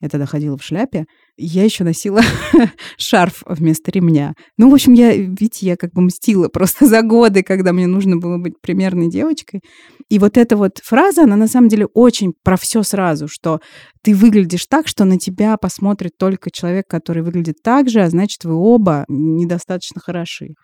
Я 0.00 0.08
тогда 0.08 0.24
ходила 0.24 0.56
в 0.56 0.62
шляпе. 0.62 1.04
Я 1.36 1.64
еще 1.64 1.84
носила 1.84 2.22
шарф 2.96 3.42
вместо 3.46 3.90
ремня. 3.90 4.34
Ну, 4.56 4.70
в 4.70 4.74
общем, 4.74 4.94
я, 4.94 5.14
видите, 5.14 5.66
я 5.66 5.76
как 5.76 5.92
бы 5.92 6.00
мстила 6.00 6.48
просто 6.52 6.86
за 6.86 7.02
годы, 7.02 7.42
когда 7.42 7.72
мне 7.72 7.86
нужно 7.86 8.16
было 8.16 8.38
быть 8.38 8.54
примерной 8.60 9.10
девочкой. 9.10 9.60
И 10.08 10.18
вот 10.18 10.36
эта 10.38 10.56
вот 10.56 10.78
фраза, 10.82 11.24
она 11.24 11.36
на 11.36 11.48
самом 11.48 11.68
деле 11.68 11.86
очень 11.86 12.32
про 12.42 12.56
все 12.56 12.82
сразу, 12.82 13.28
что 13.28 13.60
ты 14.02 14.14
выглядишь 14.14 14.66
так, 14.66 14.88
что 14.88 15.04
на 15.04 15.18
тебя 15.18 15.56
посмотрит 15.56 16.12
только 16.18 16.50
человек, 16.50 16.86
который 16.88 17.22
выглядит 17.22 17.56
так 17.62 17.88
же, 17.88 18.00
а 18.00 18.10
значит, 18.10 18.44
вы 18.44 18.54
оба 18.54 19.04
недостаточно 19.08 20.00
хороши. 20.00 20.54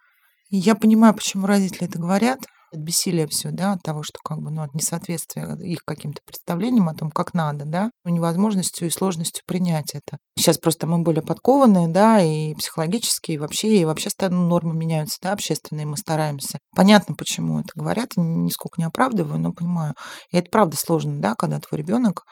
Я 0.48 0.74
понимаю, 0.74 1.14
почему 1.14 1.46
родители 1.46 1.88
это 1.88 1.98
говорят. 1.98 2.40
От 2.72 2.78
бессилия 2.78 3.26
все, 3.26 3.50
да, 3.50 3.72
от 3.72 3.82
того, 3.82 4.02
что 4.02 4.18
как 4.24 4.38
бы, 4.38 4.50
ну, 4.50 4.62
от 4.62 4.74
несоответствия 4.74 5.56
их 5.56 5.84
каким-то 5.84 6.20
представлениям 6.24 6.88
о 6.88 6.94
том, 6.94 7.10
как 7.10 7.34
надо, 7.34 7.64
да, 7.64 7.90
невозможностью 8.04 8.86
и 8.86 8.90
сложностью 8.90 9.42
принять 9.46 9.94
это. 9.94 10.18
Сейчас 10.38 10.58
просто 10.58 10.86
мы 10.86 10.98
более 10.98 11.22
подкованные, 11.22 11.88
да, 11.88 12.20
и 12.20 12.54
психологически, 12.54 13.32
и 13.32 13.38
вообще, 13.38 13.78
и 13.78 13.84
вообще 13.84 14.10
ну, 14.20 14.48
нормы 14.48 14.74
меняются, 14.74 15.18
да, 15.22 15.32
общественные, 15.32 15.86
мы 15.86 15.96
стараемся. 15.96 16.58
Понятно, 16.74 17.14
почему 17.14 17.60
это 17.60 17.68
говорят, 17.74 18.10
нисколько 18.16 18.80
не 18.80 18.86
оправдываю, 18.86 19.38
но 19.38 19.52
понимаю. 19.52 19.94
И 20.30 20.36
это 20.36 20.50
правда 20.50 20.76
сложно, 20.76 21.20
да, 21.20 21.34
когда 21.34 21.60
твой 21.60 21.80
ребенок 21.80 22.24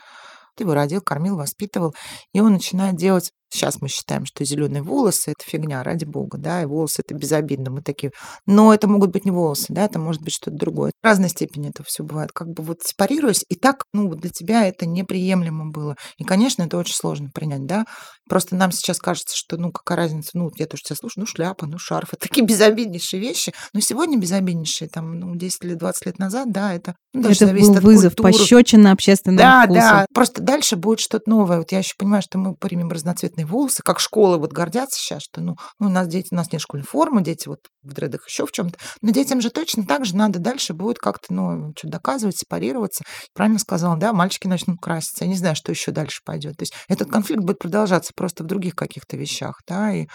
ты 0.56 0.64
его 0.64 0.74
родил, 0.74 1.00
кормил, 1.00 1.36
воспитывал, 1.36 1.94
и 2.32 2.40
он 2.40 2.52
начинает 2.52 2.96
делать 2.96 3.32
Сейчас 3.54 3.80
мы 3.80 3.88
считаем, 3.88 4.26
что 4.26 4.44
зеленые 4.44 4.82
волосы 4.82 5.30
это 5.30 5.48
фигня, 5.48 5.84
ради 5.84 6.04
бога, 6.04 6.38
да, 6.38 6.62
и 6.62 6.66
волосы 6.66 7.02
это 7.06 7.14
безобидно, 7.14 7.70
мы 7.70 7.82
такие. 7.82 8.10
Но 8.46 8.74
это 8.74 8.88
могут 8.88 9.12
быть 9.12 9.24
не 9.24 9.30
волосы, 9.30 9.66
да, 9.68 9.84
это 9.84 10.00
может 10.00 10.22
быть 10.22 10.34
что-то 10.34 10.56
другое. 10.56 10.90
В 11.00 11.06
разной 11.06 11.28
степени 11.28 11.68
это 11.68 11.84
все 11.84 12.02
бывает. 12.02 12.32
Как 12.32 12.48
бы 12.48 12.64
вот 12.64 12.78
сепарируясь, 12.82 13.44
и 13.48 13.54
так, 13.54 13.84
ну, 13.92 14.12
для 14.12 14.30
тебя 14.30 14.66
это 14.66 14.86
неприемлемо 14.86 15.66
было. 15.70 15.94
И, 16.18 16.24
конечно, 16.24 16.64
это 16.64 16.76
очень 16.78 16.96
сложно 16.96 17.30
принять, 17.32 17.64
да. 17.64 17.84
Просто 18.28 18.56
нам 18.56 18.72
сейчас 18.72 18.98
кажется, 18.98 19.36
что, 19.36 19.56
ну, 19.56 19.70
какая 19.70 19.98
разница, 19.98 20.30
ну, 20.34 20.50
я 20.56 20.66
тоже 20.66 20.82
тебя 20.82 20.96
слушаю, 20.96 21.22
ну, 21.22 21.26
шляпа, 21.26 21.66
ну, 21.66 21.78
шарф, 21.78 22.08
это 22.12 22.22
такие 22.28 22.44
безобиднейшие 22.44 23.20
вещи. 23.20 23.52
Но 23.72 23.78
сегодня 23.78 24.18
безобиднейшие, 24.18 24.88
там, 24.88 25.20
ну, 25.20 25.36
10 25.36 25.62
или 25.62 25.74
20 25.74 26.06
лет 26.06 26.18
назад, 26.18 26.50
да, 26.50 26.74
это 26.74 26.96
ну, 27.12 27.22
даже 27.22 27.44
это 27.44 27.54
был 27.54 27.72
вызов, 27.74 28.16
пощечина 28.16 28.90
общественного 28.90 29.38
Да, 29.38 29.64
вкуса. 29.64 29.80
да, 29.80 30.06
просто 30.12 30.42
дальше 30.42 30.74
будет 30.74 30.98
что-то 30.98 31.30
новое. 31.30 31.58
Вот 31.58 31.70
я 31.70 31.78
еще 31.78 31.94
понимаю, 31.96 32.22
что 32.22 32.38
мы 32.38 32.56
примем 32.56 32.90
разноцветные 32.90 33.43
длинные 33.44 33.46
волосы, 33.46 33.82
как 33.84 34.00
школы 34.00 34.38
вот 34.38 34.52
гордятся 34.52 34.98
сейчас, 35.00 35.22
что 35.22 35.40
ну, 35.40 35.56
ну, 35.78 35.86
у 35.86 35.90
нас 35.90 36.08
дети, 36.08 36.28
у 36.32 36.34
нас 36.34 36.50
нет 36.52 36.60
школьной 36.60 36.86
формы, 36.86 37.22
дети 37.22 37.48
вот 37.48 37.58
в 37.82 37.92
дредах 37.92 38.26
еще 38.26 38.46
в 38.46 38.52
чем-то. 38.52 38.78
Но 39.02 39.10
детям 39.10 39.40
же 39.40 39.50
точно 39.50 39.84
так 39.86 40.04
же 40.04 40.16
надо 40.16 40.38
дальше 40.38 40.74
будет 40.74 40.98
как-то, 40.98 41.32
ну, 41.32 41.72
что 41.76 41.88
доказывать, 41.88 42.38
сепарироваться. 42.38 43.04
Правильно 43.34 43.58
сказала, 43.58 43.96
да, 43.96 44.12
мальчики 44.12 44.46
начнут 44.46 44.78
краситься. 44.80 45.24
Я 45.24 45.30
не 45.30 45.36
знаю, 45.36 45.56
что 45.56 45.70
еще 45.70 45.92
дальше 45.92 46.20
пойдет. 46.24 46.56
То 46.56 46.62
есть 46.62 46.74
этот 46.88 47.10
конфликт 47.10 47.42
будет 47.42 47.58
продолжаться 47.58 48.12
просто 48.14 48.44
в 48.44 48.46
других 48.46 48.74
каких-то 48.74 49.16
вещах, 49.16 49.60
да, 49.68 49.92
и 49.92 50.06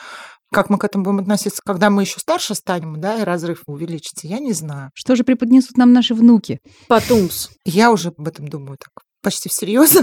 как 0.51 0.71
мы 0.71 0.79
к 0.79 0.83
этому 0.83 1.03
будем 1.03 1.19
относиться, 1.19 1.61
когда 1.63 1.91
мы 1.91 2.01
еще 2.01 2.19
старше 2.19 2.55
станем, 2.55 2.99
да, 2.99 3.19
и 3.19 3.23
разрыв 3.23 3.61
увеличится, 3.67 4.25
я 4.25 4.39
не 4.39 4.53
знаю. 4.53 4.89
Что 4.95 5.15
же 5.15 5.23
преподнесут 5.23 5.77
нам 5.77 5.93
наши 5.93 6.15
внуки? 6.15 6.59
Потумс. 6.87 7.49
Я 7.65 7.91
уже 7.91 8.09
об 8.09 8.27
этом 8.27 8.47
думаю 8.47 8.77
так 8.79 8.89
почти 9.21 9.49
всерьез. 9.49 9.95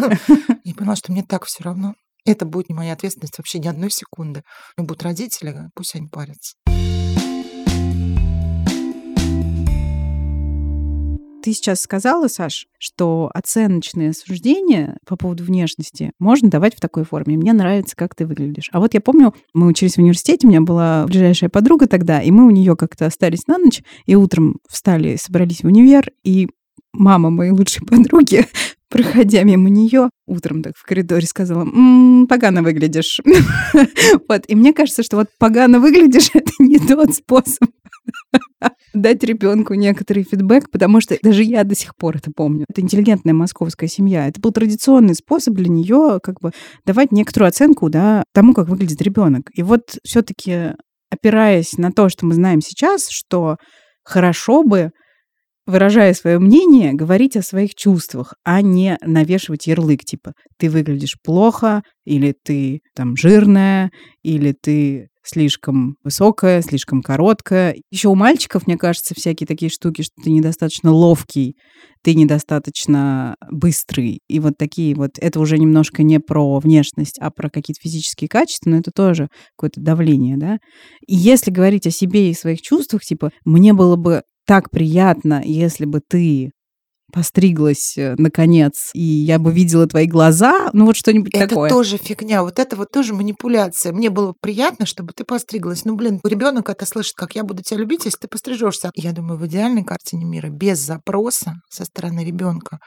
И 0.64 0.74
поняла, 0.74 0.94
что 0.94 1.10
мне 1.10 1.24
так 1.24 1.46
все 1.46 1.64
равно. 1.64 1.94
Это 2.26 2.44
будет 2.44 2.68
не 2.68 2.74
моя 2.74 2.92
ответственность 2.92 3.38
вообще 3.38 3.60
ни 3.60 3.68
одной 3.68 3.90
секунды. 3.90 4.42
Ну, 4.76 4.84
будут 4.84 5.04
родители, 5.04 5.54
пусть 5.74 5.94
они 5.94 6.08
парятся. 6.08 6.56
Ты 11.44 11.52
сейчас 11.52 11.80
сказала, 11.80 12.26
Саш, 12.26 12.66
что 12.80 13.30
оценочные 13.32 14.12
суждения 14.12 14.98
по 15.06 15.14
поводу 15.14 15.44
внешности 15.44 16.10
можно 16.18 16.50
давать 16.50 16.74
в 16.74 16.80
такой 16.80 17.04
форме. 17.04 17.36
Мне 17.36 17.52
нравится, 17.52 17.94
как 17.94 18.16
ты 18.16 18.26
выглядишь. 18.26 18.68
А 18.72 18.80
вот 18.80 18.94
я 18.94 19.00
помню, 19.00 19.32
мы 19.54 19.68
учились 19.68 19.94
в 19.94 19.98
университете, 19.98 20.48
у 20.48 20.50
меня 20.50 20.62
была 20.62 21.06
ближайшая 21.06 21.48
подруга 21.48 21.86
тогда, 21.86 22.20
и 22.20 22.32
мы 22.32 22.48
у 22.48 22.50
нее 22.50 22.74
как-то 22.74 23.06
остались 23.06 23.46
на 23.46 23.58
ночь, 23.58 23.84
и 24.06 24.16
утром 24.16 24.58
встали, 24.68 25.14
собрались 25.14 25.62
в 25.62 25.66
универ, 25.68 26.10
и 26.24 26.48
мама 26.92 27.30
моей 27.30 27.52
лучшей 27.52 27.86
подруги 27.86 28.44
проходя 28.88 29.42
мимо 29.42 29.68
нее, 29.68 30.10
утром 30.26 30.62
так 30.62 30.74
в 30.76 30.84
коридоре 30.84 31.26
сказала, 31.26 31.62
«М-м, 31.62 32.26
погано 32.26 32.62
выглядишь. 32.62 33.20
Вот, 34.28 34.44
и 34.48 34.54
мне 34.54 34.72
кажется, 34.72 35.02
что 35.02 35.16
вот 35.16 35.28
погано 35.38 35.80
выглядишь— 35.80 36.30
это 36.34 36.50
не 36.58 36.78
тот 36.78 37.14
способ 37.14 37.68
дать 38.94 39.22
ребенку 39.24 39.74
некоторый 39.74 40.24
фидбэк, 40.24 40.70
потому 40.70 41.00
что 41.00 41.16
даже 41.22 41.42
я 41.42 41.64
до 41.64 41.74
сих 41.74 41.94
пор 41.96 42.16
это 42.16 42.30
помню. 42.34 42.64
Это 42.68 42.80
интеллигентная 42.80 43.34
московская 43.34 43.88
семья. 43.88 44.28
Это 44.28 44.40
был 44.40 44.52
традиционный 44.52 45.14
способ 45.14 45.54
для 45.54 45.68
нее 45.68 46.18
как 46.22 46.40
бы 46.40 46.52
давать 46.84 47.12
некоторую 47.12 47.48
оценку 47.48 47.88
да, 47.88 48.24
тому, 48.32 48.54
как 48.54 48.68
выглядит 48.68 49.02
ребенок. 49.02 49.50
И 49.54 49.62
вот 49.62 49.98
все-таки 50.04 50.72
опираясь 51.10 51.78
на 51.78 51.92
то, 51.92 52.08
что 52.08 52.26
мы 52.26 52.34
знаем 52.34 52.60
сейчас, 52.60 53.08
что 53.08 53.56
хорошо 54.02 54.62
бы 54.62 54.90
выражая 55.66 56.14
свое 56.14 56.38
мнение, 56.38 56.92
говорить 56.92 57.36
о 57.36 57.42
своих 57.42 57.74
чувствах, 57.74 58.34
а 58.44 58.62
не 58.62 58.98
навешивать 59.02 59.66
ярлык, 59.66 60.04
типа 60.04 60.32
«ты 60.58 60.70
выглядишь 60.70 61.16
плохо», 61.22 61.82
или 62.04 62.34
«ты 62.44 62.80
там 62.94 63.16
жирная», 63.16 63.90
или 64.22 64.52
«ты 64.52 65.08
слишком 65.26 65.96
высокая, 66.04 66.62
слишком 66.62 67.02
короткая. 67.02 67.76
Еще 67.90 68.08
у 68.08 68.14
мальчиков, 68.14 68.66
мне 68.66 68.76
кажется, 68.76 69.14
всякие 69.14 69.46
такие 69.46 69.70
штуки, 69.70 70.02
что 70.02 70.14
ты 70.22 70.30
недостаточно 70.30 70.92
ловкий, 70.92 71.56
ты 72.02 72.14
недостаточно 72.14 73.34
быстрый. 73.50 74.20
И 74.28 74.38
вот 74.38 74.54
такие 74.56 74.94
вот, 74.94 75.18
это 75.20 75.40
уже 75.40 75.58
немножко 75.58 76.02
не 76.02 76.20
про 76.20 76.58
внешность, 76.60 77.18
а 77.20 77.30
про 77.30 77.50
какие-то 77.50 77.80
физические 77.82 78.28
качества, 78.28 78.70
но 78.70 78.76
это 78.78 78.92
тоже 78.94 79.28
какое-то 79.56 79.80
давление, 79.80 80.36
да. 80.36 80.58
И 81.06 81.16
если 81.16 81.50
говорить 81.50 81.86
о 81.86 81.90
себе 81.90 82.30
и 82.30 82.34
своих 82.34 82.62
чувствах, 82.62 83.02
типа, 83.02 83.30
мне 83.44 83.72
было 83.72 83.96
бы 83.96 84.22
так 84.46 84.70
приятно, 84.70 85.42
если 85.44 85.84
бы 85.84 86.00
ты 86.00 86.52
постриглась 87.12 87.96
э, 87.96 88.14
наконец, 88.18 88.90
и 88.92 89.00
я 89.00 89.38
бы 89.38 89.52
видела 89.52 89.86
твои 89.86 90.06
глаза, 90.06 90.70
ну 90.72 90.86
вот 90.86 90.96
что-нибудь 90.96 91.34
это 91.34 91.48
такое. 91.48 91.68
Это 91.68 91.74
тоже 91.74 91.96
фигня, 91.98 92.42
вот 92.42 92.58
это 92.58 92.76
вот 92.76 92.90
тоже 92.90 93.14
манипуляция. 93.14 93.92
Мне 93.92 94.10
было 94.10 94.34
приятно, 94.40 94.86
чтобы 94.86 95.12
ты 95.14 95.24
постриглась. 95.24 95.84
Ну, 95.84 95.94
блин, 95.94 96.20
ребенок 96.24 96.68
это 96.68 96.84
слышит, 96.84 97.14
как 97.14 97.34
я 97.34 97.44
буду 97.44 97.62
тебя 97.62 97.78
любить, 97.78 98.04
если 98.04 98.18
ты 98.18 98.28
пострижешься. 98.28 98.90
Я 98.94 99.12
думаю, 99.12 99.38
в 99.38 99.46
идеальной 99.46 99.84
картине 99.84 100.24
мира, 100.24 100.48
без 100.48 100.78
запроса 100.78 101.54
со 101.70 101.84
стороны 101.84 102.24
ребенка, 102.24 102.78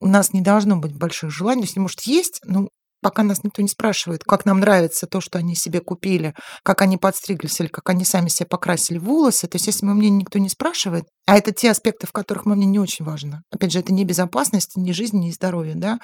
у 0.00 0.08
нас 0.08 0.32
не 0.32 0.40
должно 0.40 0.76
быть 0.76 0.96
больших 0.96 1.30
желаний. 1.30 1.62
То 1.62 1.66
есть, 1.66 1.76
может, 1.76 2.00
есть, 2.02 2.40
ну, 2.44 2.68
пока 3.04 3.22
нас 3.22 3.44
никто 3.44 3.60
не 3.60 3.68
спрашивает, 3.68 4.24
как 4.24 4.46
нам 4.46 4.60
нравится 4.60 5.06
то, 5.06 5.20
что 5.20 5.38
они 5.38 5.54
себе 5.54 5.80
купили, 5.80 6.34
как 6.62 6.80
они 6.80 6.96
подстриглись 6.96 7.60
или 7.60 7.68
как 7.68 7.90
они 7.90 8.02
сами 8.02 8.28
себе 8.28 8.46
покрасили 8.46 8.96
волосы. 8.96 9.46
То 9.46 9.56
есть 9.56 9.66
если 9.66 9.84
мое 9.84 9.94
мнение 9.94 10.20
никто 10.20 10.38
не 10.38 10.48
спрашивает, 10.48 11.04
а 11.26 11.36
это 11.36 11.52
те 11.52 11.70
аспекты, 11.70 12.06
в 12.06 12.12
которых 12.12 12.46
мнение 12.46 12.66
не 12.66 12.78
очень 12.78 13.04
важно. 13.04 13.42
Опять 13.52 13.72
же, 13.72 13.80
это 13.80 13.92
не 13.92 14.06
безопасность, 14.06 14.76
не 14.76 14.94
жизнь, 14.94 15.18
не 15.18 15.32
здоровье, 15.32 15.74
да, 15.74 15.98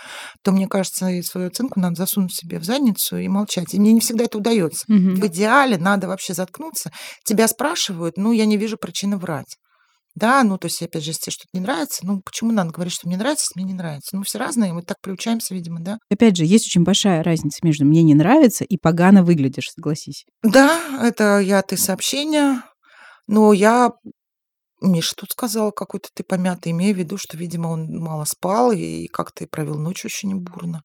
то 0.44 0.52
мне 0.52 0.68
кажется, 0.68 1.10
свою 1.22 1.46
оценку 1.46 1.80
надо 1.80 1.96
засунуть 1.96 2.34
себе 2.34 2.58
в 2.58 2.64
задницу 2.64 3.16
и 3.16 3.28
молчать. 3.28 3.72
И 3.72 3.80
мне 3.80 3.92
не 3.92 4.00
всегда 4.00 4.24
это 4.24 4.36
удается. 4.36 4.84
Угу. 4.88 4.98
В 4.98 5.26
идеале 5.26 5.78
надо 5.78 6.06
вообще 6.06 6.34
заткнуться. 6.34 6.92
Тебя 7.24 7.48
спрашивают, 7.48 8.18
ну, 8.18 8.32
я 8.32 8.44
не 8.44 8.58
вижу 8.58 8.76
причины 8.76 9.16
врать. 9.16 9.56
Да, 10.14 10.42
ну, 10.42 10.58
то 10.58 10.66
есть, 10.66 10.82
опять 10.82 11.04
же, 11.04 11.10
если 11.10 11.30
что-то 11.30 11.48
не 11.52 11.60
нравится, 11.60 12.04
ну, 12.04 12.20
почему 12.20 12.52
надо 12.52 12.70
говорить, 12.70 12.92
что 12.92 13.06
мне 13.06 13.16
нравится, 13.16 13.44
если 13.44 13.60
мне 13.62 13.72
не 13.72 13.78
нравится? 13.78 14.16
Ну, 14.16 14.22
все 14.22 14.38
разные, 14.38 14.72
мы 14.72 14.82
так 14.82 14.96
приучаемся, 15.00 15.54
видимо, 15.54 15.80
да. 15.80 15.98
Опять 16.10 16.36
же, 16.36 16.44
есть 16.44 16.66
очень 16.66 16.82
большая 16.82 17.22
разница 17.22 17.60
между 17.62 17.84
«мне 17.84 18.02
не 18.02 18.14
нравится» 18.14 18.64
и 18.64 18.76
«погано 18.76 19.22
выглядишь», 19.22 19.70
согласись. 19.70 20.24
Да, 20.42 20.80
это 21.02 21.38
я, 21.38 21.62
ты 21.62 21.76
сообщение, 21.76 22.62
но 23.26 23.52
я 23.52 23.92
Миша 24.82 25.14
тут 25.14 25.32
сказала, 25.32 25.70
какой-то 25.70 26.08
ты 26.14 26.24
помятый, 26.24 26.72
имея 26.72 26.94
в 26.94 26.98
виду, 26.98 27.18
что, 27.18 27.36
видимо, 27.36 27.68
он 27.68 27.98
мало 27.98 28.24
спал 28.24 28.72
и 28.72 29.08
как-то 29.08 29.46
провел 29.46 29.78
ночь 29.78 30.04
очень 30.04 30.34
бурно. 30.36 30.82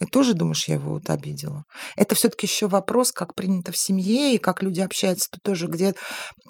И 0.00 0.04
тоже 0.04 0.34
думаешь, 0.34 0.68
я 0.68 0.74
его 0.74 0.94
вот 0.94 1.08
обидела? 1.08 1.64
Это 1.96 2.14
все-таки 2.14 2.46
еще 2.46 2.68
вопрос, 2.68 3.12
как 3.12 3.34
принято 3.34 3.72
в 3.72 3.76
семье 3.76 4.34
и 4.34 4.38
как 4.38 4.62
люди 4.62 4.80
общаются. 4.80 5.28
Тут 5.30 5.42
тоже 5.42 5.66
где 5.68 5.94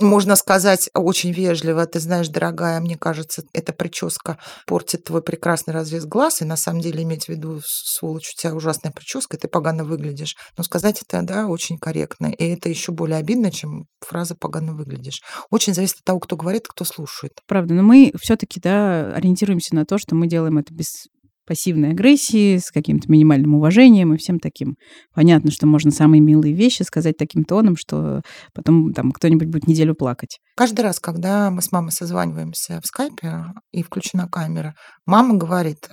можно 0.01 0.35
сказать 0.37 0.91
очень 0.95 1.33
вежливо, 1.33 1.87
ты 1.87 2.01
знаешь, 2.01 2.29
дорогая, 2.29 2.81
мне 2.81 2.97
кажется, 2.97 3.43
эта 3.53 3.73
прическа 3.73 4.39
портит 4.67 5.05
твой 5.05 5.23
прекрасный 5.23 5.75
разрез 5.75 6.05
глаз, 6.07 6.43
и 6.43 6.45
на 6.45 6.57
самом 6.57 6.81
деле 6.81 7.03
иметь 7.03 7.27
в 7.27 7.29
виду, 7.29 7.61
сволочь, 7.65 8.33
у 8.33 8.41
тебя 8.41 8.55
ужасная 8.55 8.93
прическа, 8.93 9.37
и 9.37 9.41
ты 9.41 9.49
погано 9.49 9.85
выглядишь. 9.85 10.37
Но 10.57 10.65
сказать 10.65 11.03
это, 11.03 11.23
да, 11.23 11.47
очень 11.47 11.79
корректно. 11.79 12.27
И 12.27 12.45
это 12.45 12.69
еще 12.69 12.93
более 12.93 13.19
обидно, 13.19 13.51
чем 13.51 13.87
фраза 14.01 14.35
«погано 14.35 14.75
выглядишь». 14.75 15.23
Очень 15.51 15.75
зависит 15.75 15.99
от 15.99 16.05
того, 16.05 16.21
кто 16.21 16.37
говорит, 16.37 16.67
кто 16.69 16.85
слушает. 16.85 17.33
Правда, 17.47 17.75
но 17.75 17.83
мы 17.83 18.13
все-таки, 18.21 18.61
да, 18.61 19.13
ориентируемся 19.15 19.75
на 19.75 19.85
то, 19.85 19.99
что 19.99 20.15
мы 20.15 20.27
делаем 20.27 20.59
это 20.59 20.75
без 20.75 21.07
пассивной 21.47 21.91
агрессии, 21.91 22.59
с 22.59 22.71
каким-то 22.71 23.11
минимальным 23.11 23.55
уважением 23.55 24.13
и 24.13 24.19
всем 24.19 24.39
таким. 24.39 24.77
Понятно, 25.15 25.51
что 25.51 25.67
можно 25.67 25.91
самые 25.91 26.21
милые 26.21 26.55
вещи 26.55 26.83
сказать 26.83 27.17
таким 27.17 27.45
тоном, 27.45 27.77
что 27.77 28.23
потом 28.55 28.93
там 28.93 29.13
кто-нибудь 29.13 29.49
будет 29.49 29.67
неделю 29.67 29.95
плакать. 29.95 30.39
Каждый 30.57 30.83
раз, 30.83 31.01
когда 31.01 31.51
мы 31.51 31.63
с 31.63 31.73
мамой 31.73 31.93
созваниваемся 31.93 32.81
в 32.83 32.87
скайпе 32.87 33.47
и 33.73 33.83
включена 33.83 34.29
камера, 34.29 34.75
мама 35.07 35.35
говорит, 35.35 35.88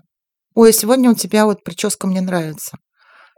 ой, 0.55 0.73
сегодня 0.73 1.11
у 1.11 1.15
тебя 1.15 1.45
вот 1.45 1.63
прическа 1.63 2.07
мне 2.07 2.21
нравится. 2.21 2.77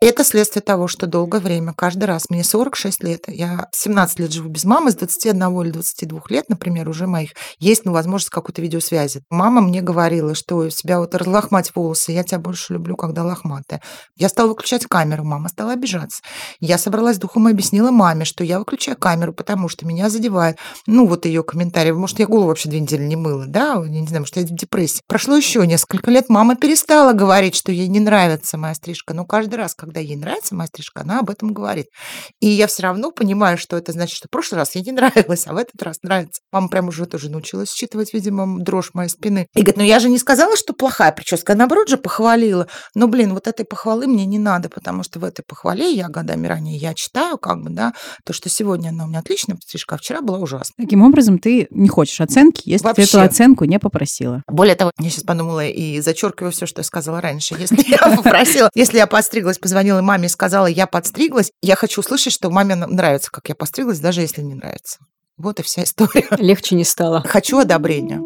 Это 0.01 0.25
следствие 0.25 0.61
того, 0.61 0.87
что 0.87 1.07
долгое 1.07 1.39
время, 1.39 1.73
каждый 1.73 2.03
раз, 2.03 2.29
мне 2.29 2.43
46 2.43 3.03
лет, 3.03 3.23
я 3.27 3.69
17 3.71 4.19
лет 4.19 4.31
живу 4.33 4.49
без 4.49 4.65
мамы, 4.65 4.91
с 4.91 4.95
21 4.95 5.61
или 5.61 5.71
22 5.71 6.21
лет, 6.29 6.49
например, 6.49 6.89
уже 6.89 7.07
моих, 7.07 7.31
есть 7.59 7.85
ну, 7.85 7.93
возможность 7.93 8.29
какой-то 8.29 8.61
видеосвязи. 8.61 9.23
Мама 9.29 9.61
мне 9.61 9.81
говорила, 9.81 10.35
что 10.35 10.57
у 10.57 10.69
себя 10.69 10.99
вот 10.99 11.15
разлохмать 11.15 11.71
волосы, 11.73 12.11
я 12.11 12.23
тебя 12.23 12.39
больше 12.39 12.73
люблю, 12.73 12.97
когда 12.97 13.23
лохматая. 13.23 13.81
Я 14.17 14.27
стала 14.27 14.49
выключать 14.49 14.85
камеру, 14.85 15.23
мама 15.23 15.47
стала 15.47 15.71
обижаться. 15.73 16.21
Я 16.59 16.77
собралась 16.77 17.17
духом 17.17 17.47
и 17.47 17.51
объяснила 17.51 17.91
маме, 17.91 18.25
что 18.25 18.43
я 18.43 18.59
выключаю 18.59 18.97
камеру, 18.97 19.33
потому 19.33 19.69
что 19.69 19.85
меня 19.85 20.09
задевает. 20.09 20.57
Ну, 20.87 21.07
вот 21.07 21.25
ее 21.25 21.43
комментарий. 21.43 21.93
Может, 21.93 22.19
я 22.19 22.27
голову 22.27 22.47
вообще 22.47 22.69
две 22.69 22.81
недели 22.81 23.03
не 23.03 23.15
мыла, 23.15 23.45
да? 23.45 23.75
Я 23.75 24.01
не 24.01 24.07
знаю, 24.07 24.23
может, 24.23 24.35
я 24.35 24.43
в 24.43 24.49
депрессии. 24.49 25.01
Прошло 25.07 25.37
еще 25.37 25.65
несколько 25.65 26.11
лет, 26.11 26.29
мама 26.29 26.55
перестала 26.55 27.13
говорить, 27.13 27.55
что 27.55 27.71
ей 27.71 27.87
не 27.87 27.99
нравится 27.99 28.57
моя 28.57 28.75
стрижка. 28.75 29.13
Но 29.13 29.25
каждый 29.25 29.55
раз, 29.55 29.73
когда 29.85 29.99
ей 29.99 30.15
нравится 30.15 30.55
моя 30.55 30.67
стрижка, 30.67 31.01
она 31.01 31.19
об 31.19 31.29
этом 31.29 31.53
говорит. 31.53 31.87
И 32.39 32.47
я 32.47 32.67
все 32.67 32.83
равно 32.83 33.11
понимаю, 33.11 33.57
что 33.57 33.77
это 33.77 33.91
значит, 33.91 34.17
что 34.17 34.27
в 34.27 34.31
прошлый 34.31 34.59
раз 34.59 34.75
ей 34.75 34.83
не 34.83 34.91
нравилось, 34.91 35.47
а 35.47 35.53
в 35.53 35.57
этот 35.57 35.81
раз 35.81 35.97
нравится. 36.03 36.41
Мама 36.51 36.69
прям 36.69 36.87
уже 36.87 37.05
тоже 37.05 37.29
научилась 37.29 37.71
считывать, 37.71 38.13
видимо, 38.13 38.59
дрожь 38.59 38.91
моей 38.93 39.09
спины. 39.09 39.47
И 39.55 39.59
говорит, 39.59 39.77
ну 39.77 39.83
я 39.83 39.99
же 39.99 40.09
не 40.09 40.17
сказала, 40.17 40.55
что 40.57 40.73
плохая 40.73 41.11
прическа, 41.11 41.53
а 41.53 41.55
наоборот 41.55 41.89
же 41.89 41.97
похвалила. 41.97 42.67
Но, 42.93 43.07
блин, 43.07 43.33
вот 43.33 43.47
этой 43.47 43.65
похвалы 43.65 44.07
мне 44.07 44.25
не 44.25 44.39
надо, 44.39 44.69
потому 44.69 45.03
что 45.03 45.19
в 45.19 45.23
этой 45.23 45.43
похвале 45.43 45.91
я 45.91 46.09
годами 46.09 46.47
ранее 46.47 46.77
я 46.77 46.93
читаю, 46.93 47.37
как 47.37 47.61
бы, 47.61 47.69
да, 47.69 47.93
то, 48.25 48.33
что 48.33 48.49
сегодня 48.49 48.89
она 48.89 49.05
у 49.05 49.07
меня 49.07 49.19
отличная 49.19 49.57
стрижка, 49.61 49.95
а 49.95 49.97
вчера 49.97 50.21
была 50.21 50.39
ужасна. 50.39 50.73
Таким 50.77 51.03
образом, 51.03 51.39
ты 51.39 51.67
не 51.69 51.89
хочешь 51.89 52.21
оценки, 52.21 52.63
если 52.65 52.85
Вообще. 52.85 53.03
ты 53.03 53.09
эту 53.09 53.21
оценку 53.21 53.65
не 53.65 53.79
попросила. 53.79 54.43
Более 54.47 54.75
того, 54.75 54.91
я 54.99 55.09
сейчас 55.09 55.23
подумала 55.23 55.65
и 55.65 55.99
зачеркиваю 56.01 56.51
все, 56.51 56.65
что 56.65 56.79
я 56.79 56.83
сказала 56.83 57.21
раньше. 57.21 57.55
Если 57.57 57.83
я 57.89 57.97
попросила, 58.15 58.69
если 58.73 58.97
я 58.97 59.07
подстриглась, 59.07 59.57
позвонила 59.75 60.01
маме 60.01 60.27
и 60.27 60.29
сказала, 60.29 60.67
я 60.67 60.87
подстриглась, 60.87 61.51
я 61.61 61.75
хочу 61.75 61.99
услышать, 61.99 62.31
что 62.31 62.49
маме 62.49 62.75
нравится, 62.75 63.29
как 63.29 63.49
я 63.49 63.55
постриглась, 63.55 63.99
даже 63.99 64.21
если 64.21 64.41
не 64.41 64.55
нравится. 64.55 64.99
Вот 65.37 65.59
и 65.59 65.63
вся 65.63 65.83
история. 65.83 66.27
Легче 66.37 66.75
не 66.75 66.85
стало. 66.85 67.21
Хочу 67.27 67.57
одобрения. 67.57 68.21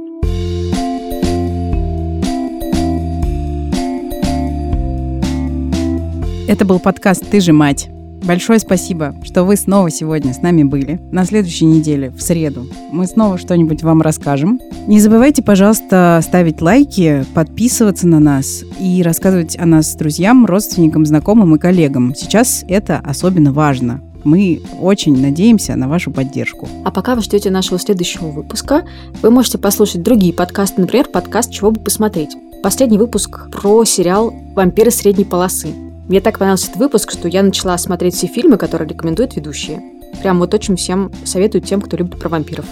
Это 6.48 6.66
был 6.66 6.80
подкаст 6.80 7.28
«Ты 7.32 7.40
же 7.40 7.52
мать». 7.52 7.90
Большое 8.24 8.60
спасибо, 8.60 9.16
что 9.24 9.44
вы 9.44 9.56
снова 9.56 9.90
сегодня 9.90 10.34
с 10.34 10.42
нами 10.42 10.64
были. 10.64 11.00
На 11.12 11.26
следующей 11.26 11.66
неделе, 11.66 12.12
в 12.12 12.22
среду, 12.22 12.68
мы 12.92 13.08
снова 13.08 13.38
что-нибудь 13.38 13.82
вам 13.84 14.02
расскажем. 14.02 14.60
Не 14.88 15.00
забывайте, 15.00 15.42
пожалуйста, 15.42 16.20
ставить 16.24 16.62
лайки, 16.62 17.26
подписываться 17.34 18.08
на 18.08 18.20
нас 18.20 18.64
и 18.80 19.02
рассказывать 19.04 19.58
о 19.58 19.66
нас 19.66 19.96
друзьям, 19.96 20.46
родственникам, 20.46 21.06
знакомым 21.06 21.56
и 21.56 21.60
коллегам. 21.60 22.14
Сейчас 22.16 22.64
это 22.68 22.98
особенно 23.04 23.54
важно. 23.54 24.02
Мы 24.24 24.62
очень 24.80 25.20
надеемся 25.20 25.76
на 25.76 25.88
вашу 25.88 26.12
поддержку. 26.12 26.68
А 26.84 26.92
пока 26.92 27.16
вы 27.16 27.22
ждете 27.22 27.50
нашего 27.50 27.80
следующего 27.80 28.28
выпуска, 28.28 28.84
вы 29.22 29.32
можете 29.32 29.58
послушать 29.58 30.04
другие 30.04 30.34
подкасты, 30.34 30.82
например, 30.82 31.08
подкаст 31.08 31.52
«Чего 31.52 31.72
бы 31.72 31.80
посмотреть». 31.80 32.36
Последний 32.62 32.98
выпуск 32.98 33.50
про 33.50 33.86
сериал 33.86 34.34
«Вампиры 34.56 34.92
средней 34.92 35.24
полосы». 35.26 35.70
Мне 36.10 36.22
так 36.22 36.40
понравился 36.40 36.70
этот 36.70 36.78
выпуск, 36.78 37.12
что 37.12 37.28
я 37.28 37.44
начала 37.44 37.78
смотреть 37.78 38.16
все 38.16 38.26
фильмы, 38.26 38.58
которые 38.58 38.90
рекомендуют 38.90 39.36
ведущие. 39.36 39.82
Прям 40.22 40.40
вот 40.40 40.54
очень 40.56 40.76
всем 40.76 41.12
советую 41.24 41.62
тем, 41.62 41.82
кто 41.82 41.96
любит 41.96 42.20
про 42.20 42.30
вампиров. 42.30 42.66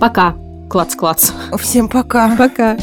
Пока! 0.00 0.34
Клац-клац. 0.68 1.30
Всем 1.56 1.88
пока. 1.88 2.36
Пока. 2.36 2.76